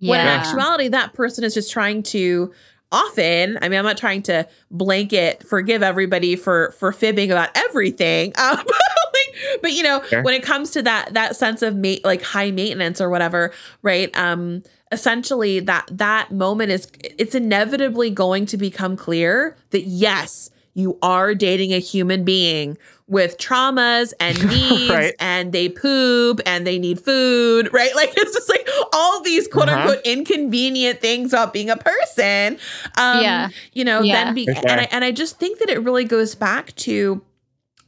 when 0.00 0.20
in 0.20 0.26
actuality 0.26 0.88
that 0.88 1.14
person 1.14 1.42
is 1.44 1.54
just 1.54 1.70
trying 1.72 2.02
to 2.02 2.52
often 2.92 3.58
i 3.62 3.68
mean 3.68 3.78
i'm 3.78 3.84
not 3.84 3.96
trying 3.96 4.22
to 4.22 4.46
blanket 4.70 5.42
forgive 5.42 5.82
everybody 5.82 6.36
for 6.36 6.70
for 6.78 6.92
fibbing 6.92 7.32
about 7.32 7.48
everything 7.56 8.32
um, 8.38 8.56
like, 8.58 9.60
but 9.62 9.72
you 9.72 9.82
know 9.82 10.00
Sure. 10.04 10.22
when 10.22 10.34
it 10.34 10.42
comes 10.42 10.70
to 10.70 10.82
that 10.82 11.12
that 11.14 11.34
sense 11.34 11.62
of 11.62 11.74
ma- 11.76 11.96
like 12.04 12.22
high 12.22 12.50
maintenance 12.52 13.00
or 13.00 13.10
whatever 13.10 13.52
right? 13.82 14.16
Um 14.16 14.62
essentially 14.92 15.58
that 15.60 15.88
that 15.90 16.30
moment 16.30 16.70
is 16.70 16.88
it's 17.02 17.34
inevitably 17.34 18.08
going 18.10 18.46
to 18.46 18.56
become 18.56 18.96
clear 18.96 19.56
that 19.70 19.82
yes 19.82 20.50
you 20.74 20.96
are 21.02 21.34
dating 21.34 21.72
a 21.72 21.78
human 21.80 22.22
being 22.22 22.78
with 23.08 23.38
traumas 23.38 24.12
and 24.18 24.36
needs 24.48 24.90
Right. 24.90 25.14
and 25.20 25.52
they 25.52 25.68
poop 25.68 26.40
and 26.44 26.66
they 26.66 26.78
need 26.78 27.00
food, 27.00 27.72
right? 27.72 27.94
Like 27.94 28.12
it's 28.16 28.32
just 28.34 28.48
like 28.48 28.68
all 28.92 29.22
these 29.22 29.46
quote 29.46 29.68
Uh-huh. 29.68 29.80
unquote 29.80 30.04
inconvenient 30.04 31.00
things 31.00 31.32
about 31.32 31.52
being 31.52 31.70
a 31.70 31.76
person. 31.76 32.58
Um, 32.96 33.22
Yeah. 33.22 33.48
you 33.72 33.84
know, 33.84 34.02
Yeah. 34.02 34.24
then 34.24 34.34
be 34.34 34.46
For 34.46 34.54
sure. 34.54 34.64
and 34.68 34.80
I 34.80 34.88
and 34.90 35.04
I 35.04 35.12
just 35.12 35.38
think 35.38 35.58
that 35.60 35.68
it 35.68 35.82
really 35.82 36.04
goes 36.04 36.34
back 36.34 36.74
to 36.76 37.22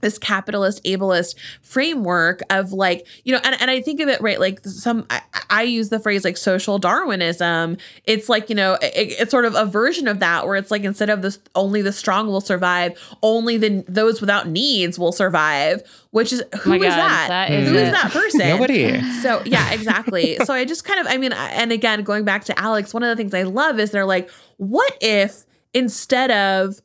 this 0.01 0.19
capitalist 0.19 0.83
ableist 0.85 1.35
framework 1.63 2.41
of 2.51 2.73
like 2.73 3.07
you 3.25 3.33
know 3.33 3.41
and, 3.45 3.61
and 3.61 3.71
i 3.71 3.81
think 3.81 4.01
of 4.01 4.09
it 4.09 4.21
right 4.21 4.41
like 4.41 4.65
some 4.65 5.07
I, 5.11 5.23
I 5.51 5.63
use 5.63 5.89
the 5.89 6.01
phrase 6.01 6.25
like 6.25 6.37
social 6.37 6.79
darwinism 6.79 7.77
it's 8.05 8.29
like 8.29 8.49
you 8.49 8.55
know 8.57 8.75
it, 8.75 8.93
it's 8.95 9.31
sort 9.31 9.45
of 9.45 9.55
a 9.55 9.65
version 9.65 10.09
of 10.09 10.21
that 10.21 10.47
where 10.47 10.57
it's 10.57 10.71
like 10.71 10.85
instead 10.85 11.11
of 11.11 11.23
this 11.23 11.39
only 11.55 11.83
the 11.83 11.93
strong 11.93 12.27
will 12.29 12.41
survive 12.41 12.99
only 13.23 13.57
the 13.57 13.85
those 13.89 14.21
without 14.21 14.49
needs 14.49 14.99
will 14.99 15.13
survive 15.13 15.83
which 16.11 16.33
is 16.33 16.43
who 16.63 16.75
oh 16.75 16.79
my 16.79 16.87
is 16.87 16.95
God, 16.95 16.97
that, 16.97 17.29
that 17.29 17.51
Who 17.51 17.57
is 17.57 17.69
is 17.69 17.89
it. 17.89 17.93
that 17.93 18.11
person 18.11 18.39
Nobody. 18.49 19.03
so 19.21 19.43
yeah, 19.45 19.73
exactly. 19.73 20.37
so 20.45 20.55
I 20.55 20.65
just 20.65 20.85
kind 20.85 21.01
of, 21.01 21.07
I 21.07 21.19
mean, 21.19 21.33
and 21.33 21.71
again, 21.71 22.03
going 22.03 22.25
back 22.25 22.45
to 22.45 22.59
Alex, 22.59 22.95
one 22.95 23.03
of 23.03 23.09
the 23.11 23.17
things 23.17 23.35
I 23.35 23.43
love 23.43 23.79
is 23.79 23.91
they're 23.91 24.07
like, 24.07 24.31
what 24.57 24.97
if 25.01 25.45
instead 25.75 26.31
of 26.31 26.81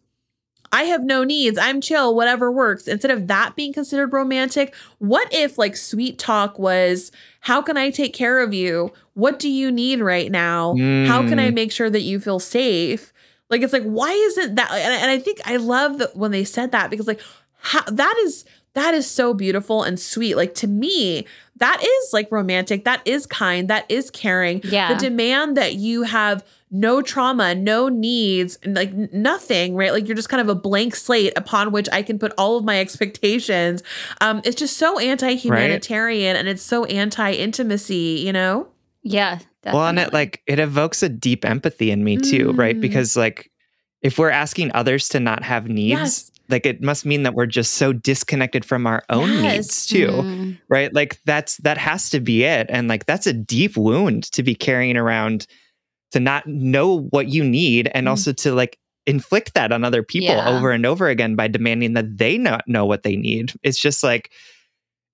I 0.73 0.83
have 0.85 1.03
no 1.03 1.23
needs, 1.23 1.57
I'm 1.57 1.79
chill, 1.79 2.15
whatever 2.15 2.51
works, 2.51 2.87
instead 2.87 3.11
of 3.11 3.27
that 3.27 3.55
being 3.55 3.71
considered 3.71 4.11
romantic, 4.11 4.73
what 4.97 5.27
if 5.33 5.57
like 5.57 5.77
sweet 5.77 6.17
talk 6.19 6.57
was, 6.59 7.11
how 7.41 7.61
can 7.61 7.77
I 7.77 7.91
take 7.91 8.13
care 8.13 8.39
of 8.39 8.53
you? 8.53 8.91
What 9.13 9.37
do 9.39 9.49
you 9.49 9.71
need 9.71 10.01
right 10.01 10.31
now? 10.31 10.71
How 11.07 11.27
can 11.27 11.37
I 11.39 11.49
Mm. 11.51 11.53
make 11.53 11.71
sure 11.71 11.89
that 11.89 12.01
you 12.01 12.19
feel 12.19 12.39
safe? 12.39 13.13
Like 13.49 13.61
it's 13.61 13.73
like, 13.73 13.83
why 13.83 14.11
isn't 14.11 14.55
that? 14.55 14.71
And, 14.71 14.93
and 15.03 15.11
I 15.11 15.19
think 15.19 15.39
I 15.45 15.57
love 15.57 15.99
that 15.99 16.15
when 16.17 16.31
they 16.31 16.43
said 16.43 16.71
that 16.71 16.89
because 16.89 17.07
like 17.07 17.21
how, 17.59 17.81
that 17.83 18.15
is 18.23 18.43
that 18.73 18.95
is 18.95 19.05
so 19.09 19.35
beautiful 19.35 19.83
and 19.83 19.99
sweet. 19.99 20.35
Like 20.35 20.55
to 20.55 20.67
me, 20.67 21.27
that 21.57 21.79
is 21.83 22.13
like 22.13 22.31
romantic. 22.31 22.85
That 22.85 23.01
is 23.05 23.27
kind. 23.27 23.67
That 23.69 23.85
is 23.89 24.09
caring. 24.09 24.61
Yeah. 24.63 24.91
The 24.95 24.99
demand 24.99 25.55
that 25.57 25.75
you 25.75 26.01
have 26.03 26.43
no 26.75 27.01
trauma, 27.03 27.53
no 27.53 27.87
needs, 27.87 28.57
like 28.65 28.91
nothing, 29.13 29.75
right? 29.75 29.91
Like 29.93 30.07
you're 30.07 30.15
just 30.15 30.27
kind 30.29 30.41
of 30.41 30.49
a 30.49 30.55
blank 30.55 30.95
slate 30.95 31.31
upon 31.37 31.71
which 31.71 31.87
I 31.93 32.01
can 32.01 32.17
put 32.17 32.33
all 32.37 32.57
of 32.57 32.65
my 32.65 32.79
expectations. 32.79 33.83
Um, 34.21 34.41
it's 34.43 34.55
just 34.55 34.75
so 34.77 34.97
anti-humanitarian 34.97 36.35
and 36.35 36.47
it's 36.47 36.63
so 36.63 36.85
anti-intimacy, 36.85 38.23
you 38.25 38.33
know? 38.33 38.67
Yeah. 39.03 39.39
Well, 39.65 39.85
and 39.87 39.99
it 39.99 40.13
like 40.13 40.41
it 40.47 40.59
evokes 40.59 41.03
a 41.03 41.09
deep 41.09 41.45
empathy 41.45 41.91
in 41.91 42.03
me 42.03 42.17
too, 42.17 42.51
right? 42.53 42.75
Mm. 42.75 42.81
Because 42.81 43.15
like 43.15 43.51
if 44.01 44.17
we're 44.17 44.29
asking 44.31 44.71
others 44.73 45.07
to 45.09 45.19
not 45.19 45.43
have 45.43 45.67
needs, 45.69 45.89
Yes. 45.99 46.31
like 46.49 46.65
it 46.65 46.81
must 46.81 47.05
mean 47.05 47.23
that 47.23 47.33
we're 47.35 47.45
just 47.45 47.75
so 47.75 47.93
disconnected 47.93 48.65
from 48.65 48.85
our 48.87 49.03
own 49.09 49.29
Yes. 49.29 49.43
needs 49.43 49.85
too. 49.85 50.07
Mm. 50.07 50.57
right 50.69 50.93
like 50.93 51.19
that's 51.25 51.57
that 51.57 51.77
has 51.77 52.09
to 52.09 52.19
be 52.19 52.43
it 52.43 52.65
and 52.69 52.87
like 52.89 53.05
that's 53.05 53.27
a 53.27 53.31
deep 53.33 53.77
wound 53.77 54.23
to 54.31 54.43
be 54.43 54.53
carrying 54.55 54.97
around 54.97 55.47
to 56.13 56.19
not 56.19 56.47
know 56.47 57.01
what 57.11 57.27
you 57.27 57.43
need 57.43 57.91
and 57.93 58.07
Mm. 58.07 58.11
also 58.11 58.31
to 58.33 58.53
like 58.53 58.77
inflict 59.05 59.53
that 59.55 59.71
on 59.73 59.83
other 59.83 60.01
people 60.01 60.29
Yeah. 60.35 60.47
over 60.49 60.71
and 60.71 60.85
over 60.85 61.09
again 61.09 61.35
by 61.35 61.47
demanding 61.49 61.93
that 61.93 62.17
they 62.17 62.37
not 62.37 62.63
know 62.67 62.85
what 62.85 63.03
they 63.03 63.15
need. 63.17 63.51
It's 63.61 63.77
just 63.77 64.01
like 64.03 64.31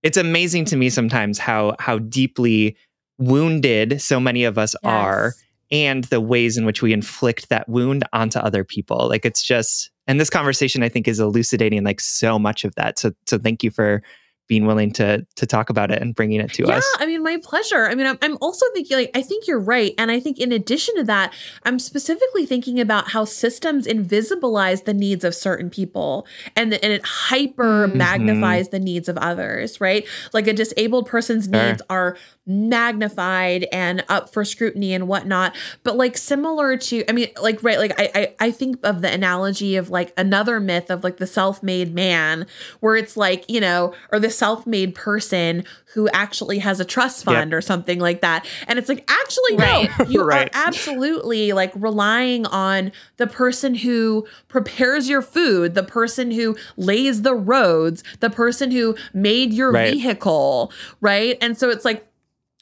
it's 0.03 0.17
amazing 0.17 0.63
to 0.65 0.77
me 0.77 0.89
sometimes 0.89 1.39
how 1.39 1.75
how 1.79 1.97
deeply 1.99 2.77
wounded 3.17 4.01
so 4.01 4.19
many 4.19 4.43
of 4.45 4.57
us 4.57 4.75
are 4.83 5.33
and 5.71 6.05
the 6.05 6.21
ways 6.21 6.57
in 6.57 6.65
which 6.65 6.81
we 6.81 6.93
inflict 6.93 7.49
that 7.49 7.67
wound 7.67 8.03
onto 8.13 8.39
other 8.39 8.63
people. 8.63 9.07
Like 9.09 9.25
it's 9.25 9.43
just 9.43 9.91
and 10.07 10.19
this 10.19 10.29
conversation 10.29 10.81
i 10.83 10.89
think 10.89 11.07
is 11.07 11.19
elucidating 11.19 11.83
like 11.83 11.99
so 11.99 12.37
much 12.39 12.63
of 12.63 12.73
that. 12.75 12.97
So 12.99 13.11
so 13.25 13.37
thank 13.37 13.63
you 13.63 13.71
for 13.71 14.01
being 14.49 14.65
willing 14.65 14.91
to 14.91 15.25
to 15.35 15.45
talk 15.45 15.69
about 15.69 15.91
it 15.91 16.01
and 16.01 16.13
bringing 16.13 16.41
it 16.41 16.51
to 16.53 16.65
yeah, 16.67 16.75
us 16.75 16.85
Yeah, 16.97 17.03
I 17.03 17.07
mean, 17.07 17.23
my 17.23 17.37
pleasure. 17.41 17.87
I 17.87 17.95
mean, 17.95 18.07
I'm, 18.07 18.17
I'm 18.21 18.37
also 18.41 18.65
thinking, 18.73 18.97
like, 18.97 19.11
I 19.15 19.21
think 19.21 19.47
you're 19.47 19.59
right. 19.59 19.93
And 19.97 20.11
I 20.11 20.19
think 20.19 20.39
in 20.39 20.51
addition 20.51 20.95
to 20.95 21.03
that, 21.05 21.33
I'm 21.63 21.79
specifically 21.79 22.45
thinking 22.45 22.79
about 22.79 23.09
how 23.09 23.25
systems 23.25 23.87
invisibilize 23.87 24.85
the 24.85 24.93
needs 24.93 25.23
of 25.23 25.35
certain 25.35 25.69
people 25.69 26.27
and, 26.55 26.73
and 26.73 26.91
it 26.91 27.03
mm-hmm. 27.03 27.35
hyper 27.35 27.87
magnifies 27.87 28.69
the 28.69 28.79
needs 28.79 29.07
of 29.07 29.17
others, 29.17 29.79
right? 29.79 30.05
Like 30.33 30.47
a 30.47 30.53
disabled 30.53 31.07
person's 31.07 31.45
Sure. 31.45 31.67
needs 31.67 31.81
are 31.89 32.17
magnified 32.45 33.67
and 33.71 34.03
up 34.09 34.33
for 34.33 34.43
scrutiny 34.43 34.93
and 34.93 35.07
whatnot. 35.07 35.55
But 35.83 35.95
like 35.95 36.17
similar 36.17 36.75
to, 36.77 37.07
I 37.07 37.13
mean, 37.13 37.29
like, 37.41 37.61
right, 37.63 37.77
like 37.77 37.93
I, 37.99 38.11
I, 38.15 38.35
I 38.47 38.51
think 38.51 38.79
of 38.83 39.01
the 39.01 39.11
analogy 39.11 39.75
of 39.75 39.89
like 39.89 40.11
another 40.17 40.59
myth 40.59 40.89
of 40.89 41.03
like 41.03 41.17
the 41.17 41.27
self-made 41.27 41.93
man, 41.93 42.47
where 42.79 42.95
it's 42.95 43.15
like, 43.15 43.45
you 43.47 43.61
know, 43.61 43.93
or 44.11 44.19
the 44.39 44.45
self-made 44.45 44.95
person 44.95 45.63
who 45.93 46.07
actually 46.09 46.59
has 46.59 46.79
a 46.79 46.85
trust 46.85 47.25
fund 47.25 47.51
Yep. 47.51 47.57
or 47.57 47.61
something 47.61 47.99
like 47.99 48.21
that. 48.21 48.45
And 48.67 48.79
it's 48.79 48.87
like, 48.89 49.03
actually, 49.09 49.57
Right. 49.57 49.89
no, 49.99 50.05
you 50.05 50.23
Right. 50.25 50.47
are 50.55 50.67
absolutely 50.67 51.51
like 51.51 51.71
relying 51.75 52.45
on 52.45 52.91
the 53.17 53.27
person 53.27 53.75
who 53.75 54.25
prepares 54.47 55.09
your 55.09 55.21
food, 55.21 55.75
the 55.75 55.83
person 55.83 56.31
who 56.31 56.55
lays 56.77 57.21
the 57.23 57.35
roads, 57.35 58.03
the 58.21 58.29
person 58.29 58.71
who 58.71 58.95
made 59.13 59.53
your 59.53 59.71
Right. 59.71 59.93
vehicle, 59.93 60.71
right? 61.01 61.37
And 61.41 61.57
so 61.57 61.69
it's 61.69 61.85
like 61.85 62.05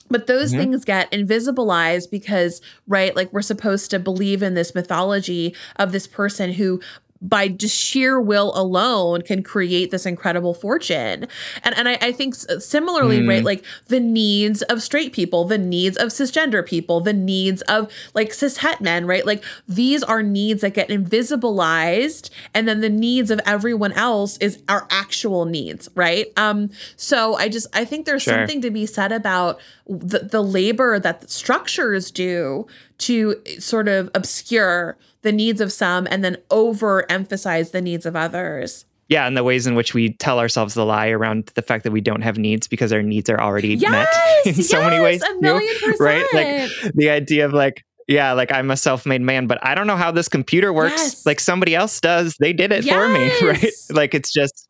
but 0.10 0.26
those 0.26 0.54
Mhm. 0.54 0.58
things 0.58 0.86
get 0.86 1.12
invisibilized 1.12 2.10
because, 2.10 2.62
right, 2.88 3.14
like 3.14 3.34
we're 3.34 3.42
supposed 3.42 3.92
to 3.92 4.00
believe 4.00 4.42
in 4.42 4.54
this 4.54 4.74
mythology 4.74 5.54
of 5.76 5.92
this 5.92 6.08
person 6.08 6.54
who 6.54 6.80
by 7.22 7.48
just 7.48 7.76
sheer 7.76 8.20
will 8.22 8.52
alone 8.56 9.22
can 9.22 9.42
create 9.44 9.92
this 9.92 10.06
incredible 10.06 10.54
fortune 10.54 11.28
and 11.64 11.76
and 11.78 11.90
i, 11.90 11.98
I 12.02 12.12
think 12.12 12.36
similarly 12.36 13.20
Mm. 13.20 13.28
right 13.30 13.44
like 13.44 13.64
the 13.88 14.00
needs 14.00 14.62
of 14.64 14.82
straight 14.84 15.14
people 15.14 15.46
the 15.46 15.58
needs 15.58 15.98
of 15.98 16.10
cisgender 16.10 16.66
people 16.66 17.00
the 17.02 17.14
needs 17.14 17.62
of 17.64 17.92
like 18.14 18.34
cis 18.34 18.58
het 18.58 18.82
men 18.82 19.06
right 19.06 19.26
like 19.26 19.44
these 19.68 20.04
are 20.04 20.22
needs 20.22 20.62
that 20.62 20.74
get 20.74 20.90
invisibilized 20.90 22.30
and 22.54 22.68
then 22.68 22.82
the 22.82 22.90
needs 22.90 23.32
of 23.32 23.40
everyone 23.46 23.92
else 23.94 24.38
is 24.38 24.62
our 24.68 24.88
actual 24.90 25.46
needs 25.46 25.90
right 25.96 26.28
um 26.38 26.70
so 26.96 27.36
i 27.36 27.48
just 27.50 27.68
i 27.76 27.84
think 27.86 28.06
there's 28.06 28.24
Sure. 28.24 28.34
something 28.36 28.62
to 28.62 28.72
be 28.72 28.86
said 28.86 29.12
about 29.12 29.60
the, 29.88 30.20
the 30.20 30.42
labor 30.44 31.00
that 31.00 31.22
the 31.22 31.28
structures 31.28 32.12
do 32.12 32.68
to 32.98 33.36
sort 33.60 33.88
of 33.88 34.10
obscure 34.16 34.98
the 35.28 35.34
needs 35.34 35.60
of 35.60 35.74
some 35.74 36.08
and 36.10 36.24
then 36.24 36.38
overemphasize 36.50 37.72
the 37.72 37.82
needs 37.82 38.06
of 38.06 38.16
others. 38.16 38.86
Yeah, 39.10 39.28
and 39.28 39.36
the 39.36 39.44
ways 39.44 39.68
in 39.68 39.76
which 39.76 39.94
we 39.94 40.14
tell 40.14 40.40
ourselves 40.40 40.74
the 40.74 40.86
lie 40.86 41.10
around 41.10 41.52
the 41.56 41.62
fact 41.62 41.84
that 41.84 41.92
we 41.92 42.00
don't 42.00 42.22
have 42.22 42.38
needs 42.38 42.66
because 42.68 42.94
our 42.94 43.04
needs 43.04 43.30
are 43.30 43.40
already 43.40 43.76
met 43.76 44.08
in 44.46 44.56
so 44.56 44.82
many 44.82 45.02
ways. 45.02 45.22
a 45.22 45.28
too, 45.28 45.42
million 45.42 45.76
Right? 46.00 46.26
Like 46.34 46.94
the 46.94 47.10
idea 47.10 47.46
of 47.46 47.52
like, 47.52 47.84
yeah, 48.08 48.32
like 48.32 48.54
I'm 48.54 48.72
a 48.72 48.78
self-made 48.78 49.22
man, 49.22 49.48
but 49.48 49.60
I 49.66 49.76
don't 49.76 49.86
know 49.86 49.98
how 49.98 50.12
this 50.12 50.30
computer 50.30 50.72
works. 50.72 50.96
Yes. 50.96 51.26
Like 51.26 51.42
somebody 51.42 51.76
else 51.76 52.00
does. 52.00 52.38
They 52.40 52.54
did 52.54 52.72
it 52.72 52.86
for 52.86 53.10
me, 53.10 53.30
right? 53.42 53.74
Like 53.90 54.14
it's 54.14 54.32
just 54.32 54.70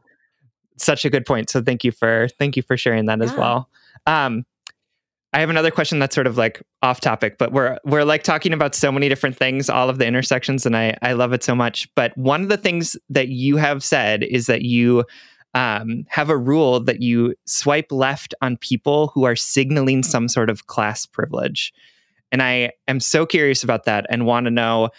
such 0.77 1.05
a 1.05 1.11
good 1.11 1.25
point. 1.27 1.51
So 1.51 1.61
thank 1.61 1.83
you 1.83 1.91
for 1.91 2.29
thank 2.39 2.57
you 2.57 2.63
for 2.63 2.77
sharing 2.77 3.05
that 3.05 3.21
as 3.21 3.31
well. 3.33 3.69
Um 4.07 4.43
I 5.37 5.39
have 5.39 5.51
another 5.51 5.69
question 5.69 5.99
that's 5.99 6.15
sort 6.15 6.25
of 6.25 6.35
like 6.35 6.63
off 6.81 6.99
topic, 6.99 7.37
but 7.37 7.51
we're 7.51 7.77
we're 7.85 8.03
like 8.03 8.23
talking 8.23 8.53
about 8.53 8.73
so 8.73 8.91
many 8.91 9.07
different 9.07 9.37
things, 9.37 9.69
all 9.69 9.87
of 9.87 9.99
the 9.99 10.07
intersections, 10.07 10.65
and 10.65 10.75
I 10.75 10.97
I 11.03 11.13
love 11.13 11.31
it 11.31 11.43
so 11.43 11.53
much. 11.53 11.87
But 11.93 12.17
one 12.17 12.41
of 12.41 12.49
the 12.49 12.57
things 12.57 12.97
that 13.11 13.27
you 13.27 13.55
have 13.57 13.83
said 13.83 14.23
is 14.23 14.47
that 14.47 14.63
you 14.63 15.05
um, 15.53 16.05
have 16.09 16.31
a 16.31 16.37
rule 16.37 16.79
that 16.79 17.03
you 17.03 17.35
swipe 17.45 17.91
left 17.91 18.33
on 18.41 18.57
people 18.57 19.11
who 19.13 19.25
are 19.25 19.35
signaling 19.35 20.01
some 20.01 20.27
sort 20.27 20.49
of 20.49 20.65
class 20.65 21.05
privilege, 21.05 21.71
and 22.31 22.41
I 22.41 22.71
am 22.87 22.99
so 22.99 23.27
curious 23.27 23.63
about 23.63 23.83
that 23.83 24.07
and 24.09 24.25
want 24.25 24.45
to 24.45 24.51
know 24.51 24.89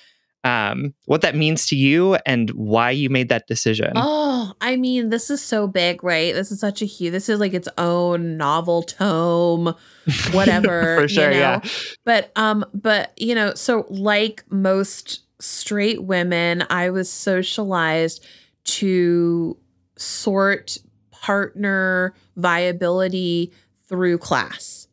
um, 0.49 0.95
what 1.05 1.21
that 1.21 1.35
means 1.37 1.67
to 1.67 1.77
you 1.77 2.15
and 2.25 2.49
why 2.53 2.91
you 2.91 3.11
made 3.11 3.29
that 3.29 3.47
decision. 3.47 3.93
Oh, 3.95 4.55
I 4.63 4.77
mean, 4.77 5.11
this 5.11 5.29
is 5.29 5.43
so 5.43 5.67
big, 5.67 6.03
right? 6.03 6.35
This 6.35 6.51
is 6.51 6.59
such 6.59 6.81
a 6.81 6.87
huge. 6.87 7.13
This 7.13 7.29
is 7.29 7.39
like 7.39 7.53
its 7.53 7.69
own 7.77 8.39
novel 8.39 8.83
tome, 8.83 9.75
whatever. 10.33 11.03
For 11.03 11.09
sure, 11.09 11.25
you 11.25 11.31
know? 11.31 11.37
yeah. 11.37 11.61
But 12.05 12.33
um, 12.35 12.65
but 12.73 13.13
you 13.21 13.35
know, 13.35 13.53
so 13.55 13.85
like 13.91 14.43
most 14.49 15.21
straight 15.39 16.03
women, 16.03 16.65
I 16.71 16.89
was 16.91 17.11
socialized 17.11 18.25
to 18.65 19.59
sort 19.97 20.79
partner 21.11 22.15
viability 22.37 23.53
through 23.87 24.17
class. 24.17 24.88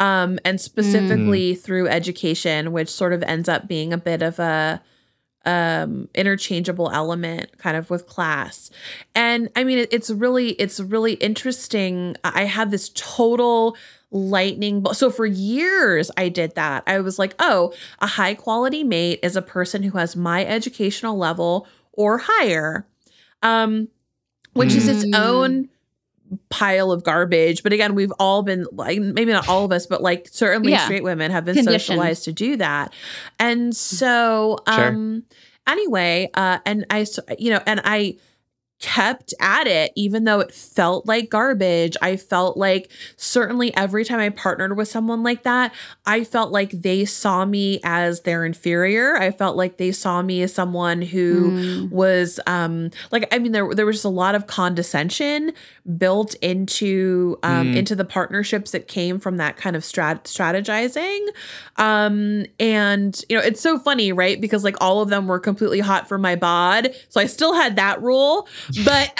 Um, 0.00 0.38
and 0.44 0.60
specifically 0.60 1.54
through 1.54 1.86
education, 1.88 2.72
which 2.72 2.88
sort 2.88 3.12
of 3.12 3.22
ends 3.22 3.48
up 3.48 3.68
being 3.68 3.92
a 3.92 3.98
bit 3.98 4.22
of 4.22 4.38
a 4.40 4.82
um 5.46 6.06
interchangeable 6.14 6.90
element 6.90 7.56
kind 7.58 7.74
of 7.76 7.88
with 7.88 8.06
class. 8.06 8.70
And 9.14 9.48
i 9.56 9.64
mean 9.64 9.78
it, 9.78 9.88
it's 9.90 10.10
really 10.10 10.50
it's 10.52 10.80
really 10.80 11.14
interesting. 11.14 12.14
I 12.24 12.44
had 12.44 12.70
this 12.70 12.90
total 12.94 13.74
lightning 14.10 14.80
bolt 14.82 14.96
so 14.96 15.08
for 15.10 15.24
years 15.24 16.10
i 16.18 16.28
did 16.28 16.54
that. 16.56 16.82
I 16.86 17.00
was 17.00 17.18
like 17.18 17.34
oh 17.38 17.72
a 18.00 18.06
high 18.06 18.34
quality 18.34 18.84
mate 18.84 19.20
is 19.22 19.34
a 19.36 19.40
person 19.42 19.82
who 19.82 19.96
has 19.96 20.14
my 20.16 20.44
educational 20.44 21.16
level 21.16 21.66
or 21.92 22.18
higher 22.18 22.86
um 23.42 23.88
which 24.52 24.74
is 24.74 24.88
its 24.88 25.04
Mm. 25.06 25.18
own 25.18 25.68
pile 26.48 26.92
of 26.92 27.02
garbage 27.02 27.62
but 27.62 27.72
again 27.72 27.94
we've 27.94 28.12
all 28.20 28.42
been 28.42 28.64
like 28.72 28.98
maybe 29.00 29.32
not 29.32 29.48
all 29.48 29.64
of 29.64 29.72
us 29.72 29.86
but 29.86 30.00
like 30.02 30.28
certainly 30.30 30.70
Yeah. 30.72 30.84
straight 30.84 31.02
women 31.02 31.30
have 31.32 31.44
been 31.44 31.54
Conditioned. 31.56 31.80
socialized 31.98 32.24
to 32.24 32.32
do 32.32 32.56
that 32.58 32.92
and 33.38 33.74
so 33.74 34.58
Sure. 34.68 34.86
um 34.88 35.24
anyway 35.66 36.30
uh 36.34 36.58
and 36.64 36.86
i 36.90 37.00
s- 37.00 37.18
you 37.38 37.50
know 37.50 37.60
and 37.66 37.80
i 37.84 38.16
kept 38.80 39.34
at 39.40 39.66
it 39.66 39.92
even 39.94 40.24
though 40.24 40.40
it 40.40 40.52
felt 40.54 41.06
like 41.06 41.28
garbage. 41.28 41.96
I 42.00 42.16
felt 42.16 42.56
like 42.56 42.90
certainly 43.16 43.74
every 43.76 44.04
time 44.06 44.18
i 44.20 44.30
partnered 44.30 44.76
with 44.76 44.88
someone 44.88 45.22
like 45.22 45.42
that 45.42 45.74
i 46.06 46.24
felt 46.24 46.50
like 46.50 46.70
they 46.70 47.04
saw 47.04 47.44
me 47.44 47.78
as 47.84 48.22
their 48.22 48.44
inferior. 48.44 49.16
I 49.16 49.30
felt 49.32 49.56
like 49.56 49.76
they 49.76 49.92
saw 49.92 50.22
me 50.22 50.42
as 50.42 50.54
someone 50.54 51.02
who 51.02 51.50
Mm. 51.50 51.90
was 51.90 52.40
um 52.46 52.90
like 53.12 53.28
i 53.34 53.38
mean 53.38 53.52
there 53.52 53.74
there 53.74 53.84
was 53.86 53.96
just 53.96 54.04
a 54.04 54.08
lot 54.08 54.34
of 54.34 54.46
condescension 54.46 55.52
built 55.98 56.34
into 56.36 57.38
um 57.42 57.72
Mm. 57.72 57.76
into 57.76 57.94
the 57.94 58.04
partnerships 58.06 58.70
that 58.70 58.88
came 58.88 59.18
from 59.18 59.36
that 59.36 59.56
kind 59.58 59.76
of 59.76 59.82
strat- 59.82 60.24
strategizing. 60.24 61.20
Um 61.76 62.46
and 62.58 63.22
you 63.28 63.36
know 63.36 63.42
it's 63.42 63.60
so 63.60 63.78
funny 63.78 64.12
right? 64.12 64.40
Because 64.40 64.64
like 64.64 64.76
all 64.80 65.02
of 65.02 65.08
them 65.10 65.26
were 65.26 65.38
completely 65.38 65.80
hot 65.80 66.08
for 66.08 66.16
my 66.18 66.36
bod. 66.36 66.90
So 67.10 67.20
i 67.20 67.26
still 67.26 67.54
had 67.54 67.76
that 67.76 68.00
rule 68.02 68.48
but 68.84 69.12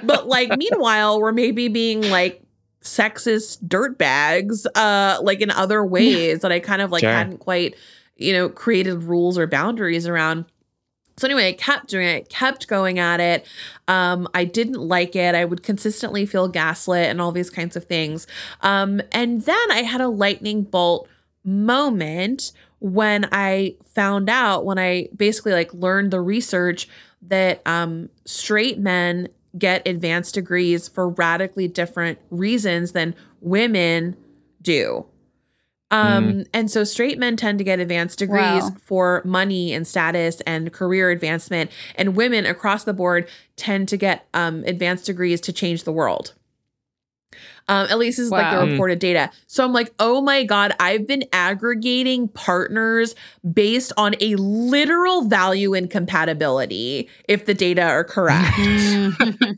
but 0.04 0.26
like 0.26 0.56
meanwhile 0.56 1.20
we're 1.20 1.32
maybe 1.32 1.68
being 1.68 2.02
like 2.10 2.42
sexist 2.82 3.58
dirt 3.66 3.96
bags 3.96 4.66
uh 4.74 5.18
like 5.22 5.40
in 5.40 5.50
other 5.50 5.84
ways 5.84 6.40
that 6.40 6.52
i 6.52 6.60
kind 6.60 6.82
of 6.82 6.90
like 6.92 7.00
Sure. 7.00 7.10
hadn't 7.12 7.38
quite 7.38 7.74
you 8.16 8.32
know 8.32 8.48
created 8.48 9.02
rules 9.04 9.38
or 9.38 9.46
boundaries 9.46 10.06
around 10.06 10.44
so 11.16 11.28
anyway, 11.28 11.46
I 11.46 11.52
kept 11.52 11.86
doing 11.86 12.08
it, 12.08 12.28
kept 12.28 12.66
going 12.66 12.98
at 12.98 13.20
it. 13.20 13.46
Um, 13.86 14.26
I 14.34 14.44
didn't 14.44 14.80
like 14.80 15.14
it. 15.14 15.36
I 15.36 15.44
would 15.44 15.62
consistently 15.62 16.26
feel 16.26 16.48
gaslit 16.48 17.08
and 17.08 17.20
all 17.20 17.30
these 17.30 17.50
kinds 17.50 17.76
of 17.76 17.84
things. 17.84 18.26
Um, 18.62 19.00
and 19.12 19.42
then 19.42 19.70
I 19.70 19.82
had 19.82 20.00
a 20.00 20.08
lightning 20.08 20.64
bolt 20.64 21.08
moment 21.44 22.50
when 22.84 23.26
I 23.32 23.76
found 23.94 24.28
out, 24.28 24.66
when 24.66 24.78
I 24.78 25.08
basically 25.16 25.52
like 25.52 25.72
learned 25.72 26.10
the 26.10 26.20
research 26.20 26.86
that 27.22 27.62
um, 27.66 28.10
straight 28.26 28.78
men 28.78 29.30
get 29.56 29.88
advanced 29.88 30.34
degrees 30.34 30.86
for 30.86 31.08
radically 31.08 31.66
different 31.66 32.18
reasons 32.30 32.92
than 32.92 33.14
women 33.40 34.14
do. 34.60 35.06
Um, 35.90 36.44
and 36.52 36.70
so 36.70 36.84
straight 36.84 37.18
men 37.18 37.36
tend 37.36 37.56
to 37.58 37.64
get 37.64 37.78
advanced 37.78 38.18
degrees 38.18 38.64
Wow. 38.64 38.76
for 38.84 39.22
money 39.24 39.72
and 39.72 39.86
status 39.86 40.42
and 40.42 40.70
career 40.70 41.10
advancement, 41.10 41.70
and 41.94 42.16
women 42.16 42.44
across 42.44 42.84
the 42.84 42.92
board 42.92 43.28
tend 43.56 43.88
to 43.88 43.96
get 43.96 44.26
um, 44.34 44.62
advanced 44.66 45.06
degrees 45.06 45.40
to 45.42 45.52
change 45.52 45.84
the 45.84 45.92
world. 45.92 46.34
Um, 47.68 47.86
at 47.88 47.98
least 47.98 48.18
this 48.18 48.26
is 48.26 48.30
like 48.30 48.50
the 48.54 48.64
Mm. 48.66 48.72
reported 48.72 48.98
data. 48.98 49.30
So 49.46 49.64
I'm 49.64 49.72
like, 49.72 49.92
oh 49.98 50.20
my 50.20 50.44
God, 50.44 50.74
I've 50.78 51.06
been 51.06 51.24
aggregating 51.32 52.28
partners 52.28 53.14
based 53.52 53.92
on 53.96 54.14
a 54.20 54.36
literal 54.36 55.22
value 55.24 55.72
and 55.74 55.88
compatibility 55.90 57.08
if 57.28 57.46
the 57.46 57.54
data 57.54 57.82
are 57.82 58.04
correct, 58.04 58.58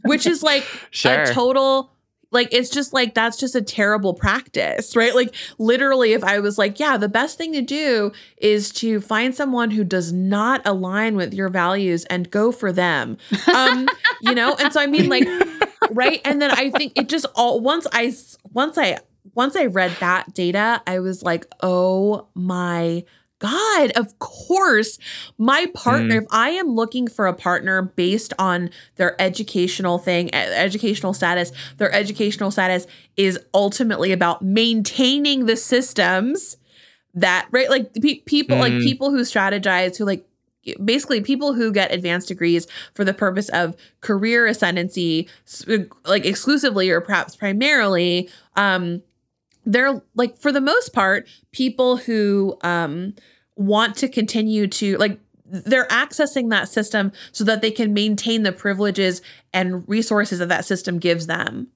which 0.05 0.27
is 0.27 0.43
like 0.43 0.65
Sure. 0.91 1.23
a 1.23 1.33
total 1.33 1.91
like 2.33 2.49
it's 2.53 2.71
just 2.71 2.93
like 2.93 3.15
that's 3.15 3.37
just 3.39 3.55
a 3.55 3.63
terrible 3.63 4.13
practice 4.13 4.97
right 4.97 5.15
like 5.15 5.33
literally 5.59 6.13
if 6.13 6.25
i 6.25 6.41
was 6.41 6.59
like 6.59 6.81
yeah 6.81 6.97
the 6.97 7.09
best 7.09 7.39
thing 7.39 7.53
to 7.53 7.63
do 7.63 8.11
is 8.39 8.73
to 8.73 9.01
find 9.01 9.33
someone 9.35 9.71
who 9.71 9.85
does 9.85 10.13
not 10.13 10.61
align 10.67 11.15
with 11.15 11.33
your 11.33 11.49
values 11.49 12.05
and 12.07 12.29
go 12.33 12.51
for 12.51 12.73
them 12.73 13.17
um 13.55 13.89
you 14.23 14.35
know 14.35 14.57
and 14.59 14.73
so 14.73 14.81
i 14.81 14.87
mean 14.89 15.09
like 15.09 15.25
right 15.91 16.21
and 16.25 16.41
then 16.41 16.51
i 16.51 16.71
think 16.71 16.93
it 16.97 17.09
just 17.09 17.27
all 17.35 17.61
once 17.61 17.87
I 17.93 18.13
once 18.53 18.79
i 18.79 18.99
once 19.35 19.57
i 19.57 19.67
read 19.67 19.91
that 20.01 20.33
data 20.35 20.83
i 20.87 20.99
was 21.01 21.23
like 21.23 21.47
oh 21.63 22.29
my 22.35 23.05
God, 23.39 23.91
of 23.97 24.19
course, 24.19 24.99
my 25.37 25.67
partner, 25.75 26.15
Mm. 26.15 26.23
if 26.23 26.29
I 26.31 26.49
am 26.53 26.69
looking 26.69 27.07
for 27.07 27.27
a 27.27 27.35
partner 27.35 27.83
based 27.83 28.33
on 28.39 28.71
their 28.95 29.15
educational 29.21 29.99
thing, 29.99 30.35
educational 30.35 31.13
status, 31.13 31.53
their 31.77 31.93
educational 31.93 32.51
status 32.51 32.87
is 33.19 33.39
ultimately 33.53 34.11
about 34.13 34.41
maintaining 34.41 35.45
the 35.45 35.55
systems 35.57 36.57
that, 37.13 37.47
right? 37.51 37.69
Like 37.69 37.93
pe- 38.01 38.21
people, 38.21 38.57
like 38.57 38.73
Mm. 38.73 38.83
people 38.83 39.11
who 39.11 39.21
strategize, 39.21 39.99
who 39.99 40.07
like, 40.07 40.27
basically 40.85 41.21
people 41.21 41.55
who 41.55 41.73
get 41.73 41.93
advanced 41.93 42.29
degrees 42.29 42.67
for 42.95 43.05
the 43.05 43.15
purpose 43.15 43.49
of 43.51 43.77
career 44.01 44.47
ascendancy, 44.47 45.29
like 46.05 46.25
exclusively 46.25 46.91
or 46.91 47.01
perhaps 47.01 47.37
primarily, 47.37 48.29
um, 48.57 49.03
they're 49.65 50.01
like 50.15 50.39
for 50.39 50.53
the 50.53 50.61
most 50.61 50.93
part 50.93 51.27
people 51.53 51.97
who 51.97 52.57
um, 52.63 53.15
want 53.57 53.97
to 53.97 54.09
continue 54.09 54.67
to 54.69 54.97
like 54.99 55.19
they're 55.49 55.87
accessing 55.87 56.51
that 56.51 56.69
system 56.69 57.13
so 57.33 57.45
that 57.45 57.63
they 57.63 57.71
can 57.71 57.93
maintain 57.95 58.43
the 58.43 58.53
privileges 58.53 59.23
and 59.53 59.89
resources 59.89 60.39
that 60.39 60.49
that 60.49 60.65
system 60.65 60.99
gives 60.99 61.27
them. 61.27 61.69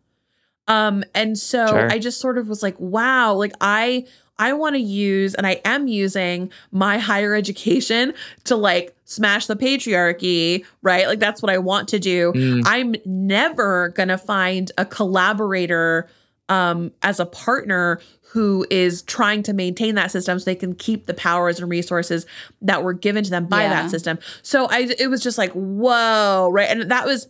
Um, 0.67 1.05
and 1.15 1.39
so 1.39 1.67
sure. 1.67 1.91
I 1.91 1.99
just 1.99 2.21
sort 2.21 2.39
of 2.39 2.49
was 2.49 2.63
like, 2.63 2.79
wow, 2.79 3.35
like 3.35 3.53
I 3.61 4.07
I 4.41 4.55
want 4.55 4.75
to 4.75 4.81
use 4.81 5.35
and 5.35 5.47
I 5.47 5.61
am 5.67 5.87
using 5.87 6.51
my 6.73 6.99
higher 6.99 7.35
education 7.35 8.15
to 8.45 8.57
like 8.57 8.97
smash 9.05 9.47
the 9.47 9.55
patriarchy, 9.55 10.65
right? 10.81 11.07
Like 11.07 11.21
that's 11.21 11.43
what 11.43 11.51
I 11.51 11.59
want 11.59 11.89
to 11.89 11.99
do. 11.99 12.33
Mm. 12.33 12.63
I'm 12.65 12.95
never 13.05 13.91
going 13.91 14.09
to 14.09 14.17
find 14.17 14.73
a 14.79 14.87
collaborator 14.87 16.09
um, 16.49 16.91
as 17.03 17.21
a 17.21 17.27
partner 17.27 18.01
who 18.33 18.67
is 18.71 19.03
trying 19.03 19.43
to 19.43 19.53
maintain 19.53 19.95
that 19.97 20.11
system 20.11 20.39
so 20.39 20.45
they 20.45 20.55
can 20.55 20.75
keep 20.75 21.05
the 21.05 21.15
powers 21.15 21.61
and 21.61 21.69
resources 21.69 22.25
that 22.63 22.83
were 22.83 22.95
given 22.95 23.23
to 23.25 23.31
them 23.31 23.47
by 23.47 23.63
yeah. 23.63 23.83
that 23.83 23.91
system. 23.91 24.19
So 24.43 24.67
I 24.71 24.89
it 24.99 25.09
was 25.09 25.23
just 25.23 25.37
like, 25.37 25.53
whoa, 25.53 26.49
right? 26.53 26.69
And 26.69 26.91
that 26.91 27.05
was 27.07 27.29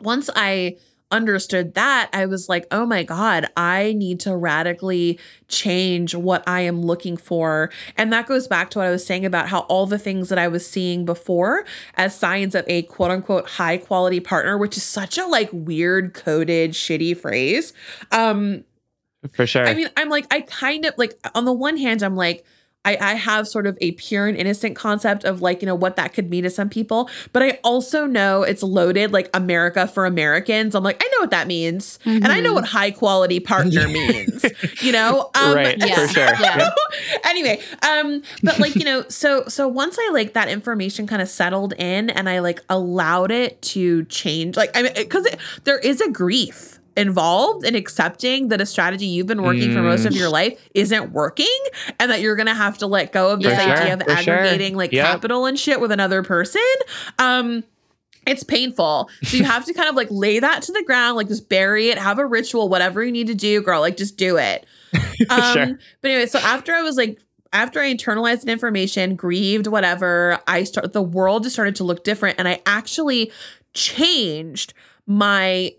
once 0.00 0.30
I 0.34 0.76
understood 1.12 1.74
that, 1.74 2.10
I 2.12 2.26
was 2.26 2.48
like, 2.48 2.66
oh 2.72 2.84
my 2.84 3.04
God, 3.04 3.46
I 3.56 3.92
need 3.92 4.18
to 4.20 4.34
radically 4.36 5.20
change 5.48 6.14
what 6.14 6.42
I 6.48 6.62
am 6.62 6.82
looking 6.82 7.16
for. 7.16 7.70
And 7.96 8.12
that 8.12 8.26
goes 8.26 8.48
back 8.48 8.70
to 8.70 8.78
what 8.78 8.88
I 8.88 8.90
was 8.90 9.06
saying 9.06 9.24
about 9.24 9.48
how 9.48 9.60
all 9.60 9.86
the 9.86 9.98
things 9.98 10.28
that 10.30 10.38
I 10.38 10.48
was 10.48 10.68
seeing 10.68 11.04
before 11.04 11.64
as 11.94 12.18
signs 12.18 12.54
of 12.54 12.64
a 12.66 12.82
quote 12.82 13.10
unquote 13.10 13.48
high 13.48 13.76
quality 13.76 14.18
partner, 14.18 14.58
which 14.58 14.76
is 14.76 14.82
such 14.82 15.18
a 15.18 15.26
like 15.26 15.50
weird 15.52 16.14
coded, 16.14 16.72
shitty 16.72 17.16
phrase. 17.16 17.72
Um, 18.10 18.64
for 19.32 19.46
sure. 19.46 19.66
I 19.66 19.74
mean, 19.74 19.88
I'm 19.96 20.08
like, 20.08 20.26
I 20.32 20.40
kind 20.40 20.84
of 20.84 20.94
like, 20.96 21.14
on 21.34 21.44
the 21.44 21.52
one 21.52 21.76
hand, 21.76 22.02
I'm 22.02 22.16
like, 22.16 22.44
I, 22.84 22.96
I 23.00 23.14
have 23.14 23.46
sort 23.46 23.66
of 23.66 23.78
a 23.80 23.92
pure 23.92 24.26
and 24.26 24.36
innocent 24.36 24.74
concept 24.74 25.24
of 25.24 25.40
like, 25.40 25.62
you 25.62 25.66
know, 25.66 25.74
what 25.74 25.96
that 25.96 26.12
could 26.12 26.30
mean 26.30 26.42
to 26.44 26.50
some 26.50 26.68
people. 26.68 27.08
But 27.32 27.42
I 27.42 27.60
also 27.62 28.06
know 28.06 28.42
it's 28.42 28.62
loaded 28.62 29.12
like 29.12 29.30
America 29.34 29.86
for 29.86 30.04
Americans. 30.04 30.74
I'm 30.74 30.82
like, 30.82 31.00
I 31.00 31.08
know 31.08 31.20
what 31.20 31.30
that 31.30 31.46
means. 31.46 31.98
Mm-hmm. 32.04 32.24
And 32.24 32.26
I 32.26 32.40
know 32.40 32.48
mm-hmm. 32.48 32.56
what 32.56 32.64
high 32.64 32.90
quality 32.90 33.38
partner 33.38 33.86
means, 33.88 34.44
you 34.80 34.90
know? 34.90 35.30
Um, 35.34 35.54
right, 35.54 35.76
yeah. 35.78 35.94
for 36.06 36.12
sure. 36.12 36.24
Yeah. 36.40 36.70
anyway, 37.24 37.60
um, 37.88 38.22
but 38.42 38.58
like, 38.58 38.74
you 38.74 38.84
know, 38.84 39.04
so, 39.08 39.46
so 39.46 39.68
once 39.68 39.96
I 40.00 40.10
like 40.12 40.32
that 40.32 40.48
information 40.48 41.06
kind 41.06 41.22
of 41.22 41.28
settled 41.28 41.74
in 41.74 42.10
and 42.10 42.28
I 42.28 42.40
like 42.40 42.62
allowed 42.68 43.30
it 43.30 43.62
to 43.62 44.04
change, 44.06 44.56
like, 44.56 44.70
I 44.74 44.82
mean, 44.82 45.08
cause 45.08 45.24
it, 45.26 45.38
there 45.64 45.78
is 45.78 46.00
a 46.00 46.10
grief 46.10 46.80
involved 46.96 47.64
in 47.64 47.74
accepting 47.74 48.48
that 48.48 48.60
a 48.60 48.66
strategy 48.66 49.06
you've 49.06 49.26
been 49.26 49.42
working 49.42 49.70
mm. 49.70 49.74
for 49.74 49.82
most 49.82 50.04
of 50.04 50.14
your 50.14 50.28
mm. 50.28 50.32
life 50.32 50.68
isn't 50.74 51.12
working 51.12 51.46
and 51.98 52.10
that 52.10 52.20
you're 52.20 52.36
gonna 52.36 52.54
have 52.54 52.78
to 52.78 52.86
let 52.86 53.12
go 53.12 53.30
of 53.30 53.40
this 53.42 53.58
yeah. 53.58 53.72
idea 53.72 53.94
of 53.94 54.02
aggregating 54.02 54.72
sure. 54.72 54.78
like 54.78 54.92
yep. 54.92 55.06
capital 55.06 55.46
and 55.46 55.58
shit 55.58 55.80
with 55.80 55.90
another 55.90 56.22
person 56.22 56.60
um 57.18 57.64
it's 58.26 58.44
painful. 58.44 59.10
So 59.24 59.36
you 59.36 59.44
have 59.44 59.64
to 59.64 59.74
kind 59.74 59.88
of 59.88 59.96
like 59.96 60.08
lay 60.10 60.38
that 60.38 60.62
to 60.62 60.72
the 60.72 60.84
ground, 60.84 61.16
like 61.16 61.28
just 61.28 61.48
bury 61.48 61.88
it, 61.88 61.98
have 61.98 62.18
a 62.18 62.26
ritual, 62.26 62.68
whatever 62.68 63.02
you 63.02 63.10
need 63.10 63.26
to 63.26 63.34
do, 63.34 63.60
girl, 63.62 63.80
like 63.80 63.96
just 63.96 64.16
do 64.16 64.38
it. 64.38 64.66
Um, 65.30 65.52
sure. 65.52 65.78
But 66.00 66.10
anyway, 66.10 66.26
so 66.26 66.40
after 66.40 66.72
I 66.72 66.82
was 66.82 66.96
like, 66.96 67.20
after 67.52 67.78
I 67.80 67.94
internalized 67.94 68.44
the 68.44 68.50
information, 68.50 69.14
grieved, 69.14 69.68
whatever, 69.68 70.40
I 70.48 70.64
start 70.64 70.92
the 70.92 71.02
world 71.02 71.44
just 71.44 71.54
started 71.54 71.76
to 71.76 71.84
look 71.84 72.02
different. 72.02 72.38
And 72.40 72.48
I 72.48 72.60
actually 72.66 73.30
changed 73.72 74.74
my 75.06 75.74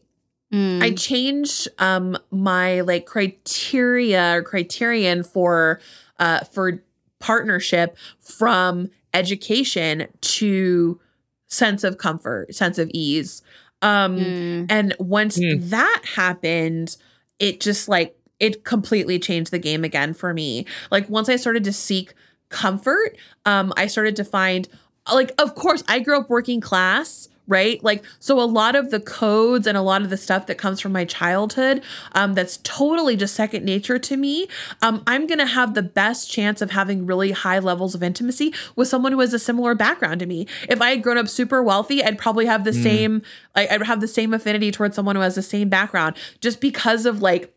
Mm. 0.54 0.84
I 0.84 0.92
changed 0.92 1.68
um 1.80 2.16
my 2.30 2.82
like 2.82 3.06
criteria 3.08 4.38
or 4.38 4.44
criterion 4.44 5.24
for 5.24 5.80
uh 6.20 6.42
for 6.44 6.84
partnership 7.20 7.98
from 8.20 8.90
education 9.14 10.08
to 10.22 11.00
sense 11.48 11.84
of 11.84 11.98
comfort, 11.98 12.54
sense 12.54 12.78
of 12.78 12.90
ease. 12.94 13.42
Um 13.82 14.18
mm. 14.18 14.66
and 14.70 14.96
once 15.00 15.40
mm. 15.40 15.70
that 15.70 16.04
happened, 16.16 16.98
it 17.40 17.60
just 17.60 17.90
like 17.90 18.16
it 18.40 18.64
completely 18.64 19.18
changed 19.18 19.52
the 19.52 19.60
game 19.60 19.84
again 19.84 20.14
for 20.14 20.34
me. 20.36 20.68
Like 20.92 21.10
once 21.10 21.30
I 21.30 21.38
started 21.38 21.64
to 21.64 21.74
seek 21.74 22.14
comfort, 22.50 23.18
um 23.46 23.74
I 23.76 23.88
started 23.88 24.16
to 24.18 24.24
find 24.24 24.70
like 25.12 25.32
of 25.40 25.56
course 25.56 25.84
I 25.88 25.98
grew 25.98 26.20
up 26.20 26.30
working 26.30 26.62
class 26.62 27.28
right? 27.48 27.84
Like, 27.84 28.04
so 28.20 28.40
a 28.40 28.46
lot 28.46 28.76
of 28.76 28.90
the 28.90 29.00
codes 29.00 29.68
and 29.68 29.78
a 29.78 29.82
lot 29.82 30.02
of 30.02 30.10
the 30.10 30.18
stuff 30.18 30.48
that 30.48 30.58
comes 30.58 30.80
from 30.80 30.92
my 30.92 31.06
childhood, 31.06 31.84
um, 32.14 32.34
that's 32.34 32.58
totally 32.64 33.16
just 33.16 33.36
second 33.36 33.66
nature 33.66 34.00
to 34.00 34.18
me. 34.18 34.48
Um, 34.82 35.04
I'm 35.06 35.28
gonna 35.28 35.46
have 35.46 35.74
the 35.74 35.82
best 35.82 36.32
chance 36.32 36.62
of 36.62 36.72
having 36.72 37.06
really 37.06 37.32
high 37.32 37.60
levels 37.60 37.96
of 37.96 38.04
intimacy 38.04 38.54
with 38.76 38.88
someone 38.88 39.12
who 39.12 39.20
has 39.20 39.34
a 39.34 39.40
similar 39.40 39.76
background 39.76 40.20
to 40.22 40.26
me. 40.26 40.48
If 40.70 40.82
I 40.82 40.92
had 40.92 41.04
grown 41.04 41.18
up 41.18 41.28
super 41.28 41.62
wealthy, 41.62 42.04
I'd 42.04 42.18
probably 42.18 42.46
have 42.46 42.64
the 42.64 42.72
mm. 42.72 42.84
same, 42.84 43.22
like, 43.56 43.72
I'd 43.72 43.84
have 43.84 44.02
the 44.02 44.08
same 44.08 44.34
affinity 44.34 44.72
towards 44.72 44.96
someone 44.96 45.16
who 45.16 45.22
has 45.22 45.36
the 45.36 45.42
same 45.42 45.70
background, 45.70 46.16
just 46.40 46.62
because 46.62 47.06
of 47.06 47.22
like, 47.22 47.54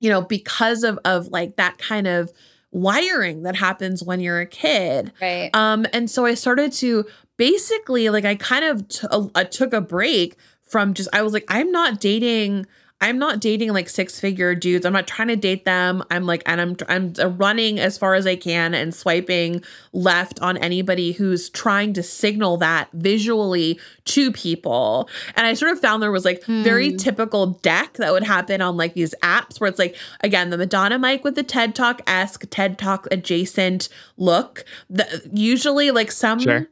you 0.00 0.10
know, 0.10 0.20
because 0.20 0.84
of 0.84 0.98
of 1.04 1.28
like 1.28 1.56
that 1.56 1.78
kind 1.78 2.06
of 2.06 2.30
wiring 2.70 3.42
that 3.42 3.56
happens 3.56 4.02
when 4.02 4.20
you're 4.20 4.40
a 4.40 4.46
kid. 4.46 5.10
Right. 5.20 5.50
Um, 5.54 5.86
and 5.94 6.10
so 6.10 6.26
I 6.26 6.34
started 6.34 6.72
to 6.74 7.06
basically 7.36 8.08
like 8.08 8.24
I 8.24 8.34
kind 8.36 8.64
of 8.64 8.88
t- 8.88 9.06
uh, 9.10 9.44
took 9.44 9.72
a 9.72 9.80
break 9.80 10.36
from 10.62 10.94
just 10.94 11.08
I 11.12 11.22
was 11.22 11.32
like 11.32 11.44
I'm 11.48 11.70
not 11.70 12.00
dating 12.00 12.66
I'm 12.98 13.18
not 13.18 13.40
dating 13.40 13.74
like 13.74 13.90
six 13.90 14.18
figure 14.18 14.54
dudes. 14.54 14.86
I'm 14.86 14.92
not 14.94 15.06
trying 15.06 15.28
to 15.28 15.36
date 15.36 15.66
them. 15.66 16.02
I'm 16.10 16.24
like, 16.24 16.42
and 16.46 16.60
I'm 16.60 16.76
I'm 16.88 17.36
running 17.36 17.78
as 17.78 17.98
far 17.98 18.14
as 18.14 18.26
I 18.26 18.36
can 18.36 18.72
and 18.72 18.94
swiping 18.94 19.62
left 19.92 20.40
on 20.40 20.56
anybody 20.56 21.12
who's 21.12 21.50
trying 21.50 21.92
to 21.94 22.02
signal 22.02 22.56
that 22.58 22.88
visually 22.94 23.78
to 24.06 24.32
people. 24.32 25.10
And 25.34 25.46
I 25.46 25.52
sort 25.52 25.72
of 25.72 25.80
found 25.80 26.02
there 26.02 26.10
was 26.10 26.24
like 26.24 26.42
hmm. 26.44 26.62
very 26.62 26.96
typical 26.96 27.46
deck 27.46 27.94
that 27.94 28.12
would 28.12 28.24
happen 28.24 28.62
on 28.62 28.78
like 28.78 28.94
these 28.94 29.14
apps 29.22 29.60
where 29.60 29.68
it's 29.68 29.78
like 29.78 29.94
again 30.22 30.48
the 30.48 30.56
Madonna 30.56 30.98
mic 30.98 31.22
with 31.22 31.34
the 31.34 31.42
TED 31.42 31.74
Talk 31.74 32.00
esque 32.06 32.46
TED 32.48 32.78
Talk 32.78 33.06
adjacent 33.10 33.90
look. 34.16 34.64
The, 34.88 35.28
usually 35.34 35.90
like 35.90 36.10
some. 36.10 36.38
Sure 36.40 36.66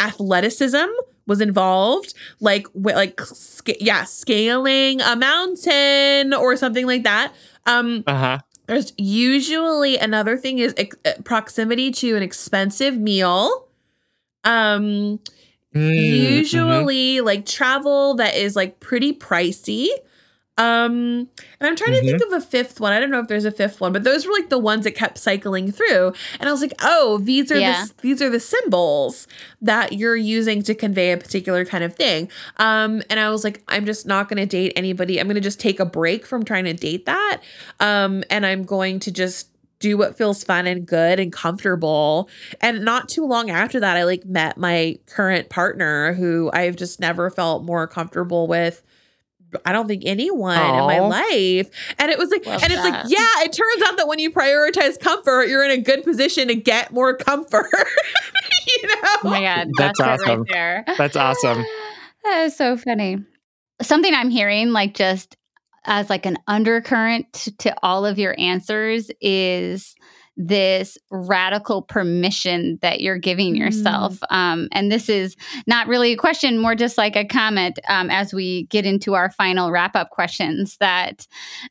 athleticism 0.00 0.88
was 1.26 1.40
involved 1.40 2.14
like 2.40 2.66
like 2.74 3.20
sc- 3.20 3.80
yeah 3.80 4.04
scaling 4.04 5.00
a 5.00 5.14
mountain 5.14 6.34
or 6.34 6.56
something 6.56 6.86
like 6.86 7.04
that. 7.04 7.32
Um 7.66 8.02
uh-huh. 8.06 8.38
there's 8.66 8.92
usually 8.96 9.96
another 9.98 10.36
thing 10.36 10.58
is 10.58 10.74
ex- 10.76 10.96
uh, 11.04 11.12
proximity 11.24 11.92
to 11.92 12.16
an 12.16 12.22
expensive 12.22 12.96
meal. 12.96 13.68
Um 14.42 15.20
mm, 15.74 15.94
usually 15.94 17.16
mm-hmm. 17.16 17.26
like 17.26 17.46
travel 17.46 18.14
that 18.14 18.34
is 18.34 18.56
like 18.56 18.80
pretty 18.80 19.12
pricey 19.12 19.86
um, 20.58 21.28
and 21.58 21.68
I'm 21.68 21.74
trying 21.74 21.92
mm-hmm. 21.92 22.04
to 22.04 22.10
think 22.10 22.22
mm-hmm. 22.22 22.34
of 22.34 22.42
a 22.42 22.44
fifth 22.44 22.80
one. 22.80 22.92
I 22.92 23.00
don't 23.00 23.10
know 23.10 23.20
if 23.20 23.28
there's 23.28 23.46
a 23.46 23.50
fifth 23.50 23.80
one, 23.80 23.92
but 23.92 24.04
those 24.04 24.26
were 24.26 24.32
like 24.32 24.50
the 24.50 24.58
ones 24.58 24.84
that 24.84 24.92
kept 24.92 25.16
cycling 25.16 25.72
through. 25.72 26.12
And 26.38 26.48
I 26.48 26.52
was 26.52 26.60
like, 26.60 26.74
oh, 26.82 27.18
these 27.18 27.50
are 27.50 27.58
yeah. 27.58 27.86
the 27.86 27.94
these 28.02 28.20
are 28.20 28.28
the 28.28 28.40
symbols 28.40 29.26
that 29.62 29.94
you're 29.94 30.16
using 30.16 30.62
to 30.64 30.74
convey 30.74 31.12
a 31.12 31.16
particular 31.16 31.64
kind 31.64 31.82
of 31.82 31.94
thing. 31.94 32.30
Um, 32.58 33.02
and 33.08 33.18
I 33.18 33.30
was 33.30 33.42
like, 33.42 33.62
I'm 33.68 33.86
just 33.86 34.06
not 34.06 34.28
going 34.28 34.36
to 34.36 34.46
date 34.46 34.74
anybody. 34.76 35.18
I'm 35.18 35.26
going 35.26 35.36
to 35.36 35.40
just 35.40 35.60
take 35.60 35.80
a 35.80 35.86
break 35.86 36.26
from 36.26 36.44
trying 36.44 36.64
to 36.64 36.74
date 36.74 37.06
that. 37.06 37.40
Um, 37.78 38.22
and 38.28 38.44
I'm 38.44 38.64
going 38.64 39.00
to 39.00 39.10
just 39.10 39.48
do 39.78 39.96
what 39.96 40.18
feels 40.18 40.44
fun 40.44 40.66
and 40.66 40.86
good 40.86 41.18
and 41.18 41.32
comfortable. 41.32 42.28
And 42.60 42.84
not 42.84 43.08
too 43.08 43.24
long 43.24 43.48
after 43.48 43.80
that, 43.80 43.96
I 43.96 44.04
like 44.04 44.26
met 44.26 44.58
my 44.58 44.98
current 45.06 45.48
partner 45.48 46.12
who 46.12 46.50
I've 46.52 46.76
just 46.76 47.00
never 47.00 47.30
felt 47.30 47.64
more 47.64 47.86
comfortable 47.86 48.46
with 48.46 48.82
I 49.64 49.72
don't 49.72 49.88
think 49.88 50.02
anyone 50.06 50.56
Aww. 50.56 50.80
in 50.80 50.86
my 50.86 51.00
life. 51.00 51.70
And 51.98 52.10
it 52.10 52.18
was 52.18 52.30
like, 52.30 52.46
Love 52.46 52.62
and 52.62 52.72
it's 52.72 52.82
that. 52.82 53.04
like, 53.04 53.12
yeah, 53.12 53.44
it 53.44 53.52
turns 53.52 53.82
out 53.88 53.96
that 53.96 54.08
when 54.08 54.18
you 54.18 54.30
prioritize 54.30 54.98
comfort, 54.98 55.44
you're 55.48 55.64
in 55.64 55.70
a 55.70 55.78
good 55.78 56.04
position 56.04 56.48
to 56.48 56.54
get 56.54 56.92
more 56.92 57.16
comfort. 57.16 57.70
you 58.66 58.88
know? 58.88 58.94
Oh 59.02 59.20
my 59.24 59.40
God. 59.42 59.68
That's, 59.76 59.98
that's 59.98 60.22
awesome. 60.22 60.40
Right 60.40 60.50
there. 60.52 60.84
That's 60.96 61.16
awesome. 61.16 61.64
that 62.24 62.44
is 62.44 62.56
so 62.56 62.76
funny. 62.76 63.18
Something 63.82 64.14
I'm 64.14 64.30
hearing, 64.30 64.70
like 64.70 64.94
just 64.94 65.36
as 65.84 66.10
like 66.10 66.26
an 66.26 66.36
undercurrent 66.46 67.48
to 67.58 67.74
all 67.82 68.04
of 68.04 68.18
your 68.18 68.34
answers 68.38 69.10
is 69.20 69.94
this 70.46 70.96
radical 71.10 71.82
permission 71.82 72.78
that 72.80 73.02
you're 73.02 73.18
giving 73.18 73.54
yourself. 73.54 74.18
Mm. 74.20 74.34
Um, 74.34 74.68
and 74.72 74.90
this 74.90 75.10
is 75.10 75.36
not 75.66 75.86
really 75.86 76.12
a 76.12 76.16
question, 76.16 76.58
more 76.58 76.74
just 76.74 76.96
like 76.96 77.14
a 77.14 77.26
comment 77.26 77.78
um, 77.88 78.08
as 78.08 78.32
we 78.32 78.64
get 78.64 78.86
into 78.86 79.14
our 79.14 79.30
final 79.30 79.70
wrap 79.70 79.94
up 79.94 80.10
questions 80.10 80.78
that 80.78 81.26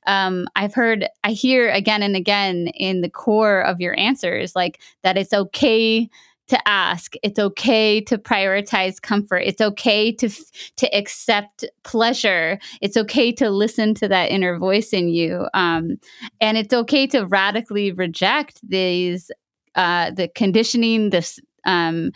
um, 0.05 0.47
I've 0.55 0.75
heard, 0.75 1.07
I 1.23 1.31
hear 1.31 1.69
again 1.69 2.03
and 2.03 2.15
again 2.15 2.67
in 2.75 3.01
the 3.01 3.09
core 3.09 3.61
of 3.61 3.81
your 3.81 3.97
answers, 3.97 4.55
like 4.55 4.79
that 5.01 5.17
it's 5.17 5.33
okay 5.33 6.07
to 6.49 6.67
ask. 6.67 7.13
It's 7.23 7.39
okay 7.39 8.01
to 8.01 8.17
prioritize 8.17 9.01
comfort. 9.01 9.43
It's 9.45 9.61
okay 9.61 10.11
to 10.13 10.29
to 10.77 10.95
accept 10.95 11.65
pleasure. 11.83 12.59
It's 12.81 12.97
okay 12.97 13.31
to 13.33 13.49
listen 13.49 13.93
to 13.95 14.07
that 14.07 14.31
inner 14.31 14.57
voice 14.57 14.93
in 14.93 15.09
you, 15.09 15.47
um, 15.53 15.97
and 16.41 16.57
it's 16.57 16.73
okay 16.73 17.07
to 17.07 17.25
radically 17.25 17.91
reject 17.91 18.59
these 18.67 19.31
uh, 19.75 20.11
the 20.11 20.27
conditioning, 20.27 21.09
this 21.09 21.39
um, 21.65 22.11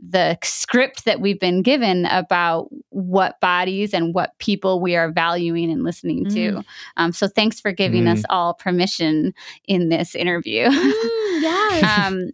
the 0.00 0.38
script 0.42 1.04
that 1.04 1.20
we've 1.20 1.40
been 1.40 1.62
given 1.62 2.06
about 2.06 2.68
what 2.90 3.40
bodies 3.40 3.94
and 3.94 4.14
what 4.14 4.38
people 4.38 4.80
we 4.80 4.96
are 4.96 5.10
valuing 5.10 5.70
and 5.70 5.84
listening 5.84 6.24
mm. 6.24 6.34
to. 6.34 6.64
Um, 6.96 7.12
so 7.12 7.28
thanks 7.28 7.60
for 7.60 7.72
giving 7.72 8.04
mm. 8.04 8.12
us 8.12 8.24
all 8.28 8.54
permission 8.54 9.34
in 9.66 9.88
this 9.88 10.14
interview. 10.14 10.66
Mm, 10.66 10.92
yes. 11.42 11.98
um, 11.98 12.30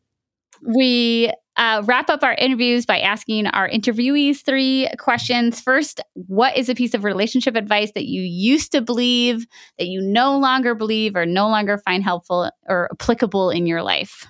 we 0.75 1.33
uh, 1.57 1.83
wrap 1.85 2.11
up 2.11 2.23
our 2.23 2.35
interviews 2.35 2.85
by 2.85 2.99
asking 2.99 3.47
our 3.47 3.69
interviewees 3.69 4.45
three 4.45 4.89
questions. 4.99 5.61
First, 5.61 6.01
what 6.15 6.57
is 6.57 6.69
a 6.69 6.75
piece 6.75 6.95
of 6.95 7.05
relationship 7.05 7.55
advice 7.55 7.93
that 7.93 8.07
you 8.07 8.23
used 8.23 8.73
to 8.73 8.81
believe 8.81 9.47
that 9.79 9.87
you 9.87 10.01
no 10.01 10.39
longer 10.39 10.75
believe 10.75 11.15
or 11.15 11.27
no 11.27 11.49
longer 11.49 11.79
find 11.79 12.03
helpful 12.03 12.51
or 12.67 12.89
applicable 12.93 13.51
in 13.51 13.67
your 13.67 13.83
life? 13.83 14.27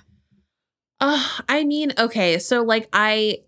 Uh, 0.99 1.23
I 1.49 1.63
mean, 1.63 1.93
okay, 1.97 2.39
so 2.39 2.61
like 2.61 2.87
I 2.93 3.39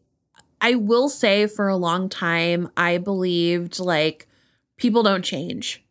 I 0.60 0.76
will 0.76 1.08
say 1.08 1.46
for 1.46 1.68
a 1.68 1.78
long 1.78 2.10
time 2.10 2.70
I 2.76 2.98
believed 2.98 3.80
like 3.80 4.28
people 4.78 5.04
don't 5.04 5.24
change. 5.24 5.84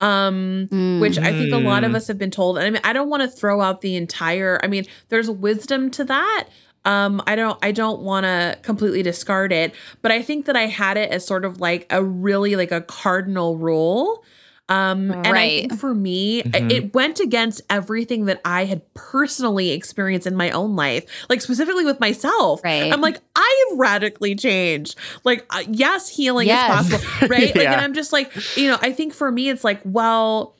Um 0.00 0.66
mm-hmm. 0.70 1.00
which 1.00 1.18
I 1.18 1.30
think 1.30 1.52
a 1.52 1.56
lot 1.56 1.84
of 1.84 1.92
mm. 1.92 1.94
us 1.94 2.08
have 2.08 2.18
been 2.18 2.32
told. 2.32 2.58
And 2.58 2.66
I 2.66 2.70
mean, 2.70 2.82
I 2.82 2.92
don't 2.92 3.08
want 3.08 3.22
to 3.22 3.28
throw 3.28 3.60
out 3.60 3.80
the 3.80 3.94
entire 3.94 4.60
I 4.62 4.66
mean, 4.66 4.84
there's 5.08 5.30
wisdom 5.30 5.90
to 5.92 6.04
that. 6.04 6.48
Um 6.84 7.22
I 7.26 7.36
don't 7.36 7.58
I 7.62 7.72
don't 7.72 8.00
want 8.00 8.24
to 8.24 8.58
completely 8.62 9.02
discard 9.02 9.52
it, 9.52 9.74
but 10.02 10.12
I 10.12 10.22
think 10.22 10.46
that 10.46 10.56
I 10.56 10.66
had 10.66 10.96
it 10.96 11.10
as 11.10 11.26
sort 11.26 11.44
of 11.44 11.60
like 11.60 11.86
a 11.90 12.02
really 12.02 12.56
like 12.56 12.72
a 12.72 12.80
cardinal 12.80 13.56
rule 13.56 14.24
um, 14.68 15.10
and. 15.10 15.26
I 15.26 15.48
think 15.48 15.78
for 15.78 15.94
me, 15.94 16.42
mm-hmm. 16.42 16.70
it 16.70 16.94
went 16.94 17.20
against 17.20 17.60
everything 17.68 18.26
that 18.26 18.40
I 18.44 18.64
had 18.64 18.82
personally 18.94 19.70
experienced 19.70 20.26
in 20.26 20.36
my 20.36 20.50
own 20.50 20.74
life, 20.74 21.04
like 21.28 21.42
specifically 21.42 21.84
with 21.84 22.00
myself. 22.00 22.64
Right. 22.64 22.90
I'm 22.92 23.00
like, 23.00 23.18
I 23.36 23.66
have 23.68 23.78
radically 23.78 24.34
changed. 24.34 24.96
Like, 25.22 25.44
uh, 25.50 25.64
yes, 25.68 26.08
healing 26.08 26.46
yes. 26.46 26.86
is 26.86 26.90
possible. 26.90 27.28
Right. 27.34 27.54
yeah. 27.54 27.58
Like, 27.62 27.68
and 27.68 27.80
I'm 27.80 27.94
just 27.94 28.12
like, 28.12 28.32
you 28.56 28.68
know, 28.68 28.78
I 28.80 28.92
think 28.92 29.12
for 29.14 29.30
me, 29.30 29.48
it's 29.48 29.64
like, 29.64 29.80
well, 29.84 30.56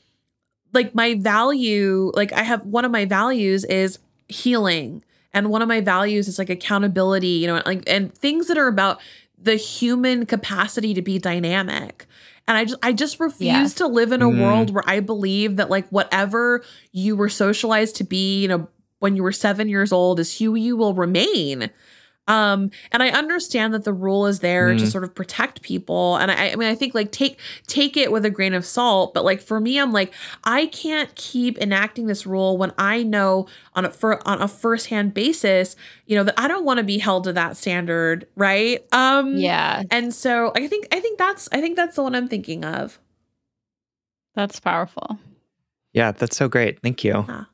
like 0.73 0.95
my 0.95 1.15
value, 1.15 2.11
like 2.15 2.33
I 2.33 2.43
have 2.43 2.65
one 2.67 2.85
of 2.85 2.91
my 2.91 3.05
values 3.05 3.65
is 3.65 3.99
healing. 4.29 5.03
And 5.35 5.51
one 5.51 5.61
of 5.61 5.69
my 5.69 5.81
values 5.81 6.29
is 6.29 6.39
like 6.39 6.49
accountability, 6.49 7.27
you 7.27 7.49
know, 7.49 7.61
like, 7.67 7.83
and 7.87 8.15
things 8.15 8.47
that 8.47 8.57
are 8.57 8.69
about 8.69 9.01
the 9.37 9.57
human 9.57 10.25
capacity 10.25 10.95
to 10.95 11.03
be 11.03 11.19
dynamic. 11.19 12.07
And 12.47 12.57
I 12.57 12.65
just 12.65 12.79
I 12.83 12.93
just 12.93 13.21
refuse 13.21 13.73
yeah. 13.73 13.79
to 13.79 13.87
live 13.87 14.13
in 14.13 14.23
a 14.23 14.27
mm. 14.27 14.41
world 14.41 14.71
where 14.73 14.85
I 14.87 15.01
believe 15.01 15.57
that 15.57 15.71
like 15.71 15.89
whatever 15.89 16.63
you 16.93 17.17
were 17.17 17.29
socialized 17.29 17.97
to 17.97 18.05
be, 18.05 18.43
you 18.43 18.49
know, 18.49 18.69
when 19.01 19.17
you 19.17 19.23
were 19.23 19.33
7 19.33 19.69
years 19.69 19.93
old 19.93 20.21
is 20.21 20.39
who 20.39 20.55
you 20.55 20.77
will 20.77 20.95
remain. 20.95 21.71
Um, 22.27 22.71
and 22.91 23.03
I 23.03 23.11
understand 23.11 23.75
that 23.75 23.85
the 23.85 23.93
rule 23.93 24.27
is 24.27 24.41
there 24.41 24.69
mm. 24.69 24.79
to 24.79 24.87
sort 24.87 25.05
of 25.05 25.15
protect 25.15 25.63
people. 25.63 26.17
And 26.17 26.31
I, 26.31 26.51
I 26.51 26.57
mean, 26.57 26.69
I 26.69 26.75
think 26.75 26.95
like 26.95 27.13
take 27.13 27.39
take 27.67 27.97
it 27.97 28.11
with 28.11 28.25
a 28.25 28.31
grain 28.31 28.55
of 28.55 28.65
salt. 28.65 29.13
But 29.13 29.25
like 29.25 29.43
for 29.43 29.61
me, 29.61 29.79
I'm 29.79 29.93
like, 29.93 30.13
I 30.45 30.67
can't 30.67 31.15
keep 31.17 31.59
enacting 31.59 32.07
this 32.07 32.27
rule 32.27 32.57
when 32.57 32.73
I 32.79 33.03
know 33.03 33.47
on 33.75 33.85
a 33.85 33.91
for 33.91 34.27
on 34.27 34.41
a 34.41 34.49
firsthand 34.49 35.13
basis, 35.13 35.77
you 36.07 36.17
know, 36.17 36.25
that 36.25 36.35
I 36.39 36.49
don't 36.49 36.65
want 36.65 36.79
to 36.79 36.85
be 36.85 36.99
held 36.99 37.25
to 37.25 37.33
that 37.35 37.57
standard, 37.57 38.27
right? 38.37 38.85
Um, 38.93 39.37
yeah. 39.37 39.83
And 39.91 40.15
so 40.15 40.53
I 40.57 40.67
think 40.67 40.89
I 40.93 41.01
think 41.01 41.19
that's 41.19 41.49
I 41.53 41.61
think 41.61 41.77
that's 41.77 41.97
the 41.97 42.03
one 42.03 42.15
I'm 42.15 42.29
thinking 42.29 42.65
of. 42.65 42.99
That's 44.35 44.59
powerful. 44.61 45.19
Yeah, 45.93 46.11
that's 46.13 46.37
so 46.37 46.49
great. 46.49 46.81
Thank 46.81 47.05
you. 47.05 47.25
Yeah. 47.29 47.45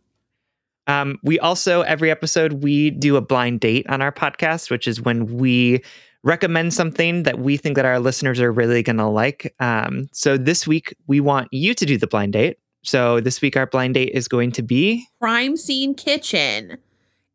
Um, 0.90 1.20
we 1.22 1.38
also, 1.38 1.82
every 1.82 2.10
episode, 2.10 2.64
we 2.64 2.90
do 2.90 3.14
a 3.16 3.20
blind 3.20 3.60
date 3.60 3.86
on 3.88 4.02
our 4.02 4.10
podcast, 4.10 4.70
which 4.70 4.88
is 4.88 5.00
when 5.00 5.36
we 5.36 5.84
recommend 6.24 6.74
something 6.74 7.22
that 7.22 7.38
we 7.38 7.56
think 7.56 7.76
that 7.76 7.84
our 7.84 8.00
listeners 8.00 8.40
are 8.40 8.50
really 8.50 8.82
going 8.82 8.96
to 8.96 9.06
like. 9.06 9.54
Um, 9.60 10.08
so 10.12 10.36
this 10.36 10.66
week, 10.66 10.94
we 11.06 11.20
want 11.20 11.48
you 11.52 11.74
to 11.74 11.86
do 11.86 11.96
the 11.96 12.08
blind 12.08 12.32
date. 12.32 12.58
So 12.82 13.20
this 13.20 13.40
week, 13.40 13.56
our 13.56 13.66
blind 13.66 13.94
date 13.94 14.10
is 14.14 14.26
going 14.26 14.50
to 14.52 14.62
be 14.62 15.06
Crime 15.20 15.56
Scene 15.56 15.94
Kitchen. 15.94 16.78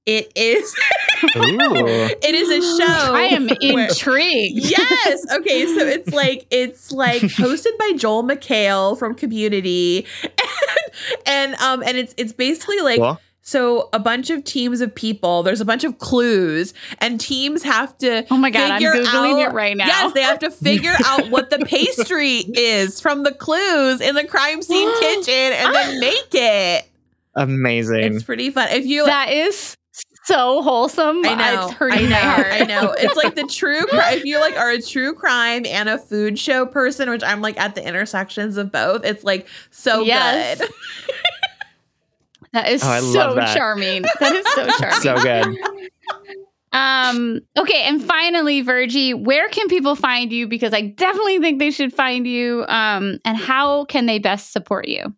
It 0.05 0.31
is. 0.35 0.75
it 1.23 2.35
is 2.35 2.49
a 2.49 2.61
show. 2.83 3.13
I 3.13 3.21
am 3.31 3.47
intrigued. 3.61 4.69
yes. 4.69 5.33
Okay. 5.33 5.65
So 5.65 5.79
it's 5.85 6.09
like 6.13 6.45
it's 6.51 6.91
like 6.91 7.21
hosted 7.21 7.77
by 7.79 7.93
Joel 7.95 8.23
McHale 8.23 8.99
from 8.99 9.15
Community, 9.15 10.05
and, 11.25 11.53
and 11.53 11.55
um 11.55 11.83
and 11.83 11.97
it's 11.97 12.13
it's 12.17 12.33
basically 12.33 12.81
like. 12.81 12.99
Well 12.99 13.21
so 13.47 13.89
a 13.93 13.99
bunch 13.99 14.31
of 14.31 14.43
teams 14.43 14.81
of 14.81 14.93
people, 14.93 15.43
there's 15.43 15.61
a 15.61 15.65
bunch 15.65 15.83
of 15.83 15.99
clues, 15.99 16.73
and 16.97 17.21
teams 17.21 17.61
have 17.61 17.95
to. 17.99 18.25
Oh 18.31 18.37
my 18.37 18.49
god, 18.49 18.71
I'm 18.71 18.81
googling 18.81 19.45
out, 19.45 19.51
it 19.51 19.53
right 19.53 19.77
now. 19.77 19.85
Yes, 19.85 20.13
they 20.13 20.23
have 20.23 20.39
to 20.39 20.49
figure 20.49 20.95
out 21.05 21.29
what 21.29 21.51
the 21.51 21.59
pastry 21.59 22.37
is 22.55 22.99
from 22.99 23.21
the 23.21 23.31
clues 23.31 24.01
in 24.01 24.15
the 24.15 24.25
crime 24.25 24.63
scene 24.63 24.91
kitchen, 24.99 25.53
and 25.53 25.75
then 25.75 25.99
make 25.99 26.29
it. 26.33 26.89
Amazing! 27.35 28.15
It's 28.15 28.23
pretty 28.23 28.49
fun. 28.49 28.69
If 28.71 28.87
you 28.87 29.05
that 29.05 29.31
is 29.31 29.77
so 30.25 30.63
wholesome. 30.63 31.23
I 31.23 31.35
know. 31.35 31.67
It's 31.67 31.73
hurting 31.73 31.99
I 31.99 32.01
know. 32.01 32.09
my 32.09 32.15
heart. 32.15 32.47
I 32.49 32.59
know. 32.61 32.95
It's 32.97 33.15
like 33.15 33.35
the 33.35 33.43
true. 33.49 33.85
if 33.91 34.25
you 34.25 34.39
like 34.39 34.57
are 34.57 34.71
a 34.71 34.81
true 34.81 35.13
crime 35.13 35.67
and 35.67 35.87
a 35.87 35.99
food 35.99 36.39
show 36.39 36.65
person, 36.65 37.11
which 37.11 37.23
I'm 37.23 37.41
like 37.41 37.59
at 37.59 37.75
the 37.75 37.87
intersections 37.87 38.57
of 38.57 38.71
both. 38.71 39.05
It's 39.05 39.23
like 39.23 39.47
so 39.69 40.01
yes. 40.01 40.57
good. 40.57 40.69
That 42.55 42.69
is 42.69 42.81
oh, 42.85 43.11
so 43.11 43.35
that. 43.35 43.53
charming. 43.53 44.03
That 44.21 44.33
is 44.33 44.47
so 44.53 44.65
charming. 44.79 45.01
so 45.01 45.21
good. 45.21 45.57
Um, 46.71 47.41
okay, 47.57 47.83
and 47.83 48.01
finally, 48.01 48.61
Virgie, 48.61 49.13
where 49.13 49.49
can 49.49 49.67
people 49.67 49.93
find 49.95 50.31
you? 50.31 50.47
Because 50.47 50.73
I 50.73 50.79
definitely 50.81 51.39
think 51.39 51.59
they 51.59 51.69
should 51.69 51.93
find 51.93 52.25
you. 52.25 52.63
Um, 52.69 53.19
and 53.25 53.35
how 53.35 53.83
can 53.83 54.05
they 54.05 54.19
best 54.19 54.53
support 54.53 54.87
you? 54.87 55.13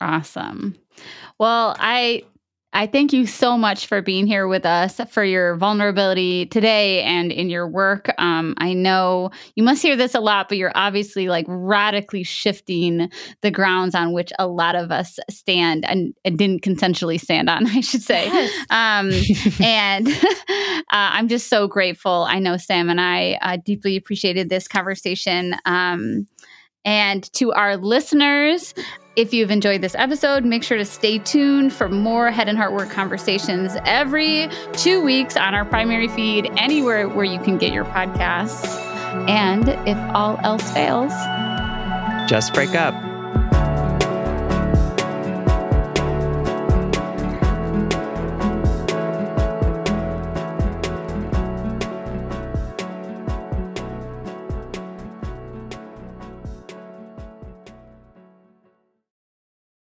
Awesome. 0.01 0.77
Well, 1.39 1.77
I 1.79 2.23
I 2.73 2.87
thank 2.87 3.13
you 3.13 3.27
so 3.27 3.59
much 3.59 3.87
for 3.87 4.01
being 4.01 4.29
here 4.29 4.47
with 4.47 4.65
us 4.65 5.01
for 5.11 5.25
your 5.25 5.57
vulnerability 5.57 6.47
today 6.47 7.03
and 7.03 7.33
in 7.33 7.51
your 7.51 7.67
work. 7.67 8.13
Um, 8.17 8.55
I 8.59 8.75
know 8.75 9.31
you 9.57 9.65
must 9.65 9.83
hear 9.83 9.97
this 9.97 10.15
a 10.15 10.21
lot, 10.21 10.49
but 10.49 10.57
you're 10.57 10.71
obviously 10.77 11.29
like 11.29 11.47
radically 11.49 12.23
shifting 12.23 13.11
the 13.41 13.51
grounds 13.51 13.97
on 13.97 14.13
which 14.13 14.33
a 14.39 14.47
lot 14.47 14.77
of 14.77 14.93
us 14.93 15.19
stand 15.29 15.85
and, 15.85 16.15
and 16.25 16.39
didn't 16.39 16.63
consensually 16.63 17.21
stand 17.21 17.51
on, 17.51 17.67
I 17.77 17.81
should 17.81 18.03
say. 18.03 18.27
Yes. 18.27 18.67
Um, 18.71 19.11
and 19.67 20.07
uh, 20.09 20.83
I'm 20.91 21.27
just 21.27 21.49
so 21.49 21.67
grateful. 21.67 22.25
I 22.29 22.39
know 22.39 22.57
Sam 22.57 22.89
and 22.89 23.01
I 23.01 23.37
uh, 23.43 23.59
deeply 23.65 23.97
appreciated 23.97 24.49
this 24.49 24.69
conversation. 24.69 25.57
Um, 25.65 26.29
and 26.85 27.31
to 27.35 27.53
our 27.53 27.77
listeners, 27.77 28.75
if 29.17 29.35
you've 29.35 29.51
enjoyed 29.51 29.81
this 29.81 29.95
episode, 29.97 30.45
make 30.45 30.63
sure 30.63 30.79
to 30.79 30.85
stay 30.85 31.19
tuned 31.19 31.73
for 31.73 31.89
more 31.89 32.31
Head 32.31 32.49
and 32.49 32.57
Heart 32.57 32.73
Work 32.73 32.91
conversations 32.91 33.77
every 33.85 34.49
two 34.73 35.03
weeks 35.03 35.37
on 35.37 35.55
our 35.55 35.65
primary 35.65 36.09
feed, 36.09 36.51
anywhere 36.57 37.09
where 37.09 37.25
you 37.25 37.41
can 37.41 37.59
get 37.59 37.73
your 37.73 37.85
podcasts. 37.85 38.79
And 39.29 39.69
if 39.89 39.99
all 40.15 40.39
else 40.43 40.71
fails, 40.71 41.13
just 42.29 42.55
break 42.55 42.75
up. 42.75 43.10